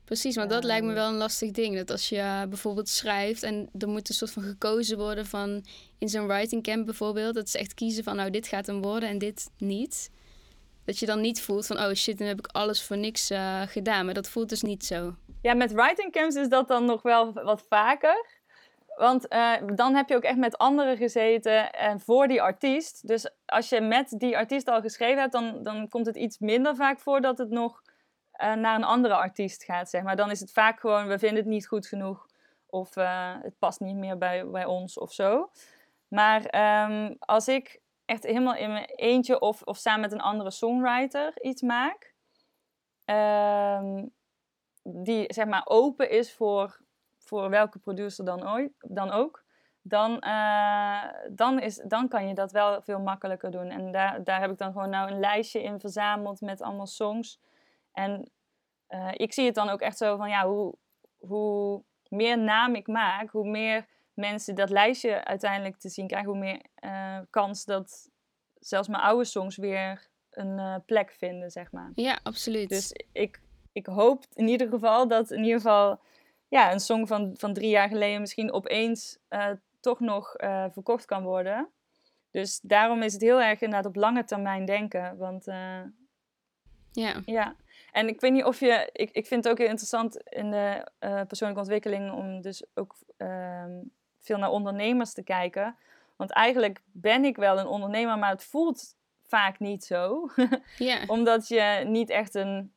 Precies, 0.07 0.35
maar 0.35 0.47
dat 0.47 0.63
lijkt 0.63 0.85
me 0.85 0.93
wel 0.93 1.07
een 1.07 1.17
lastig 1.17 1.51
ding. 1.51 1.75
Dat 1.75 1.91
als 1.91 2.09
je 2.09 2.45
bijvoorbeeld 2.49 2.89
schrijft 2.89 3.43
en 3.43 3.69
er 3.77 3.87
moet 3.87 4.09
een 4.09 4.15
soort 4.15 4.31
van 4.31 4.43
gekozen 4.43 4.97
worden 4.97 5.25
van 5.25 5.65
in 5.97 6.09
zo'n 6.09 6.27
writing 6.27 6.63
camp 6.63 6.85
bijvoorbeeld. 6.85 7.35
Dat 7.35 7.49
ze 7.49 7.57
echt 7.57 7.73
kiezen 7.73 8.03
van 8.03 8.15
nou 8.15 8.29
dit 8.29 8.47
gaat 8.47 8.65
hem 8.65 8.81
worden 8.81 9.09
en 9.09 9.17
dit 9.17 9.49
niet. 9.57 10.09
Dat 10.85 10.99
je 10.99 11.05
dan 11.05 11.21
niet 11.21 11.41
voelt 11.41 11.67
van 11.67 11.79
oh 11.79 11.93
shit, 11.93 12.19
nu 12.19 12.25
heb 12.25 12.39
ik 12.39 12.47
alles 12.47 12.83
voor 12.83 12.97
niks 12.97 13.31
uh, 13.31 13.61
gedaan. 13.61 14.05
Maar 14.05 14.13
dat 14.13 14.29
voelt 14.29 14.49
dus 14.49 14.61
niet 14.61 14.85
zo. 14.85 15.15
Ja, 15.41 15.53
met 15.53 15.71
writing 15.71 16.11
camps 16.11 16.35
is 16.35 16.49
dat 16.49 16.67
dan 16.67 16.85
nog 16.85 17.01
wel 17.01 17.33
wat 17.33 17.65
vaker. 17.69 18.25
want 18.95 19.27
eh, 19.27 19.53
dan 19.75 19.95
heb 19.95 20.09
je 20.09 20.15
ook 20.15 20.23
echt 20.23 20.37
met 20.37 20.57
anderen 20.57 20.97
gezeten 20.97 21.71
en 21.71 21.99
voor 21.99 22.27
die 22.27 22.41
artiest. 22.41 23.07
Dus 23.07 23.29
als 23.45 23.69
je 23.69 23.81
met 23.81 24.09
die 24.17 24.37
artiest 24.37 24.67
al 24.67 24.81
geschreven 24.81 25.19
hebt, 25.19 25.33
dan, 25.33 25.63
dan 25.63 25.89
komt 25.89 26.05
het 26.05 26.15
iets 26.15 26.39
minder 26.39 26.75
vaak 26.75 26.99
voor 26.99 27.21
dat 27.21 27.37
het 27.37 27.49
nog 27.49 27.81
eh, 28.38 28.53
naar 28.53 28.75
een 28.75 28.83
andere 28.83 29.15
artiest 29.15 29.63
gaat, 29.63 29.89
zeg 29.89 30.03
maar. 30.03 30.15
Dan 30.15 30.31
is 30.31 30.39
het 30.39 30.51
vaak 30.51 30.79
gewoon, 30.79 31.07
we 31.07 31.19
vinden 31.19 31.38
het 31.38 31.47
niet 31.47 31.67
goed 31.67 31.88
genoeg. 31.88 32.25
Of 32.69 32.95
eh, 32.95 33.35
het 33.41 33.59
past 33.59 33.79
niet 33.79 33.95
meer 33.95 34.17
bij, 34.17 34.47
bij 34.49 34.65
ons 34.65 34.97
of 34.97 35.13
zo. 35.13 35.51
Maar 36.07 36.45
ehm, 36.45 37.13
als 37.19 37.47
ik 37.47 37.79
echt 38.05 38.23
helemaal 38.23 38.55
in 38.55 38.71
mijn 38.71 38.85
eentje 38.85 39.39
of, 39.39 39.61
of 39.61 39.77
samen 39.77 40.01
met 40.01 40.11
een 40.11 40.21
andere 40.21 40.51
songwriter 40.51 41.41
iets 41.41 41.61
maak... 41.61 42.15
Ehm, 43.05 44.03
die 44.89 45.33
zeg 45.33 45.45
maar 45.45 45.65
open 45.65 46.09
is 46.09 46.33
voor, 46.33 46.79
voor 47.17 47.49
welke 47.49 47.79
producer 47.79 48.25
dan, 48.25 48.49
ooit, 48.49 48.71
dan 48.79 49.11
ook, 49.11 49.43
dan, 49.81 50.23
uh, 50.27 51.03
dan, 51.29 51.59
is, 51.59 51.75
dan 51.75 52.07
kan 52.07 52.27
je 52.27 52.33
dat 52.33 52.51
wel 52.51 52.81
veel 52.81 52.99
makkelijker 52.99 53.51
doen. 53.51 53.69
En 53.69 53.91
daar, 53.91 54.23
daar 54.23 54.41
heb 54.41 54.51
ik 54.51 54.57
dan 54.57 54.71
gewoon 54.71 54.89
nou 54.89 55.11
een 55.11 55.19
lijstje 55.19 55.63
in 55.63 55.79
verzameld 55.79 56.41
met 56.41 56.61
allemaal 56.61 56.88
songs. 56.88 57.39
En 57.97 58.31
uh, 58.89 59.11
ik 59.13 59.33
zie 59.33 59.45
het 59.45 59.55
dan 59.55 59.69
ook 59.69 59.81
echt 59.81 59.97
zo 59.97 60.17
van, 60.17 60.29
ja, 60.29 60.47
hoe, 60.47 60.77
hoe 61.17 61.83
meer 62.07 62.37
naam 62.37 62.75
ik 62.75 62.87
maak, 62.87 63.29
hoe 63.29 63.49
meer 63.49 63.85
mensen 64.13 64.55
dat 64.55 64.69
lijstje 64.69 65.23
uiteindelijk 65.25 65.77
te 65.77 65.89
zien 65.89 66.07
krijgen, 66.07 66.29
hoe 66.29 66.39
meer 66.39 66.61
uh, 66.79 67.19
kans 67.29 67.65
dat 67.65 68.09
zelfs 68.53 68.87
mijn 68.87 69.03
oude 69.03 69.25
songs 69.25 69.55
weer 69.55 70.09
een 70.29 70.83
plek 70.85 71.11
vinden, 71.11 71.51
zeg 71.51 71.71
maar. 71.71 71.91
Ja, 71.95 72.19
absoluut. 72.23 72.69
Dus 72.69 72.93
ik, 73.11 73.41
ik 73.71 73.85
hoop 73.85 74.25
in 74.33 74.47
ieder 74.47 74.69
geval 74.69 75.07
dat 75.07 75.31
in 75.31 75.43
ieder 75.43 75.61
geval 75.61 75.99
ja, 76.47 76.71
een 76.71 76.79
song 76.79 77.07
van, 77.07 77.35
van 77.37 77.53
drie 77.53 77.69
jaar 77.69 77.87
geleden 77.87 78.19
misschien 78.19 78.51
opeens 78.51 79.19
toch 79.79 79.99
nog 79.99 80.33
verkocht 80.71 81.05
kan 81.05 81.23
worden. 81.23 81.69
Dus 82.31 82.59
daarom 82.59 83.01
is 83.01 83.13
het 83.13 83.21
heel 83.21 83.41
erg 83.41 83.61
inderdaad 83.61 83.89
op 83.89 83.95
lange 83.95 84.23
termijn 84.23 84.65
denken. 84.65 85.17
Want 85.17 85.45
ja. 86.91 87.21
ja. 87.25 87.55
En 87.97 88.07
ik 88.07 88.21
weet 88.21 88.31
niet 88.31 88.43
of 88.43 88.59
je. 88.59 88.89
Ik, 88.93 89.09
ik 89.11 89.25
vind 89.27 89.43
het 89.43 89.53
ook 89.53 89.59
heel 89.59 89.67
interessant 89.67 90.17
in 90.17 90.51
de 90.51 90.87
persoonlijke 91.27 91.61
ontwikkeling 91.61 92.11
om 92.11 92.41
dus 92.41 92.63
ook 92.73 92.95
ehm, 93.17 93.71
veel 94.19 94.37
naar 94.37 94.51
ondernemers 94.51 95.13
te 95.13 95.23
kijken. 95.23 95.75
Want 96.15 96.31
eigenlijk 96.31 96.81
ben 96.91 97.25
ik 97.25 97.35
wel 97.35 97.59
een 97.59 97.67
ondernemer, 97.67 98.17
maar 98.17 98.29
het 98.29 98.43
voelt 98.43 98.95
vaak 99.27 99.59
niet 99.59 99.85
zo. 99.85 100.29
Omdat 101.07 101.47
je 101.47 101.83
niet 101.85 102.09
echt 102.09 102.35
een 102.35 102.73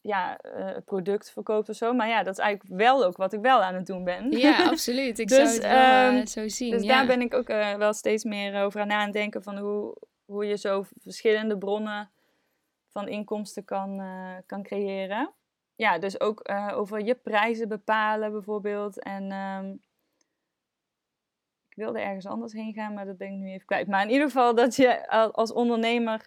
ja, 0.00 0.38
uh, 0.56 0.70
product 0.84 1.30
verkoopt 1.30 1.68
of 1.68 1.76
zo. 1.76 1.92
Maar 1.92 2.08
ja, 2.08 2.22
dat 2.22 2.38
is 2.38 2.44
eigenlijk 2.44 2.78
wel 2.78 3.04
ook 3.04 3.16
wat 3.16 3.32
ik 3.32 3.40
wel 3.40 3.62
aan 3.62 3.74
het 3.74 3.86
doen 3.86 4.04
ben. 4.04 4.30
Ja, 4.30 4.64
absoluut. 4.70 5.18
Ik 5.18 5.28
dus, 5.28 5.36
zou 5.36 5.48
het 5.48 5.62
wel 5.62 6.12
uh, 6.12 6.26
zo 6.26 6.48
zien. 6.48 6.70
Dus 6.70 6.82
ja. 6.82 6.88
daar 6.88 7.06
ben 7.06 7.20
ik 7.20 7.34
ook 7.34 7.48
wel 7.78 7.92
steeds 7.92 8.24
meer 8.24 8.62
over 8.62 8.80
aan 8.80 8.90
het 8.90 9.12
denken 9.12 9.42
van 9.42 9.58
hoe, 9.58 9.96
hoe 10.24 10.46
je 10.46 10.56
zo 10.56 10.84
verschillende 11.02 11.58
bronnen 11.58 12.10
van 12.98 13.08
inkomsten 13.08 13.64
kan, 13.64 14.02
kan 14.46 14.62
creëren. 14.62 15.32
Ja, 15.74 15.98
dus 15.98 16.20
ook 16.20 16.50
over 16.74 17.04
je 17.04 17.14
prijzen 17.14 17.68
bepalen 17.68 18.32
bijvoorbeeld. 18.32 19.02
En 19.02 19.32
um, 19.32 19.80
ik 21.68 21.76
wilde 21.76 22.00
ergens 22.00 22.26
anders 22.26 22.52
heen 22.52 22.72
gaan, 22.72 22.94
maar 22.94 23.04
dat 23.04 23.16
ben 23.16 23.32
ik 23.32 23.38
nu 23.38 23.50
even 23.50 23.66
kwijt. 23.66 23.86
Maar 23.86 24.02
in 24.02 24.10
ieder 24.10 24.26
geval 24.26 24.54
dat 24.54 24.76
je 24.76 25.08
als 25.32 25.52
ondernemer 25.52 26.26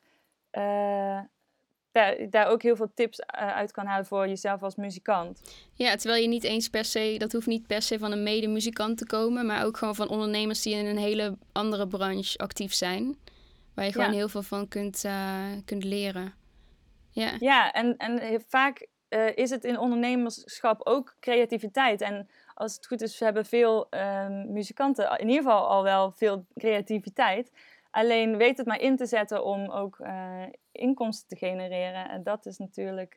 daar, 1.91 2.29
daar 2.29 2.47
ook 2.47 2.61
heel 2.61 2.75
veel 2.75 2.91
tips 2.93 3.25
uit 3.25 3.71
kan 3.71 3.85
halen 3.85 4.05
voor 4.05 4.27
jezelf 4.27 4.63
als 4.63 4.75
muzikant. 4.75 5.41
Ja, 5.73 5.95
terwijl 5.95 6.21
je 6.21 6.27
niet 6.27 6.43
eens 6.43 6.69
per 6.69 6.85
se, 6.85 7.15
dat 7.17 7.31
hoeft 7.31 7.47
niet 7.47 7.67
per 7.67 7.81
se 7.81 7.99
van 7.99 8.11
een 8.11 8.23
mede-muzikant 8.23 8.97
te 8.97 9.05
komen, 9.05 9.45
maar 9.45 9.65
ook 9.65 9.77
gewoon 9.77 9.95
van 9.95 10.09
ondernemers 10.09 10.61
die 10.61 10.75
in 10.75 10.85
een 10.85 10.97
hele 10.97 11.37
andere 11.51 11.87
branche 11.87 12.37
actief 12.37 12.73
zijn. 12.73 13.17
Waar 13.73 13.85
je 13.85 13.91
gewoon 13.91 14.11
ja. 14.11 14.15
heel 14.15 14.29
veel 14.29 14.43
van 14.43 14.67
kunt, 14.67 15.03
uh, 15.05 15.45
kunt 15.65 15.83
leren. 15.83 16.33
Ja, 17.11 17.35
ja 17.39 17.71
en, 17.71 17.97
en 17.97 18.41
vaak 18.47 18.87
uh, 19.09 19.35
is 19.35 19.49
het 19.49 19.63
in 19.63 19.79
ondernemerschap 19.79 20.81
ook 20.83 21.15
creativiteit. 21.19 22.01
En 22.01 22.29
als 22.53 22.75
het 22.75 22.87
goed 22.87 23.01
is, 23.01 23.19
we 23.19 23.25
hebben 23.25 23.45
veel 23.45 23.87
muzikanten 24.47 25.19
in 25.19 25.29
ieder 25.29 25.43
geval 25.43 25.67
al 25.67 25.83
wel 25.83 26.11
veel 26.11 26.45
creativiteit. 26.55 27.51
Alleen 27.91 28.37
weet 28.37 28.57
het 28.57 28.67
maar 28.67 28.79
in 28.79 28.95
te 28.95 29.05
zetten 29.05 29.45
om 29.45 29.69
ook 29.69 29.99
uh, 29.99 30.43
inkomsten 30.71 31.27
te 31.27 31.35
genereren. 31.35 32.09
En 32.09 32.23
dat 32.23 32.45
is 32.45 32.57
natuurlijk 32.57 33.13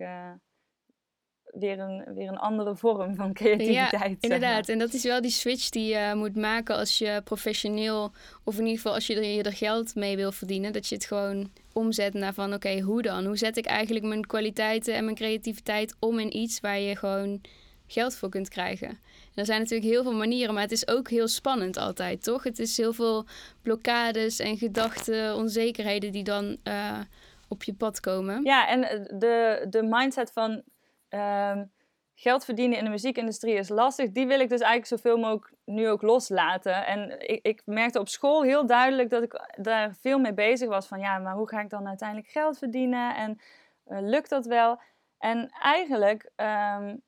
weer, 1.45 1.79
een, 1.79 2.15
weer 2.15 2.29
een 2.29 2.39
andere 2.39 2.77
vorm 2.77 3.15
van 3.15 3.33
creativiteit. 3.33 4.11
Ja, 4.11 4.17
inderdaad. 4.21 4.69
En 4.69 4.79
dat 4.79 4.93
is 4.93 5.05
wel 5.05 5.21
die 5.21 5.31
switch 5.31 5.69
die 5.69 5.95
je 5.95 6.13
moet 6.15 6.37
maken 6.37 6.77
als 6.77 6.99
je 6.99 7.21
professioneel, 7.25 8.13
of 8.45 8.55
in 8.55 8.63
ieder 8.63 8.77
geval 8.77 8.95
als 8.95 9.07
je 9.07 9.15
er, 9.15 9.25
je 9.25 9.43
er 9.43 9.53
geld 9.53 9.95
mee 9.95 10.17
wil 10.17 10.33
verdienen. 10.33 10.73
Dat 10.73 10.89
je 10.89 10.95
het 10.95 11.07
gewoon 11.07 11.53
omzet 11.75 12.15
naar 12.15 12.35
van 12.35 12.55
oké, 12.55 12.81
hoe 12.81 13.03
dan? 13.03 13.25
Hoe 13.25 13.37
zet 13.37 13.57
ik 13.57 13.67
eigenlijk 13.67 14.05
mijn 14.07 14.27
kwaliteiten 14.27 14.95
en 14.95 15.05
mijn 15.05 15.17
creativiteit 15.17 15.95
om 15.99 16.19
in 16.19 16.37
iets 16.37 16.61
waar 16.61 16.79
je 16.79 16.97
gewoon 16.97 17.41
geld 17.87 18.17
voor 18.17 18.29
kunt 18.29 18.49
krijgen. 18.49 18.99
er 19.35 19.45
zijn 19.45 19.61
natuurlijk 19.61 19.91
heel 19.91 20.03
veel 20.03 20.15
manieren, 20.15 20.55
maar 20.55 20.63
het 20.63 20.73
is 20.73 20.89
ook 20.89 21.11
heel 21.11 21.29
spannend 21.29 21.77
altijd, 21.77 22.23
toch? 22.23 22.43
Het 22.43 22.59
is 22.59 22.77
heel 22.77 22.93
veel 22.93 23.27
blokkades 23.63 24.39
en 24.39 24.57
gedachten, 24.57 25.35
onzekerheden 25.35 26.13
die 26.13 26.25
dan 26.25 26.57
uh, 26.65 27.01
op 27.49 27.63
je 27.63 27.75
pad 27.75 28.01
komen. 28.01 28.45
Ja, 28.45 28.69
en 28.69 28.81
de, 29.19 29.67
de 29.69 29.83
mindset 29.83 30.33
van 30.33 30.63
um, 31.09 31.73
geld 32.15 32.45
verdienen 32.45 32.79
in 32.79 32.85
de 32.85 32.91
muziekindustrie 32.91 33.55
is 33.55 33.69
lastig, 33.69 34.11
die 34.11 34.27
wil 34.27 34.41
ik 34.41 34.49
dus 34.49 34.61
eigenlijk 34.61 35.03
zoveel 35.03 35.19
mogelijk 35.19 35.53
nu 35.65 35.89
ook 35.89 36.03
loslaten. 36.03 36.87
En 36.87 37.29
ik, 37.29 37.39
ik 37.43 37.63
merkte 37.65 37.99
op 37.99 38.09
school 38.09 38.43
heel 38.43 38.67
duidelijk 38.67 39.11
dat 39.11 39.23
ik 39.23 39.49
daar 39.57 39.95
veel 39.95 40.19
mee 40.19 40.35
bezig 40.35 40.69
was 40.69 40.87
van 40.87 41.01
ja, 41.01 41.19
maar 41.19 41.35
hoe 41.35 41.49
ga 41.49 41.61
ik 41.61 41.71
dan 41.71 41.89
uiteindelijk 41.89 42.29
geld 42.29 42.59
verdienen 42.59 43.17
en 43.17 43.41
uh, 43.87 43.99
lukt 44.01 44.29
dat 44.31 44.47
wel? 44.47 44.81
En 45.19 45.51
eigenlijk 45.51 46.31
um, 46.37 47.03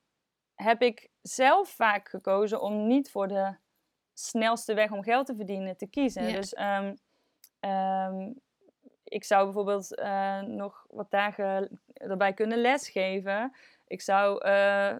heb 0.54 0.82
ik 0.82 1.10
zelf 1.22 1.68
vaak 1.68 2.08
gekozen 2.08 2.60
om 2.60 2.86
niet 2.86 3.10
voor 3.10 3.28
de 3.28 3.56
snelste 4.12 4.74
weg 4.74 4.90
om 4.90 5.02
geld 5.02 5.26
te 5.26 5.36
verdienen 5.36 5.76
te 5.76 5.86
kiezen. 5.86 6.28
Ja. 6.28 6.34
Dus 6.34 6.56
um, 6.58 6.96
um, 7.70 8.40
ik 9.04 9.24
zou 9.24 9.44
bijvoorbeeld 9.44 9.98
uh, 9.98 10.40
nog 10.40 10.84
wat 10.88 11.10
dagen 11.10 11.80
erbij 11.92 12.32
kunnen 12.32 12.58
lesgeven. 12.58 13.52
Ik 13.86 14.00
zou 14.00 14.46
uh, 14.46 14.96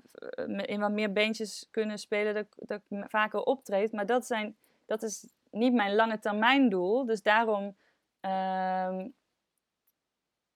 in 0.63 0.81
wat 0.81 0.91
meer 0.91 1.13
beentjes 1.13 1.69
kunnen 1.71 1.99
spelen 1.99 2.35
dat, 2.35 2.47
dat 2.57 2.83
ik 2.89 3.05
vaker 3.09 3.41
optreed. 3.41 3.93
Maar 3.93 4.07
dat, 4.07 4.27
zijn, 4.27 4.57
dat 4.87 5.03
is 5.03 5.27
niet 5.51 5.73
mijn 5.73 5.95
lange 5.95 6.19
termijn 6.19 6.69
doel. 6.69 7.07
Dus 7.07 7.23
daarom 7.23 7.77
um, 8.21 9.15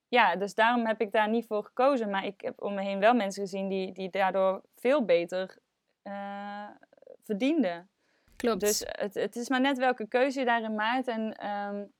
ja, 0.07 0.35
dus 0.35 0.53
daarom 0.53 0.85
heb 0.85 1.01
ik 1.01 1.11
daar 1.11 1.29
niet 1.29 1.45
voor 1.45 1.63
gekozen. 1.63 2.09
Maar 2.09 2.25
ik 2.25 2.41
heb 2.41 2.61
om 2.61 2.73
me 2.73 2.81
heen 2.81 2.99
wel 2.99 3.13
mensen 3.13 3.41
gezien 3.41 3.67
die, 3.67 3.91
die 3.93 4.09
daardoor 4.09 4.61
veel 4.75 5.05
beter 5.05 5.57
uh, 6.03 6.69
verdienden. 7.23 7.89
Klopt. 8.35 8.59
Dus 8.59 8.83
het, 8.85 9.13
het 9.13 9.35
is 9.35 9.49
maar 9.49 9.61
net 9.61 9.77
welke 9.77 10.07
keuze 10.07 10.39
je 10.39 10.45
daarin 10.45 10.75
maakt. 10.75 11.07
En 11.07 11.47
um, 11.47 11.91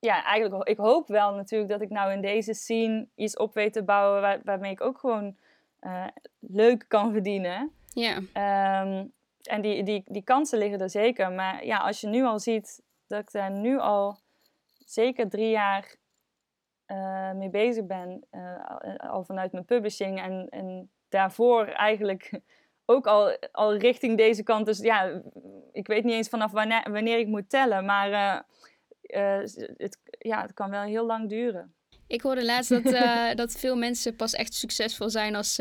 ja, 0.00 0.24
eigenlijk, 0.24 0.68
ik 0.68 0.76
hoop 0.76 1.08
wel 1.08 1.34
natuurlijk 1.34 1.70
dat 1.70 1.80
ik 1.80 1.90
nou 1.90 2.12
in 2.12 2.20
deze 2.20 2.54
scene 2.54 3.08
iets 3.14 3.36
op 3.36 3.54
weet 3.54 3.72
te 3.72 3.82
bouwen 3.82 4.20
waar, 4.20 4.40
waarmee 4.44 4.72
ik 4.72 4.80
ook 4.80 4.98
gewoon 4.98 5.36
uh, 5.80 6.06
leuk 6.38 6.84
kan 6.88 7.12
verdienen. 7.12 7.72
Ja. 7.92 8.16
Um, 8.82 9.12
en 9.42 9.60
die, 9.60 9.82
die, 9.82 10.02
die 10.06 10.22
kansen 10.22 10.58
liggen 10.58 10.80
er 10.80 10.90
zeker. 10.90 11.32
Maar 11.32 11.64
ja, 11.64 11.76
als 11.76 12.00
je 12.00 12.06
nu 12.06 12.24
al 12.24 12.38
ziet 12.38 12.82
dat 13.06 13.20
ik 13.20 13.32
daar 13.32 13.50
nu 13.50 13.78
al 13.78 14.18
zeker 14.78 15.28
drie 15.28 15.50
jaar 15.50 15.96
uh, 16.86 17.32
mee 17.32 17.50
bezig 17.50 17.86
ben, 17.86 18.24
uh, 18.30 19.10
al 19.10 19.24
vanuit 19.24 19.52
mijn 19.52 19.64
publishing 19.64 20.20
en, 20.20 20.46
en 20.50 20.90
daarvoor 21.08 21.66
eigenlijk 21.66 22.40
ook 22.92 23.06
al, 23.06 23.36
al 23.52 23.76
richting 23.76 24.16
deze 24.16 24.42
kant. 24.42 24.66
Dus 24.66 24.78
ja, 24.78 25.22
ik 25.72 25.86
weet 25.86 26.04
niet 26.04 26.14
eens 26.14 26.28
vanaf 26.28 26.50
wanneer, 26.50 26.90
wanneer 26.90 27.18
ik 27.18 27.26
moet 27.26 27.50
tellen, 27.50 27.84
maar 27.84 28.44
uh, 29.08 29.38
het, 29.76 29.98
ja, 30.18 30.42
het 30.42 30.54
kan 30.54 30.70
wel 30.70 30.82
heel 30.82 31.06
lang 31.06 31.28
duren. 31.28 31.72
Ik 32.06 32.20
hoorde 32.20 32.44
laatst 32.44 32.70
dat, 32.70 32.84
dat 33.42 33.52
veel 33.52 33.76
mensen 33.76 34.16
pas 34.16 34.32
echt 34.32 34.54
succesvol 34.54 35.10
zijn 35.10 35.34
als 35.34 35.60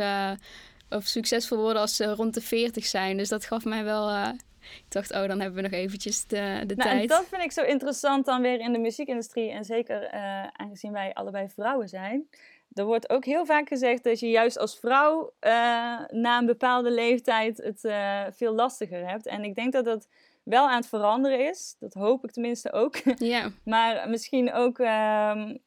of 0.90 1.06
succesvol 1.06 1.58
worden 1.58 1.82
als 1.82 1.96
ze 1.96 2.06
rond 2.06 2.34
de 2.34 2.42
40 2.42 2.86
zijn. 2.86 3.18
Dus 3.18 3.30
dat 3.30 3.46
gaf 3.46 3.66
mij 3.66 3.84
wel 3.84 4.36
ik 4.76 4.92
dacht, 4.92 5.12
oh, 5.12 5.28
dan 5.28 5.40
hebben 5.40 5.64
we 5.64 5.70
nog 5.70 5.80
eventjes 5.80 6.26
de, 6.26 6.64
de 6.66 6.76
nou, 6.76 6.90
tijd. 6.90 7.02
En 7.02 7.08
dat 7.08 7.26
vind 7.28 7.42
ik 7.42 7.52
zo 7.52 7.62
interessant 7.62 8.26
dan 8.26 8.42
weer 8.42 8.60
in 8.60 8.72
de 8.72 8.80
muziekindustrie. 8.80 9.52
En 9.52 9.66
zeker 9.66 10.14
uh, 10.14 10.48
aangezien 10.48 10.92
wij 10.92 11.14
allebei 11.14 11.50
vrouwen 11.50 11.88
zijn. 11.88 12.30
Er 12.74 12.86
wordt 12.86 13.10
ook 13.10 13.26
heel 13.26 13.46
vaak 13.46 13.68
gezegd 13.68 14.04
dat 14.04 14.20
je 14.20 14.30
juist 14.30 14.58
als 14.58 14.80
vrouw 14.80 15.34
uh, 15.42 15.52
na 16.10 16.38
een 16.38 16.46
bepaalde 16.46 16.92
leeftijd 16.92 17.58
het 17.58 17.84
uh, 17.84 18.24
veel 18.32 18.54
lastiger 18.54 19.10
hebt. 19.10 19.26
En 19.26 19.44
ik 19.44 19.56
denk 19.56 19.74
dat 19.74 19.86
dat 19.86 20.08
wel 20.50 20.70
aan 20.70 20.78
het 20.78 20.88
veranderen 20.88 21.50
is. 21.50 21.76
Dat 21.80 21.94
hoop 21.94 22.24
ik 22.24 22.32
tenminste 22.32 22.72
ook. 22.72 22.96
Ja. 23.18 23.50
maar 23.64 24.10
misschien 24.10 24.54
ook 24.54 24.78
um, 24.80 25.60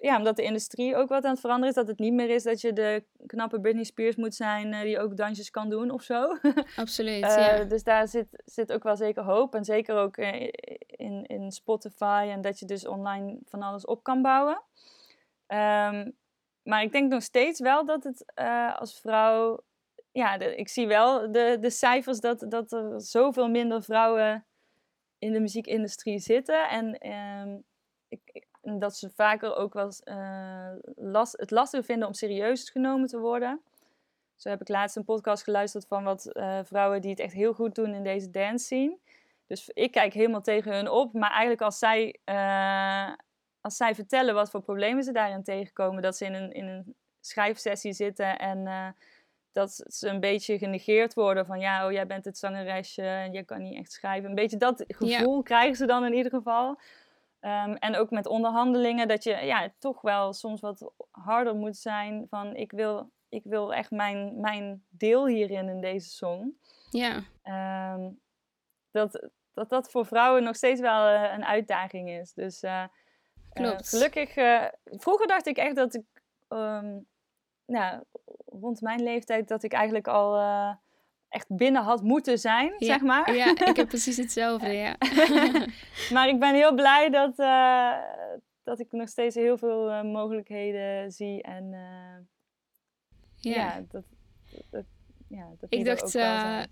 ja, 0.00 0.16
omdat 0.16 0.36
de 0.36 0.42
industrie 0.42 0.96
ook 0.96 1.08
wat 1.08 1.24
aan 1.24 1.30
het 1.30 1.40
veranderen 1.40 1.68
is. 1.68 1.74
Dat 1.74 1.88
het 1.88 1.98
niet 1.98 2.12
meer 2.12 2.30
is 2.30 2.42
dat 2.42 2.60
je 2.60 2.72
de 2.72 3.04
knappe 3.26 3.60
Britney 3.60 3.84
Spears 3.84 4.16
moet 4.16 4.34
zijn 4.34 4.72
uh, 4.72 4.80
die 4.80 4.98
ook 4.98 5.16
dansjes 5.16 5.50
kan 5.50 5.70
doen 5.70 5.90
of 5.90 6.02
zo. 6.02 6.38
Absoluut, 6.76 7.24
uh, 7.24 7.36
ja. 7.36 7.64
Dus 7.64 7.82
daar 7.82 8.08
zit, 8.08 8.26
zit 8.44 8.72
ook 8.72 8.82
wel 8.82 8.96
zeker 8.96 9.22
hoop. 9.22 9.54
En 9.54 9.64
zeker 9.64 9.96
ook 9.96 10.16
in, 10.86 11.26
in 11.26 11.52
Spotify 11.52 12.28
en 12.30 12.40
dat 12.40 12.58
je 12.58 12.66
dus 12.66 12.86
online 12.86 13.38
van 13.44 13.62
alles 13.62 13.84
op 13.84 14.02
kan 14.02 14.22
bouwen. 14.22 14.62
Um, 15.46 16.16
maar 16.62 16.82
ik 16.82 16.92
denk 16.92 17.10
nog 17.10 17.22
steeds 17.22 17.60
wel 17.60 17.84
dat 17.84 18.04
het 18.04 18.24
als 18.78 19.00
vrouw... 19.00 19.60
Ja, 20.18 20.38
ik 20.38 20.68
zie 20.68 20.86
wel 20.86 21.32
de, 21.32 21.56
de 21.60 21.70
cijfers 21.70 22.20
dat, 22.20 22.44
dat 22.48 22.72
er 22.72 23.00
zoveel 23.00 23.48
minder 23.48 23.82
vrouwen 23.82 24.44
in 25.18 25.32
de 25.32 25.40
muziekindustrie 25.40 26.18
zitten. 26.18 26.68
En 26.68 27.12
um, 27.12 27.64
ik, 28.08 28.46
dat 28.60 28.96
ze 28.96 29.10
vaker 29.10 29.56
ook 29.56 29.72
wel 29.72 29.92
uh, 30.04 30.70
last, 30.96 31.36
het 31.36 31.50
lastig 31.50 31.84
vinden 31.84 32.08
om 32.08 32.14
serieus 32.14 32.70
genomen 32.70 33.08
te 33.08 33.18
worden. 33.18 33.60
Zo 34.36 34.48
heb 34.48 34.60
ik 34.60 34.68
laatst 34.68 34.96
een 34.96 35.04
podcast 35.04 35.42
geluisterd 35.42 35.86
van 35.86 36.04
wat 36.04 36.30
uh, 36.32 36.58
vrouwen 36.64 37.00
die 37.00 37.10
het 37.10 37.20
echt 37.20 37.34
heel 37.34 37.52
goed 37.52 37.74
doen 37.74 37.94
in 37.94 38.02
deze 38.02 38.30
dance 38.30 38.64
scene. 38.64 38.98
Dus 39.46 39.68
ik 39.68 39.90
kijk 39.90 40.12
helemaal 40.12 40.42
tegen 40.42 40.72
hun 40.72 40.88
op. 40.88 41.12
Maar 41.12 41.30
eigenlijk 41.30 41.62
als 41.62 41.78
zij, 41.78 42.18
uh, 42.24 43.14
als 43.60 43.76
zij 43.76 43.94
vertellen 43.94 44.34
wat 44.34 44.50
voor 44.50 44.62
problemen 44.62 45.02
ze 45.02 45.12
daarin 45.12 45.42
tegenkomen, 45.42 46.02
dat 46.02 46.16
ze 46.16 46.24
in 46.24 46.34
een, 46.34 46.52
in 46.52 46.66
een 46.66 46.94
schrijfsessie 47.20 47.92
zitten 47.92 48.38
en 48.38 48.66
dat 49.52 49.84
ze 49.86 50.08
een 50.08 50.20
beetje 50.20 50.58
genegeerd 50.58 51.14
worden 51.14 51.46
van 51.46 51.60
ja, 51.60 51.86
oh 51.86 51.92
jij 51.92 52.06
bent 52.06 52.24
het 52.24 52.38
zangeresje 52.38 53.02
en 53.02 53.32
je 53.32 53.44
kan 53.44 53.62
niet 53.62 53.76
echt 53.76 53.92
schrijven. 53.92 54.28
Een 54.28 54.34
beetje 54.34 54.56
dat 54.56 54.84
gevoel 54.86 55.36
ja. 55.36 55.42
krijgen 55.42 55.76
ze 55.76 55.86
dan 55.86 56.04
in 56.04 56.14
ieder 56.14 56.32
geval. 56.32 56.68
Um, 57.40 57.74
en 57.74 57.96
ook 57.96 58.10
met 58.10 58.26
onderhandelingen, 58.26 59.08
dat 59.08 59.24
je 59.24 59.30
ja, 59.30 59.72
toch 59.78 60.00
wel 60.00 60.32
soms 60.32 60.60
wat 60.60 60.92
harder 61.10 61.54
moet 61.54 61.76
zijn 61.76 62.26
van 62.28 62.56
ik 62.56 62.72
wil, 62.72 63.10
ik 63.28 63.42
wil 63.44 63.74
echt 63.74 63.90
mijn, 63.90 64.40
mijn 64.40 64.84
deel 64.88 65.26
hierin 65.26 65.68
in 65.68 65.80
deze 65.80 66.08
song. 66.08 66.58
Ja. 66.90 67.22
Um, 67.94 68.20
dat, 68.90 69.30
dat 69.54 69.68
dat 69.68 69.90
voor 69.90 70.06
vrouwen 70.06 70.42
nog 70.42 70.56
steeds 70.56 70.80
wel 70.80 71.08
uh, 71.08 71.32
een 71.32 71.44
uitdaging 71.44 72.10
is. 72.10 72.32
Dus 72.32 72.62
uh, 72.62 72.84
Klopt. 73.52 73.94
Uh, 73.94 74.00
gelukkig, 74.00 74.34
vroeger 74.84 75.26
dacht 75.26 75.46
ik 75.46 75.56
echt 75.56 75.76
dat 75.76 75.94
ik 75.94 76.04
um, 76.48 77.06
nou, 77.66 78.02
rond 78.60 78.80
mijn 78.80 79.02
leeftijd 79.02 79.48
dat 79.48 79.62
ik 79.62 79.72
eigenlijk 79.72 80.08
al 80.08 80.36
echt 81.28 81.46
binnen 81.48 81.82
had 81.82 82.02
moeten 82.02 82.38
zijn, 82.38 82.74
ja, 82.78 82.86
zeg 82.86 83.00
maar. 83.00 83.34
Ja, 83.34 83.50
ik 83.66 83.76
heb 83.76 83.88
precies 83.88 84.16
hetzelfde, 84.24 84.72
ja. 84.72 84.96
maar 86.14 86.28
ik 86.28 86.38
ben 86.38 86.54
heel 86.54 86.74
blij 86.74 87.10
dat, 87.10 87.38
uh, 87.38 87.92
dat 88.62 88.80
ik 88.80 88.92
nog 88.92 89.08
steeds 89.08 89.34
heel 89.34 89.58
veel 89.58 89.88
uh, 89.88 90.02
mogelijkheden 90.02 91.12
zie. 91.12 91.42
En 91.42 91.70
ja. 93.36 93.54
ja, 93.54 93.84
dat, 93.88 94.04
dat, 94.70 94.84
ja, 95.28 95.48
dat 95.60 95.72
ik 95.72 95.84
dacht, 95.84 96.14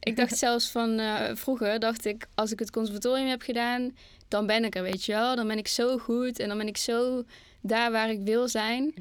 ik 0.01 0.17
dacht 0.17 0.37
zelfs 0.47 0.71
van 0.71 1.01
vroeger, 1.37 1.79
dacht 1.79 2.05
ik, 2.05 2.27
als 2.35 2.53
ik 2.53 2.59
het 2.59 2.71
conservatorium 2.71 3.29
heb 3.29 3.43
gedaan, 3.43 3.97
dan 4.29 4.47
ben 4.47 4.65
ik 4.65 4.75
er, 4.75 4.83
weet 4.83 5.05
je 5.05 5.13
wel. 5.13 5.37
Dan 5.37 5.47
ben 5.47 5.59
ik 5.59 5.69
zo 5.69 5.99
goed 5.99 6.39
en 6.39 6.49
dan 6.49 6.59
ben 6.59 6.69
ik 6.69 6.77
zo 6.77 7.23
daar 7.61 7.93
waar 7.93 8.11
ik 8.11 8.21
wil 8.25 8.49
zijn. 8.49 8.95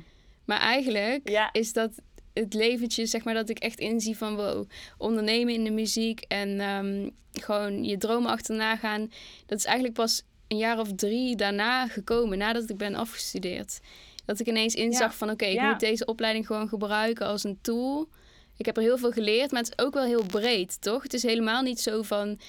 Maar 0.45 0.59
eigenlijk 0.59 1.29
ja. 1.29 1.49
is 1.51 1.73
dat 1.73 1.91
het 2.39 2.53
leventje, 2.53 3.05
zeg 3.05 3.23
maar, 3.23 3.33
dat 3.33 3.49
ik 3.49 3.59
echt 3.59 3.79
inzie 3.79 4.17
van 4.17 4.35
wow, 4.35 4.69
ondernemen 4.97 5.53
in 5.53 5.63
de 5.63 5.71
muziek 5.71 6.21
en 6.27 6.61
um, 6.61 7.11
gewoon 7.31 7.83
je 7.83 7.97
dromen 7.97 8.31
achterna 8.31 8.75
gaan. 8.75 9.11
Dat 9.45 9.57
is 9.57 9.65
eigenlijk 9.65 9.95
pas 9.95 10.21
een 10.47 10.57
jaar 10.57 10.79
of 10.79 10.93
drie 10.95 11.35
daarna 11.35 11.87
gekomen, 11.87 12.37
nadat 12.37 12.69
ik 12.69 12.77
ben 12.77 12.95
afgestudeerd. 12.95 13.79
Dat 14.25 14.39
ik 14.39 14.47
ineens 14.47 14.75
inzag 14.75 15.11
ja. 15.11 15.17
van 15.17 15.29
oké, 15.29 15.43
okay, 15.43 15.53
ik 15.53 15.61
ja. 15.61 15.69
moet 15.69 15.79
deze 15.79 16.05
opleiding 16.05 16.45
gewoon 16.45 16.67
gebruiken 16.67 17.25
als 17.25 17.43
een 17.43 17.59
tool. 17.61 18.09
Ik 18.57 18.65
heb 18.65 18.77
er 18.77 18.83
heel 18.83 18.97
veel 18.97 19.11
geleerd, 19.11 19.51
maar 19.51 19.61
het 19.61 19.73
is 19.77 19.85
ook 19.85 19.93
wel 19.93 20.05
heel 20.05 20.23
breed, 20.23 20.81
toch? 20.81 21.03
Het 21.03 21.13
is 21.13 21.23
helemaal 21.23 21.61
niet 21.61 21.79
zo 21.79 22.01
van 22.01 22.39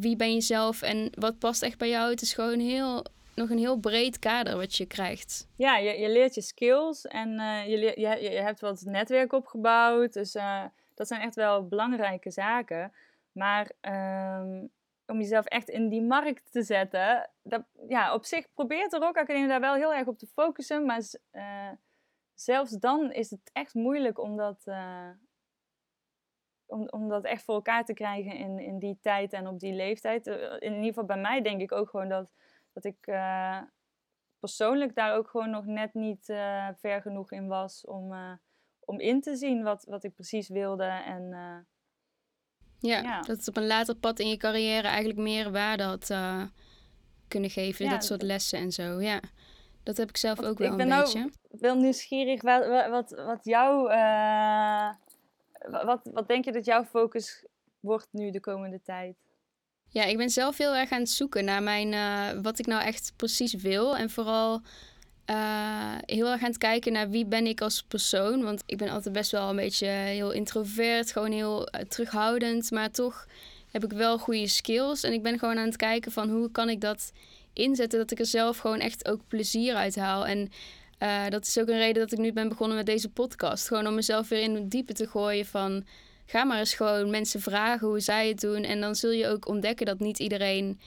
wie 0.00 0.16
ben 0.16 0.34
je 0.34 0.40
zelf 0.40 0.82
en 0.82 1.10
wat 1.18 1.38
past 1.38 1.62
echt 1.62 1.78
bij 1.78 1.88
jou. 1.88 2.10
Het 2.10 2.22
is 2.22 2.32
gewoon 2.32 2.58
heel 2.58 3.04
nog 3.34 3.50
een 3.50 3.58
heel 3.58 3.78
breed 3.78 4.18
kader 4.18 4.56
wat 4.56 4.76
je 4.76 4.86
krijgt. 4.86 5.48
Ja, 5.56 5.76
je, 5.76 5.98
je 5.98 6.08
leert 6.08 6.34
je 6.34 6.40
skills 6.40 7.06
en 7.06 7.32
uh, 7.32 7.66
je, 7.66 7.78
je, 7.78 8.22
je 8.22 8.40
hebt 8.40 8.60
wat 8.60 8.82
netwerk 8.84 9.32
opgebouwd. 9.32 10.12
Dus 10.12 10.34
uh, 10.34 10.64
dat 10.94 11.08
zijn 11.08 11.20
echt 11.20 11.34
wel 11.34 11.68
belangrijke 11.68 12.30
zaken. 12.30 12.92
Maar 13.32 13.70
um, 14.40 14.70
om 15.06 15.18
jezelf 15.18 15.44
echt 15.44 15.68
in 15.68 15.88
die 15.88 16.02
markt 16.02 16.52
te 16.52 16.62
zetten, 16.62 17.30
dat, 17.42 17.64
ja, 17.88 18.14
op 18.14 18.24
zich 18.24 18.52
probeert 18.52 18.90
de 18.90 18.98
Rock 18.98 19.16
Academie 19.16 19.48
daar 19.48 19.60
wel 19.60 19.74
heel 19.74 19.94
erg 19.94 20.06
op 20.06 20.18
te 20.18 20.26
focussen. 20.26 20.86
Maar 20.86 21.02
uh, 21.32 21.70
zelfs 22.34 22.70
dan 22.70 23.12
is 23.12 23.30
het 23.30 23.50
echt 23.52 23.74
moeilijk 23.74 24.18
om 24.18 24.36
dat, 24.36 24.64
om, 26.66 26.88
om 26.88 27.08
dat 27.08 27.24
echt 27.24 27.44
voor 27.44 27.54
elkaar 27.54 27.84
te 27.84 27.94
krijgen 27.94 28.32
in, 28.32 28.58
in 28.58 28.78
die 28.78 28.98
tijd 29.00 29.32
en 29.32 29.46
op 29.46 29.60
die 29.60 29.72
leeftijd. 29.72 30.26
in 30.26 30.72
ieder 30.72 30.84
geval 30.84 31.04
bij 31.04 31.20
mij 31.20 31.42
denk 31.42 31.60
ik 31.60 31.72
ook 31.72 31.90
gewoon 31.90 32.08
dat 32.08 32.30
dat 32.72 32.84
ik 32.84 33.06
uh, 33.06 33.58
persoonlijk 34.38 34.94
daar 34.94 35.14
ook 35.14 35.28
gewoon 35.28 35.50
nog 35.50 35.64
net 35.64 35.94
niet 35.94 36.28
uh, 36.28 36.68
ver 36.76 37.02
genoeg 37.02 37.32
in 37.32 37.48
was 37.48 37.86
om, 37.86 38.12
uh, 38.12 38.32
om 38.80 39.00
in 39.00 39.20
te 39.20 39.36
zien 39.36 39.62
wat, 39.62 39.84
wat 39.84 40.04
ik 40.04 40.14
precies 40.14 40.48
wilde. 40.48 40.84
En, 40.84 41.30
ja, 42.78 43.00
ja, 43.00 43.20
dat 43.20 43.36
het 43.36 43.48
op 43.48 43.56
een 43.56 43.66
later 43.66 43.96
pad 43.96 44.18
in 44.18 44.28
je 44.28 44.36
carrière 44.36 44.88
eigenlijk 44.88 45.18
meer 45.18 45.52
waarde 45.52 45.82
had 45.82 46.06
kunnen 47.28 47.50
geven. 47.50 47.84
Ja, 47.84 47.90
dat 47.90 48.04
soort 48.04 48.22
lessen 48.22 48.58
en 48.58 48.72
zo. 48.72 49.00
Ja, 49.00 49.20
dat 49.82 49.96
heb 49.96 50.08
ik 50.08 50.16
zelf 50.16 50.42
ook 50.42 50.58
wel 50.58 50.72
ik 50.72 50.80
een 50.80 50.88
ben 50.88 50.98
beetje. 50.98 51.18
Ik 51.18 51.60
ben 51.60 51.60
wel 51.60 51.76
nieuwsgierig 51.76 52.42
wat, 52.42 52.88
wat, 52.88 53.10
wat 53.10 53.44
jouw... 53.44 53.82
wat, 55.84 56.00
wat 56.12 56.28
denk 56.28 56.44
je 56.44 56.52
dat 56.52 56.64
jouw 56.64 56.84
focus 56.84 57.46
wordt 57.80 58.08
nu 58.10 58.30
de 58.30 58.40
komende 58.40 58.82
tijd? 58.82 59.16
Ja, 59.92 60.04
ik 60.04 60.16
ben 60.16 60.30
zelf 60.30 60.58
heel 60.58 60.74
erg 60.74 60.90
aan 60.90 61.00
het 61.00 61.10
zoeken 61.10 61.44
naar 61.44 61.62
mijn, 61.62 61.92
uh, 61.92 62.42
wat 62.42 62.58
ik 62.58 62.66
nou 62.66 62.82
echt 62.82 63.12
precies 63.16 63.54
wil. 63.54 63.96
En 63.96 64.10
vooral 64.10 64.60
uh, 65.30 65.94
heel 66.06 66.26
erg 66.26 66.40
aan 66.40 66.48
het 66.48 66.58
kijken 66.58 66.92
naar 66.92 67.10
wie 67.10 67.26
ben 67.26 67.46
ik 67.46 67.60
als 67.60 67.82
persoon. 67.82 68.42
Want 68.42 68.62
ik 68.66 68.76
ben 68.76 68.88
altijd 68.88 69.14
best 69.14 69.30
wel 69.30 69.50
een 69.50 69.56
beetje 69.56 69.86
heel 69.86 70.30
introvert, 70.30 71.12
gewoon 71.12 71.32
heel 71.32 71.60
uh, 71.60 71.80
terughoudend. 71.80 72.70
Maar 72.70 72.90
toch 72.90 73.26
heb 73.70 73.84
ik 73.84 73.92
wel 73.92 74.18
goede 74.18 74.46
skills. 74.46 75.02
En 75.02 75.12
ik 75.12 75.22
ben 75.22 75.38
gewoon 75.38 75.58
aan 75.58 75.66
het 75.66 75.76
kijken 75.76 76.12
van 76.12 76.30
hoe 76.30 76.50
kan 76.50 76.68
ik 76.68 76.80
dat 76.80 77.12
inzetten, 77.52 77.98
dat 77.98 78.10
ik 78.10 78.18
er 78.18 78.26
zelf 78.26 78.58
gewoon 78.58 78.80
echt 78.80 79.08
ook 79.08 79.20
plezier 79.28 79.74
uit 79.74 79.96
haal. 79.96 80.26
En 80.26 80.50
dat 81.28 81.46
is 81.46 81.58
ook 81.58 81.68
een 81.68 81.78
reden 81.78 82.02
dat 82.02 82.12
ik 82.12 82.18
nu 82.18 82.32
ben 82.32 82.48
begonnen 82.48 82.76
met 82.76 82.86
deze 82.86 83.08
podcast. 83.08 83.66
Gewoon 83.66 83.86
om 83.86 83.94
mezelf 83.94 84.28
weer 84.28 84.42
in 84.42 84.54
het 84.54 84.70
diepe 84.70 84.92
te 84.92 85.06
gooien 85.06 85.46
van 85.46 85.84
ga 86.26 86.44
maar 86.44 86.58
eens 86.58 86.74
gewoon 86.74 87.10
mensen 87.10 87.40
vragen 87.40 87.86
hoe 87.86 88.00
zij 88.00 88.28
het 88.28 88.40
doen. 88.40 88.62
En 88.64 88.80
dan 88.80 88.94
zul 88.94 89.10
je 89.10 89.28
ook 89.28 89.48
ontdekken 89.48 89.86
dat 89.86 89.98
niet 89.98 90.18
iedereen 90.18 90.80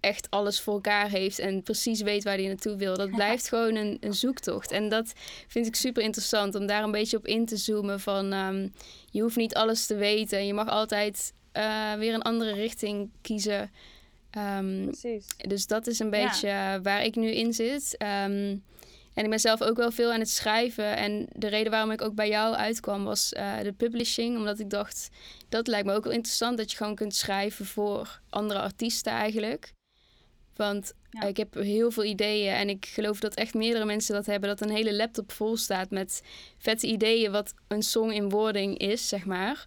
echt 0.00 0.30
alles 0.30 0.60
voor 0.60 0.74
elkaar 0.74 1.10
heeft 1.10 1.38
en 1.38 1.62
precies 1.62 2.00
weet 2.00 2.24
waar 2.24 2.36
hij 2.36 2.46
naartoe 2.46 2.76
wil. 2.76 2.96
Dat 2.96 3.10
blijft 3.10 3.48
gewoon 3.48 3.74
een, 3.74 3.96
een, 4.00 4.14
zoektocht. 4.14 4.70
En 4.70 4.88
dat 4.88 5.12
vind 5.48 5.66
ik 5.66 5.74
super 5.74 6.02
interessant 6.02 6.54
om 6.54 6.66
daar 6.66 6.82
een 6.82 6.90
beetje 6.90 7.16
op 7.16 7.26
in 7.26 7.46
te 7.46 7.56
zoomen. 7.56 8.00
Van 8.00 8.32
um, 8.32 8.72
je 9.10 9.22
hoeft 9.22 9.36
niet 9.36 9.54
alles 9.54 9.86
te 9.86 9.94
weten. 9.94 10.46
Je 10.46 10.54
mag 10.54 10.68
altijd 10.68 11.32
uh, 11.56 11.92
weer 11.92 12.14
een 12.14 12.22
andere 12.22 12.52
richting 12.52 13.10
kiezen. 13.20 13.70
Um, 14.58 14.84
precies. 14.84 15.26
Dus 15.36 15.66
dat 15.66 15.86
is 15.86 15.98
een 15.98 16.10
beetje 16.10 16.46
ja. 16.46 16.80
waar 16.80 17.04
ik 17.04 17.16
nu 17.16 17.30
in 17.30 17.52
zit. 17.52 17.96
Um, 18.26 18.62
en 19.14 19.24
ik 19.24 19.30
ben 19.30 19.40
zelf 19.40 19.62
ook 19.62 19.76
wel 19.76 19.90
veel 19.90 20.12
aan 20.12 20.20
het 20.20 20.30
schrijven. 20.30 20.96
En 20.96 21.26
de 21.32 21.48
reden 21.48 21.70
waarom 21.70 21.90
ik 21.90 22.02
ook 22.02 22.14
bij 22.14 22.28
jou 22.28 22.54
uitkwam 22.54 23.04
was 23.04 23.32
uh, 23.36 23.60
de 23.60 23.72
publishing. 23.72 24.36
Omdat 24.36 24.58
ik 24.58 24.70
dacht, 24.70 25.08
dat 25.48 25.66
lijkt 25.66 25.86
me 25.86 25.94
ook 25.94 26.04
wel 26.04 26.12
interessant 26.12 26.56
dat 26.58 26.70
je 26.70 26.76
gewoon 26.76 26.94
kunt 26.94 27.14
schrijven 27.14 27.66
voor 27.66 28.20
andere 28.28 28.60
artiesten 28.60 29.12
eigenlijk. 29.12 29.72
Want 30.56 30.92
ja. 31.10 31.22
ik 31.22 31.36
heb 31.36 31.54
heel 31.54 31.90
veel 31.90 32.04
ideeën 32.04 32.54
en 32.54 32.68
ik 32.68 32.86
geloof 32.86 33.20
dat 33.20 33.34
echt 33.34 33.54
meerdere 33.54 33.84
mensen 33.84 34.14
dat 34.14 34.26
hebben. 34.26 34.48
Dat 34.48 34.60
een 34.60 34.74
hele 34.74 34.94
laptop 34.94 35.32
vol 35.32 35.56
staat 35.56 35.90
met 35.90 36.22
vette 36.58 36.86
ideeën 36.86 37.32
wat 37.32 37.54
een 37.68 37.82
song 37.82 38.10
in 38.10 38.28
wording 38.28 38.78
is, 38.78 39.08
zeg 39.08 39.24
maar. 39.24 39.66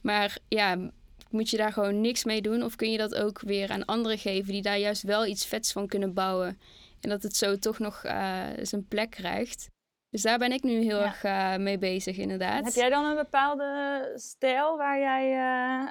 Maar 0.00 0.38
ja, 0.48 0.90
moet 1.30 1.50
je 1.50 1.56
daar 1.56 1.72
gewoon 1.72 2.00
niks 2.00 2.24
mee 2.24 2.42
doen? 2.42 2.62
Of 2.62 2.76
kun 2.76 2.90
je 2.90 2.98
dat 2.98 3.14
ook 3.14 3.40
weer 3.40 3.70
aan 3.70 3.84
anderen 3.84 4.18
geven 4.18 4.52
die 4.52 4.62
daar 4.62 4.78
juist 4.78 5.02
wel 5.02 5.26
iets 5.26 5.46
vets 5.46 5.72
van 5.72 5.86
kunnen 5.86 6.14
bouwen? 6.14 6.58
En 7.06 7.12
dat 7.12 7.22
het 7.22 7.36
zo 7.36 7.56
toch 7.56 7.78
nog 7.78 8.04
uh, 8.04 8.44
zijn 8.62 8.86
plek 8.88 9.10
krijgt. 9.10 9.70
Dus 10.10 10.22
daar 10.22 10.38
ben 10.38 10.52
ik 10.52 10.62
nu 10.62 10.82
heel 10.82 10.98
ja. 10.98 11.04
erg 11.04 11.24
uh, 11.24 11.64
mee 11.64 11.78
bezig, 11.78 12.16
inderdaad. 12.16 12.64
Heb 12.64 12.74
jij 12.74 12.88
dan 12.88 13.04
een 13.04 13.16
bepaalde 13.16 14.12
stijl 14.14 14.76
waar 14.76 14.98
jij 14.98 15.36
uh, 15.36 15.88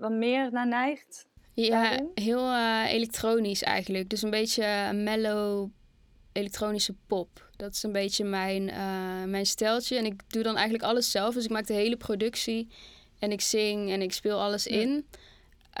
wat 0.00 0.12
meer 0.12 0.52
naar 0.52 0.66
neigt? 0.66 1.26
Ja, 1.54 1.82
daarin? 1.82 2.10
heel 2.14 2.56
elektronisch 2.86 3.62
eigenlijk. 3.62 4.08
Dus 4.08 4.22
een 4.22 4.30
beetje 4.30 4.92
mellow 4.92 5.70
elektronische 6.32 6.94
pop. 7.06 7.50
Dat 7.56 7.72
is 7.72 7.82
een 7.82 7.92
beetje 7.92 8.24
mijn, 8.24 8.64
mijn 9.30 9.46
steltje. 9.46 9.96
En 9.96 10.04
ik 10.04 10.32
doe 10.32 10.42
dan 10.42 10.54
eigenlijk 10.54 10.84
alles 10.84 11.10
zelf. 11.10 11.34
Dus 11.34 11.44
ik 11.44 11.50
maak 11.50 11.66
de 11.66 11.72
hele 11.74 11.96
productie. 11.96 12.68
En 13.18 13.32
ik 13.32 13.40
zing 13.40 13.90
en 13.90 14.02
ik 14.02 14.12
speel 14.12 14.40
alles 14.40 14.64
ja. 14.64 14.80
in. 14.80 15.08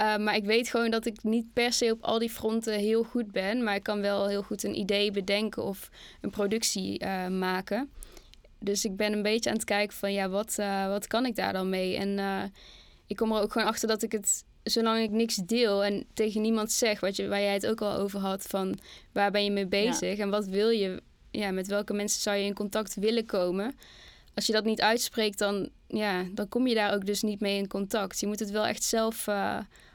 Uh, 0.00 0.16
maar 0.16 0.36
ik 0.36 0.44
weet 0.44 0.68
gewoon 0.68 0.90
dat 0.90 1.06
ik 1.06 1.22
niet 1.22 1.52
per 1.52 1.72
se 1.72 1.90
op 1.92 2.02
al 2.02 2.18
die 2.18 2.30
fronten 2.30 2.74
heel 2.74 3.02
goed 3.02 3.32
ben. 3.32 3.62
Maar 3.64 3.74
ik 3.74 3.82
kan 3.82 4.00
wel 4.00 4.26
heel 4.26 4.42
goed 4.42 4.62
een 4.62 4.78
idee 4.78 5.10
bedenken 5.10 5.62
of 5.62 5.90
een 6.20 6.30
productie 6.30 7.04
uh, 7.04 7.28
maken. 7.28 7.90
Dus 8.60 8.84
ik 8.84 8.96
ben 8.96 9.12
een 9.12 9.22
beetje 9.22 9.50
aan 9.50 9.56
het 9.56 9.64
kijken 9.64 9.96
van 9.96 10.12
ja, 10.12 10.28
wat, 10.28 10.56
uh, 10.60 10.88
wat 10.88 11.06
kan 11.06 11.26
ik 11.26 11.36
daar 11.36 11.52
dan 11.52 11.68
mee? 11.68 11.96
En 11.96 12.18
ik 13.06 13.16
kom 13.16 13.32
er 13.32 13.42
ook 13.42 13.52
gewoon 13.52 13.68
achter 13.68 13.88
dat 13.88 14.02
ik 14.02 14.12
het, 14.12 14.44
zolang 14.62 15.02
ik 15.02 15.10
niks 15.10 15.36
deel 15.36 15.84
en 15.84 16.04
tegen 16.14 16.40
niemand 16.40 16.72
zeg, 16.72 17.00
wat 17.00 17.16
je, 17.16 17.28
waar 17.28 17.40
jij 17.40 17.52
het 17.52 17.66
ook 17.66 17.80
al 17.80 17.92
over 17.92 18.20
had, 18.20 18.42
van 18.42 18.78
waar 19.12 19.30
ben 19.30 19.44
je 19.44 19.50
mee 19.50 19.66
bezig 19.66 20.16
ja. 20.16 20.22
en 20.22 20.30
wat 20.30 20.46
wil 20.46 20.68
je, 20.68 21.02
ja, 21.30 21.50
met 21.50 21.66
welke 21.66 21.92
mensen 21.92 22.20
zou 22.20 22.36
je 22.36 22.44
in 22.44 22.54
contact 22.54 22.94
willen 22.94 23.26
komen? 23.26 23.76
Als 24.34 24.46
je 24.46 24.52
dat 24.52 24.64
niet 24.64 24.80
uitspreekt, 24.80 25.38
dan, 25.38 25.68
ja, 25.86 26.24
dan 26.34 26.48
kom 26.48 26.66
je 26.66 26.74
daar 26.74 26.94
ook 26.94 27.06
dus 27.06 27.22
niet 27.22 27.40
mee 27.40 27.56
in 27.56 27.68
contact. 27.68 28.20
Je 28.20 28.26
moet 28.26 28.38
het 28.38 28.50
wel 28.50 28.66
echt 28.66 28.82
zelf 28.82 29.26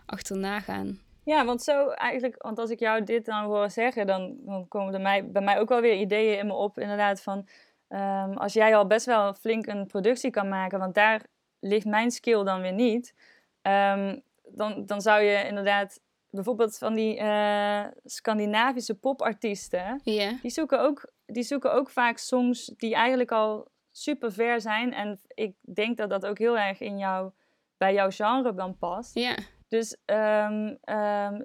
achterna 0.05 0.59
gaan. 0.59 0.99
Ja, 1.23 1.45
want 1.45 1.61
zo 1.61 1.89
eigenlijk, 1.89 2.43
want 2.43 2.59
als 2.59 2.69
ik 2.69 2.79
jou 2.79 3.03
dit 3.03 3.25
dan 3.25 3.43
hoor 3.43 3.69
zeggen, 3.69 4.07
dan, 4.07 4.35
dan 4.39 4.67
komen 4.67 4.93
er 4.93 5.01
mij, 5.01 5.31
bij 5.31 5.41
mij 5.41 5.59
ook 5.59 5.69
wel 5.69 5.81
weer 5.81 5.95
ideeën 5.95 6.37
in 6.37 6.47
me 6.47 6.53
op, 6.53 6.79
inderdaad, 6.79 7.21
van 7.21 7.47
um, 7.89 8.37
als 8.37 8.53
jij 8.53 8.75
al 8.75 8.87
best 8.87 9.05
wel 9.05 9.33
flink 9.33 9.67
een 9.67 9.87
productie 9.87 10.31
kan 10.31 10.49
maken, 10.49 10.79
want 10.79 10.95
daar 10.95 11.25
ligt 11.59 11.85
mijn 11.85 12.11
skill 12.11 12.43
dan 12.43 12.61
weer 12.61 12.73
niet, 12.73 13.13
um, 13.61 14.21
dan, 14.43 14.85
dan 14.85 15.01
zou 15.01 15.21
je 15.21 15.47
inderdaad 15.47 16.01
bijvoorbeeld 16.29 16.77
van 16.77 16.93
die 16.93 17.19
uh, 17.19 17.85
Scandinavische 18.03 18.95
popartiesten, 18.95 20.01
yeah. 20.03 20.41
die, 20.41 20.51
zoeken 20.51 20.81
ook, 20.81 21.11
die 21.25 21.43
zoeken 21.43 21.73
ook 21.73 21.89
vaak 21.89 22.17
songs 22.17 22.65
die 22.77 22.95
eigenlijk 22.95 23.31
al 23.31 23.67
super 23.91 24.31
ver 24.31 24.61
zijn. 24.61 24.93
En 24.93 25.19
ik 25.27 25.55
denk 25.61 25.97
dat 25.97 26.09
dat 26.09 26.25
ook 26.25 26.37
heel 26.37 26.57
erg 26.57 26.79
in 26.79 26.97
jou, 26.97 27.31
bij 27.77 27.93
jouw 27.93 28.09
genre 28.09 28.53
dan 28.53 28.77
past. 28.77 29.15
Ja. 29.15 29.35
Dus 29.73 29.97
um, 30.05 30.77
um, 30.95 31.43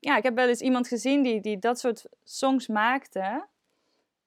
ja, 0.00 0.16
ik 0.16 0.22
heb 0.22 0.34
wel 0.34 0.48
eens 0.48 0.60
iemand 0.60 0.88
gezien 0.88 1.22
die, 1.22 1.40
die 1.40 1.58
dat 1.58 1.78
soort 1.78 2.06
songs 2.24 2.66
maakte. 2.66 3.46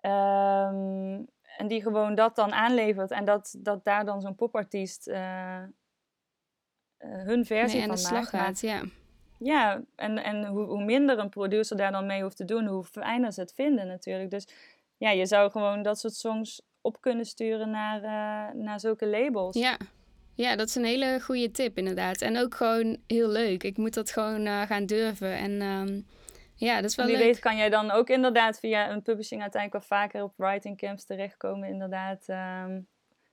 Um, 0.01 1.27
en 1.57 1.67
die 1.67 1.81
gewoon 1.81 2.15
dat 2.15 2.35
dan 2.35 2.53
aanlevert. 2.53 3.11
En 3.11 3.25
dat, 3.25 3.55
dat 3.57 3.83
daar 3.83 4.05
dan 4.05 4.21
zo'n 4.21 4.35
popartiest 4.35 5.07
uh, 5.07 5.15
uh, 5.15 5.65
hun 6.99 7.45
versie 7.45 7.77
nee, 7.77 7.87
van 7.87 7.95
de 7.95 8.01
slag 8.01 8.29
gaat. 8.29 8.59
Ja, 8.59 8.83
ja 9.39 9.81
en, 9.95 10.23
en 10.23 10.45
hoe, 10.45 10.65
hoe 10.65 10.83
minder 10.83 11.19
een 11.19 11.29
producer 11.29 11.77
daar 11.77 11.91
dan 11.91 12.05
mee 12.05 12.21
hoeft 12.21 12.37
te 12.37 12.45
doen, 12.45 12.65
hoe 12.65 12.83
fijner 12.83 13.31
ze 13.31 13.39
het 13.39 13.53
vinden 13.53 13.87
natuurlijk. 13.87 14.29
Dus 14.29 14.47
ja, 14.97 15.09
je 15.09 15.25
zou 15.25 15.51
gewoon 15.51 15.81
dat 15.81 15.99
soort 15.99 16.13
songs 16.13 16.61
op 16.81 17.01
kunnen 17.01 17.25
sturen 17.25 17.69
naar, 17.69 18.03
uh, 18.03 18.61
naar 18.63 18.79
zulke 18.79 19.07
labels. 19.07 19.55
Ja. 19.55 19.77
Ja, 20.37 20.55
dat 20.55 20.67
is 20.67 20.75
een 20.75 20.85
hele 20.85 21.19
goede 21.21 21.51
tip 21.51 21.77
inderdaad. 21.77 22.21
En 22.21 22.37
ook 22.37 22.55
gewoon 22.55 22.97
heel 23.07 23.29
leuk. 23.29 23.63
Ik 23.63 23.77
moet 23.77 23.93
dat 23.93 24.11
gewoon 24.11 24.45
uh, 24.45 24.61
gaan 24.61 24.85
durven. 24.85 25.37
En 25.37 25.61
um, 25.61 26.07
ja, 26.55 26.75
dat 26.81 26.89
is 26.89 26.95
wel 26.95 27.05
Wie 27.05 27.15
leuk. 27.15 27.25
weet 27.25 27.39
kan 27.39 27.57
jij 27.57 27.69
dan 27.69 27.91
ook 27.91 28.09
inderdaad 28.09 28.59
via 28.59 28.91
een 28.91 29.01
publishing 29.01 29.41
uiteindelijk 29.41 29.83
wel 29.89 29.99
vaker 29.99 30.23
op 30.23 30.33
writing 30.35 30.77
camps 30.77 31.05
terechtkomen 31.05 31.69
inderdaad. 31.69 32.27
Um, 32.27 32.87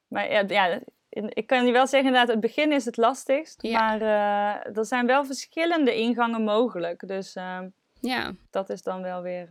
maar 0.08 0.32
ja, 0.32 0.44
ja, 0.46 0.80
ik 1.08 1.46
kan 1.46 1.66
je 1.66 1.72
wel 1.72 1.86
zeggen 1.86 2.08
inderdaad, 2.08 2.34
het 2.34 2.40
begin 2.40 2.72
is 2.72 2.84
het 2.84 2.96
lastigst. 2.96 3.62
Ja. 3.62 3.78
Maar 3.78 4.00
uh, 4.00 4.76
er 4.76 4.86
zijn 4.86 5.06
wel 5.06 5.24
verschillende 5.24 5.94
ingangen 5.96 6.42
mogelijk. 6.42 7.08
Dus 7.08 7.36
um, 7.36 7.74
ja. 8.00 8.34
dat 8.50 8.70
is 8.70 8.82
dan 8.82 9.02
wel 9.02 9.22
weer 9.22 9.48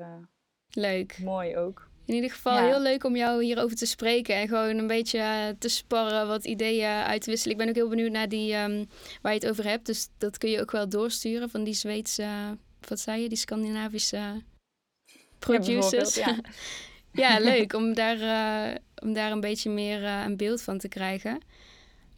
leuk. 0.70 1.20
mooi 1.24 1.58
ook. 1.58 1.91
In 2.06 2.14
ieder 2.14 2.32
geval 2.32 2.58
ja. 2.58 2.66
heel 2.66 2.82
leuk 2.82 3.04
om 3.04 3.16
jou 3.16 3.43
hierover 3.43 3.78
te 3.78 3.86
spreken 3.86 4.36
en 4.36 4.47
gewoon 4.47 4.78
een 4.78 4.88
beetje 4.88 5.18
uh, 5.18 5.47
te 5.60 5.68
sparren, 5.68 6.28
wat 6.28 6.45
ideeën 6.45 6.89
uit 6.89 7.22
te 7.22 7.30
wisselen. 7.30 7.54
Ik 7.54 7.60
ben 7.60 7.70
ook 7.70 7.76
heel 7.76 7.89
benieuwd 7.89 8.12
naar 8.12 8.30
die 8.30 8.56
um, 8.56 8.89
waar 9.22 9.34
je 9.34 9.39
het 9.39 9.49
over 9.49 9.68
hebt. 9.68 9.86
Dus 9.86 10.08
dat 10.18 10.38
kun 10.38 10.49
je 10.49 10.62
ook 10.62 10.72
wel 10.72 10.89
doorsturen 10.89 11.49
van 11.49 11.64
die 11.64 11.74
Zweedse, 11.74 12.58
wat 12.88 12.99
zei 12.99 13.22
je, 13.22 13.30
die 13.30 13.38
Scandinavische 13.38 14.41
producers. 15.39 16.16
Ja, 16.16 16.38
ja, 17.24 17.39
leuk 17.39 17.74
om 17.74 17.93
daar, 17.93 18.18
uh, 18.18 18.76
om 18.95 19.14
daar 19.14 19.32
een 19.32 19.39
beetje 19.39 19.70
meer 19.70 20.04
een 20.04 20.38
beeld 20.38 20.62
van 20.62 20.78
te 20.78 20.88
krijgen. 20.88 21.39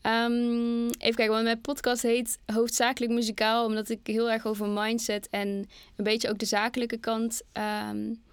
Um, 0.05 0.86
even 0.86 1.15
kijken, 1.15 1.29
want 1.29 1.43
mijn 1.43 1.61
podcast 1.61 2.01
heet 2.01 2.38
Hoofdzakelijk 2.45 3.13
Muzikaal, 3.13 3.65
omdat 3.65 3.89
ik 3.89 3.99
heel 4.03 4.31
erg 4.31 4.45
over 4.45 4.67
mindset 4.67 5.27
en 5.29 5.47
een 5.95 6.03
beetje 6.03 6.29
ook 6.29 6.38
de 6.38 6.45
zakelijke 6.45 6.97
kant 6.97 7.41
um, 7.89 8.23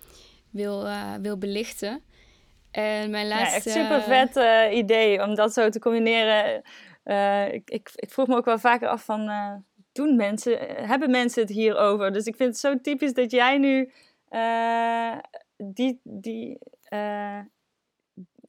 wil, 0.53 0.87
uh, 0.87 1.15
wil 1.21 1.39
belichten. 1.39 2.03
En 2.71 3.11
mijn 3.11 3.29
laatste... 3.29 3.69
Ja, 3.69 3.75
echt 3.75 3.89
super 3.89 4.03
vet 4.03 4.37
uh, 4.37 4.79
idee 4.79 5.23
om 5.23 5.35
dat 5.35 5.53
zo 5.53 5.69
te 5.69 5.79
combineren. 5.79 6.63
Uh, 7.05 7.53
ik, 7.53 7.71
ik, 7.71 7.91
ik, 7.95 8.11
vroeg 8.11 8.27
me 8.27 8.37
ook 8.37 8.45
wel 8.45 8.59
vaker 8.59 8.89
af 8.89 9.05
van, 9.05 9.31
doen 9.93 10.17
mensen, 10.17 10.59
hebben 10.87 11.11
mensen 11.11 11.43
het 11.43 11.51
hierover? 11.51 12.13
Dus 12.13 12.25
ik 12.25 12.37
vind 12.37 12.49
het 12.49 12.59
zo 12.59 12.81
typisch 12.81 13.13
dat 13.13 13.31
jij 13.31 13.59
nu 13.59 13.93
die, 15.57 16.01
die 16.03 16.59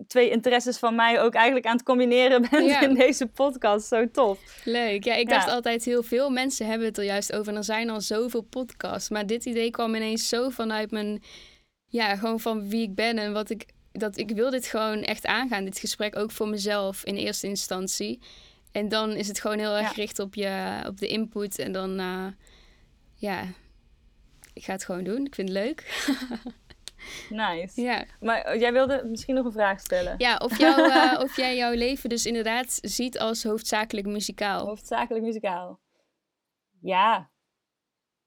twee 0.08 0.30
interesses 0.30 0.78
van 0.78 0.96
mij 0.96 1.22
ook 1.22 1.34
eigenlijk 1.34 1.66
aan 1.66 1.76
het 1.76 1.86
combineren 1.86 2.42
bent 2.50 2.66
ja. 2.66 2.82
in 2.82 2.94
deze 2.94 3.28
podcast. 3.28 3.88
Zo 3.88 4.12
tof. 4.12 4.62
Leuk. 4.66 5.04
Ja, 5.04 5.16
ik 5.16 5.30
dacht 5.30 5.46
ja. 5.46 5.54
altijd 5.54 5.86
heel 5.86 6.04
veel 6.04 6.30
mensen 6.30 6.68
hebben 6.68 6.88
het 6.88 6.98
er 6.98 7.04
juist 7.04 7.34
over. 7.34 7.52
En 7.52 7.58
er 7.58 7.64
zijn 7.64 7.90
al 7.90 8.02
zoveel 8.02 8.42
podcasts. 8.42 9.10
Maar 9.10 9.26
dit 9.26 9.46
idee 9.46 9.72
kwam 9.72 9.96
ineens 9.96 10.30
zo 10.30 10.50
vanuit 10.50 10.92
mijn 10.92 11.24
ja, 11.94 12.16
gewoon 12.16 12.40
van 12.40 12.70
wie 12.70 12.82
ik 12.82 12.96
ben 12.96 13.18
en 13.18 13.34
wat 13.34 13.50
ik. 13.50 13.66
Dat 13.92 14.18
ik 14.18 14.30
wil 14.30 14.50
dit 14.50 14.66
gewoon 14.66 15.02
echt 15.02 15.26
aangaan, 15.26 15.66
dit 15.66 15.80
gesprek 15.80 16.16
ook 16.16 16.32
voor 16.32 16.48
mezelf 16.48 17.04
in 17.04 17.16
eerste 17.16 17.48
instantie. 17.48 18.20
En 18.72 18.90
dan 18.90 19.12
is 19.12 19.28
het 19.28 19.40
gewoon 19.40 19.60
heel 19.60 19.78
erg 19.78 19.88
gericht 19.90 20.20
op, 20.20 20.36
je, 20.36 20.84
op 20.88 20.98
de 20.98 21.08
input. 21.08 21.60
En 21.60 21.72
dan, 21.72 22.00
uh, 22.00 22.28
ja, 23.16 23.44
ik 24.54 24.64
ga 24.64 24.72
het 24.72 24.86
gewoon 24.86 25.04
doen. 25.04 25.26
Ik 25.26 25.36
vind 25.36 25.50
het 25.50 25.58
leuk. 25.58 26.08
nice. 27.46 27.82
Ja. 27.82 28.06
Maar 28.20 28.58
jij 28.58 28.74
wilde 28.74 29.04
misschien 29.06 29.36
nog 29.36 29.46
een 29.46 29.52
vraag 29.52 29.80
stellen. 29.80 30.16
Ja, 30.18 30.38
of, 30.38 30.58
jou, 30.58 30.88
uh, 30.88 31.20
of 31.24 31.36
jij 31.36 31.56
jouw 31.56 31.74
leven 31.74 32.10
dus 32.10 32.26
inderdaad 32.26 32.80
ziet 32.82 33.20
als 33.20 33.44
hoofdzakelijk 33.44 34.08
muzikaal. 34.08 34.66
Hoofdzakelijk 34.66 35.26
muzikaal. 35.26 35.80
Ja, 36.80 37.30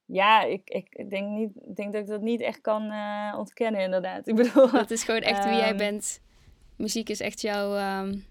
ja, 0.07 0.43
ik, 0.43 0.71
ik 0.71 1.11
denk, 1.11 1.29
niet, 1.29 1.77
denk 1.77 1.93
dat 1.93 2.03
ik 2.03 2.09
dat 2.09 2.21
niet 2.21 2.41
echt 2.41 2.61
kan 2.61 2.93
uh, 2.93 3.35
ontkennen, 3.39 3.81
inderdaad. 3.81 4.27
Ik 4.29 4.35
bedoel, 4.35 4.71
dat 4.71 4.91
is 4.91 5.05
gewoon 5.05 5.21
echt 5.21 5.45
wie 5.45 5.57
jij 5.57 5.77
bent. 5.77 6.21
Muziek 6.77 7.09
is 7.09 7.21
echt 7.21 7.41
jouw. 7.41 8.01
Um, 8.01 8.25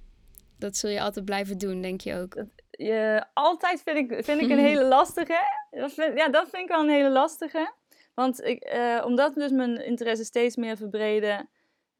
dat 0.57 0.77
zul 0.77 0.89
je 0.89 1.01
altijd 1.01 1.25
blijven 1.25 1.57
doen, 1.57 1.81
denk 1.81 2.01
je 2.01 2.15
ook. 2.15 2.35
Dat, 2.35 2.47
je, 2.71 3.25
altijd 3.33 3.81
vind 3.81 3.97
ik, 3.97 4.23
vind 4.25 4.41
ik 4.41 4.49
een 4.49 4.59
hele 4.69 4.85
lastige. 4.85 5.39
Dat 5.71 5.93
vind, 5.93 6.17
ja, 6.17 6.29
dat 6.29 6.49
vind 6.49 6.63
ik 6.63 6.69
wel 6.69 6.83
een 6.83 6.89
hele 6.89 7.09
lastige. 7.09 7.73
Want 8.13 8.43
ik, 8.43 8.73
uh, 8.73 9.03
omdat 9.05 9.33
dus 9.33 9.51
mijn 9.51 9.85
interesse 9.85 10.23
steeds 10.23 10.55
meer 10.55 10.77
verbreden, 10.77 11.49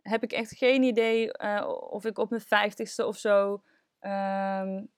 heb 0.01 0.23
ik 0.23 0.31
echt 0.31 0.57
geen 0.57 0.83
idee 0.83 1.31
uh, 1.43 1.67
of 1.89 2.05
ik 2.05 2.17
op 2.17 2.29
mijn 2.29 2.41
vijftigste 2.41 3.05
of 3.05 3.17
zo 3.17 3.61
um, 4.01 4.89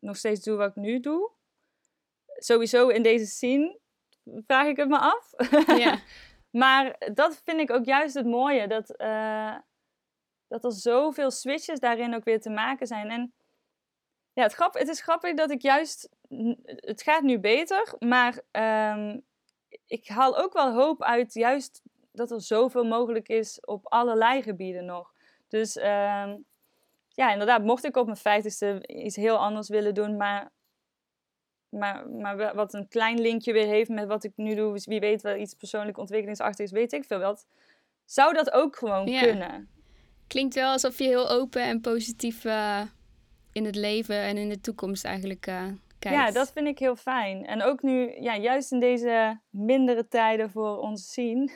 nog 0.00 0.16
steeds 0.16 0.42
doe 0.42 0.56
wat 0.56 0.68
ik 0.68 0.76
nu 0.76 1.00
doe 1.00 1.30
sowieso 2.36 2.88
in 2.88 3.02
deze 3.02 3.26
scene 3.26 3.78
vraag 4.46 4.66
ik 4.66 4.76
het 4.76 4.88
me 4.88 4.98
af. 4.98 5.30
Ja. 5.78 5.98
maar 6.62 6.96
dat 7.14 7.40
vind 7.44 7.60
ik 7.60 7.70
ook 7.70 7.84
juist 7.84 8.14
het 8.14 8.26
mooie. 8.26 8.68
Dat, 8.68 8.94
uh, 9.00 9.56
dat 10.48 10.64
er 10.64 10.72
zoveel 10.72 11.30
switches 11.30 11.80
daarin 11.80 12.14
ook 12.14 12.24
weer 12.24 12.40
te 12.40 12.50
maken 12.50 12.86
zijn. 12.86 13.10
En 13.10 13.32
ja, 14.32 14.42
het, 14.42 14.52
grap, 14.52 14.74
het 14.74 14.88
is 14.88 15.00
grappig 15.00 15.34
dat 15.34 15.50
ik 15.50 15.62
juist... 15.62 16.08
Het 16.76 17.02
gaat 17.02 17.22
nu 17.22 17.38
beter, 17.38 17.94
maar 17.98 18.40
um, 18.96 19.24
ik 19.86 20.08
haal 20.08 20.38
ook 20.38 20.52
wel 20.52 20.72
hoop 20.72 21.02
uit 21.02 21.34
juist 21.34 21.82
dat 22.12 22.30
er 22.30 22.40
zoveel 22.40 22.84
mogelijk 22.84 23.28
is 23.28 23.60
op 23.60 23.86
allerlei 23.86 24.42
gebieden 24.42 24.84
nog. 24.84 25.12
Dus 25.48 25.76
um, 25.76 26.44
ja, 27.08 27.32
inderdaad, 27.32 27.62
mocht 27.62 27.84
ik 27.84 27.96
op 27.96 28.04
mijn 28.04 28.16
vijftigste 28.16 28.86
iets 28.86 29.16
heel 29.16 29.36
anders 29.36 29.68
willen 29.68 29.94
doen, 29.94 30.16
maar 30.16 30.50
maar, 31.72 32.08
maar 32.08 32.54
wat 32.54 32.74
een 32.74 32.88
klein 32.88 33.20
linkje 33.20 33.52
weer 33.52 33.66
heeft 33.66 33.90
met 33.90 34.06
wat 34.06 34.24
ik 34.24 34.32
nu 34.36 34.54
doe. 34.54 34.72
Dus 34.72 34.86
wie 34.86 35.00
weet 35.00 35.22
wel 35.22 35.36
iets 35.36 35.54
persoonlijk 35.54 35.98
ontwikkelingsachtig 35.98 36.64
is, 36.64 36.70
weet 36.70 36.92
ik 36.92 37.04
veel 37.04 37.18
wat. 37.18 37.46
Zou 38.04 38.34
dat 38.34 38.52
ook 38.52 38.76
gewoon 38.76 39.06
ja. 39.06 39.20
kunnen? 39.20 39.68
Klinkt 40.26 40.54
wel 40.54 40.72
alsof 40.72 40.98
je 40.98 41.04
heel 41.04 41.30
open 41.30 41.62
en 41.62 41.80
positief 41.80 42.44
uh, 42.44 42.82
in 43.52 43.64
het 43.64 43.74
leven 43.74 44.16
en 44.16 44.36
in 44.36 44.48
de 44.48 44.60
toekomst 44.60 45.04
eigenlijk 45.04 45.46
uh, 45.46 45.66
kijkt. 45.98 46.18
Ja, 46.18 46.30
dat 46.30 46.52
vind 46.52 46.66
ik 46.66 46.78
heel 46.78 46.96
fijn. 46.96 47.46
En 47.46 47.62
ook 47.62 47.82
nu, 47.82 48.20
ja, 48.20 48.36
juist 48.36 48.72
in 48.72 48.80
deze 48.80 49.40
mindere 49.50 50.08
tijden 50.08 50.50
voor 50.50 50.78
ons 50.78 51.12
zien, 51.12 51.50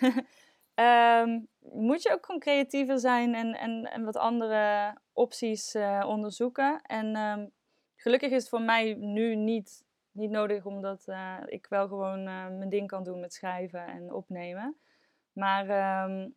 um, 0.74 1.48
moet 1.88 2.02
je 2.02 2.12
ook 2.12 2.24
gewoon 2.24 2.40
creatiever 2.40 2.98
zijn 2.98 3.34
en, 3.34 3.54
en, 3.54 3.84
en 3.84 4.04
wat 4.04 4.16
andere 4.16 4.96
opties 5.12 5.74
uh, 5.74 6.04
onderzoeken. 6.06 6.80
En 6.82 7.16
um, 7.16 7.50
gelukkig 7.96 8.30
is 8.30 8.40
het 8.40 8.48
voor 8.48 8.62
mij 8.62 8.94
nu 8.94 9.34
niet 9.34 9.84
niet 10.16 10.30
nodig, 10.30 10.64
omdat 10.64 11.04
uh, 11.08 11.38
ik 11.46 11.66
wel 11.66 11.88
gewoon 11.88 12.18
uh, 12.18 12.48
mijn 12.48 12.68
ding 12.68 12.86
kan 12.86 13.04
doen 13.04 13.20
met 13.20 13.34
schrijven 13.34 13.86
en 13.86 14.12
opnemen. 14.12 14.76
Maar 15.32 16.04
um, 16.10 16.34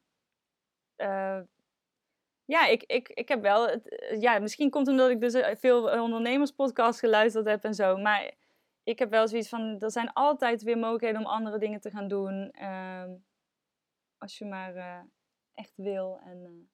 uh, 0.97 1.39
ja, 2.45 2.65
ik, 2.65 2.83
ik, 2.83 3.09
ik 3.09 3.27
heb 3.27 3.41
wel. 3.41 3.67
Het, 3.67 4.15
ja, 4.19 4.39
misschien 4.39 4.69
komt 4.69 4.87
omdat 4.87 5.09
ik 5.09 5.19
dus 5.19 5.33
eh, 5.33 5.55
veel 5.55 6.01
ondernemerspodcasts 6.01 6.99
geluisterd 6.99 7.45
heb 7.45 7.63
en 7.63 7.73
zo. 7.73 7.97
Maar 7.97 8.33
ik 8.83 8.99
heb 8.99 9.09
wel 9.09 9.27
zoiets 9.27 9.49
van: 9.49 9.79
er 9.79 9.91
zijn 9.91 10.13
altijd 10.13 10.63
weer 10.63 10.77
mogelijkheden 10.77 11.19
om 11.19 11.27
andere 11.27 11.57
dingen 11.57 11.81
te 11.81 11.89
gaan 11.89 12.07
doen. 12.07 12.51
Ehm, 12.51 13.11
als 14.17 14.37
je 14.37 14.45
maar 14.45 15.05
echt 15.53 15.73
wil 15.75 16.19
en, 16.23 16.69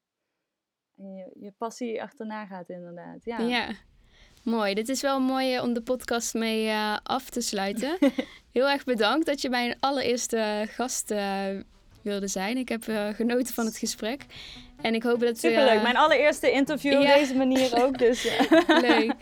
en 0.96 1.14
je, 1.14 1.32
je 1.40 1.52
passie 1.52 2.02
achterna 2.02 2.46
gaat, 2.46 2.70
inderdaad. 2.70 3.26
Ja. 3.26 3.38
ja. 3.38 3.72
Mooi. 4.46 4.74
Dit 4.74 4.90
is 4.90 5.02
wel 5.02 5.20
mooi 5.20 5.60
om 5.60 5.74
de 5.74 5.82
podcast 5.82 6.34
mee 6.34 6.66
uh, 6.66 6.98
af 7.04 7.30
te 7.30 7.42
sluiten. 7.42 7.98
Heel 8.54 8.70
erg 8.70 8.84
bedankt 8.84 9.26
dat 9.26 9.42
je 9.42 9.50
mijn 9.50 9.76
allereerste 9.80 10.68
gast 10.70 11.14
wilde 12.02 12.28
zijn. 12.28 12.58
Ik 12.58 12.70
heb 12.70 12.84
genoten 13.16 13.54
van 13.54 13.66
het 13.66 13.78
gesprek. 13.78 14.26
En 14.82 14.96
ik 14.96 15.04
hoop 15.04 15.20
dat... 15.20 15.40
Superleuk. 15.40 15.82
Mijn 15.82 15.98
allereerste 15.98 16.52
interview 16.52 17.00
op 17.00 17.06
deze 17.06 17.36
manier 17.36 17.70
ook. 17.84 17.98
Dus, 17.98 18.24
Leuk. 18.68 19.14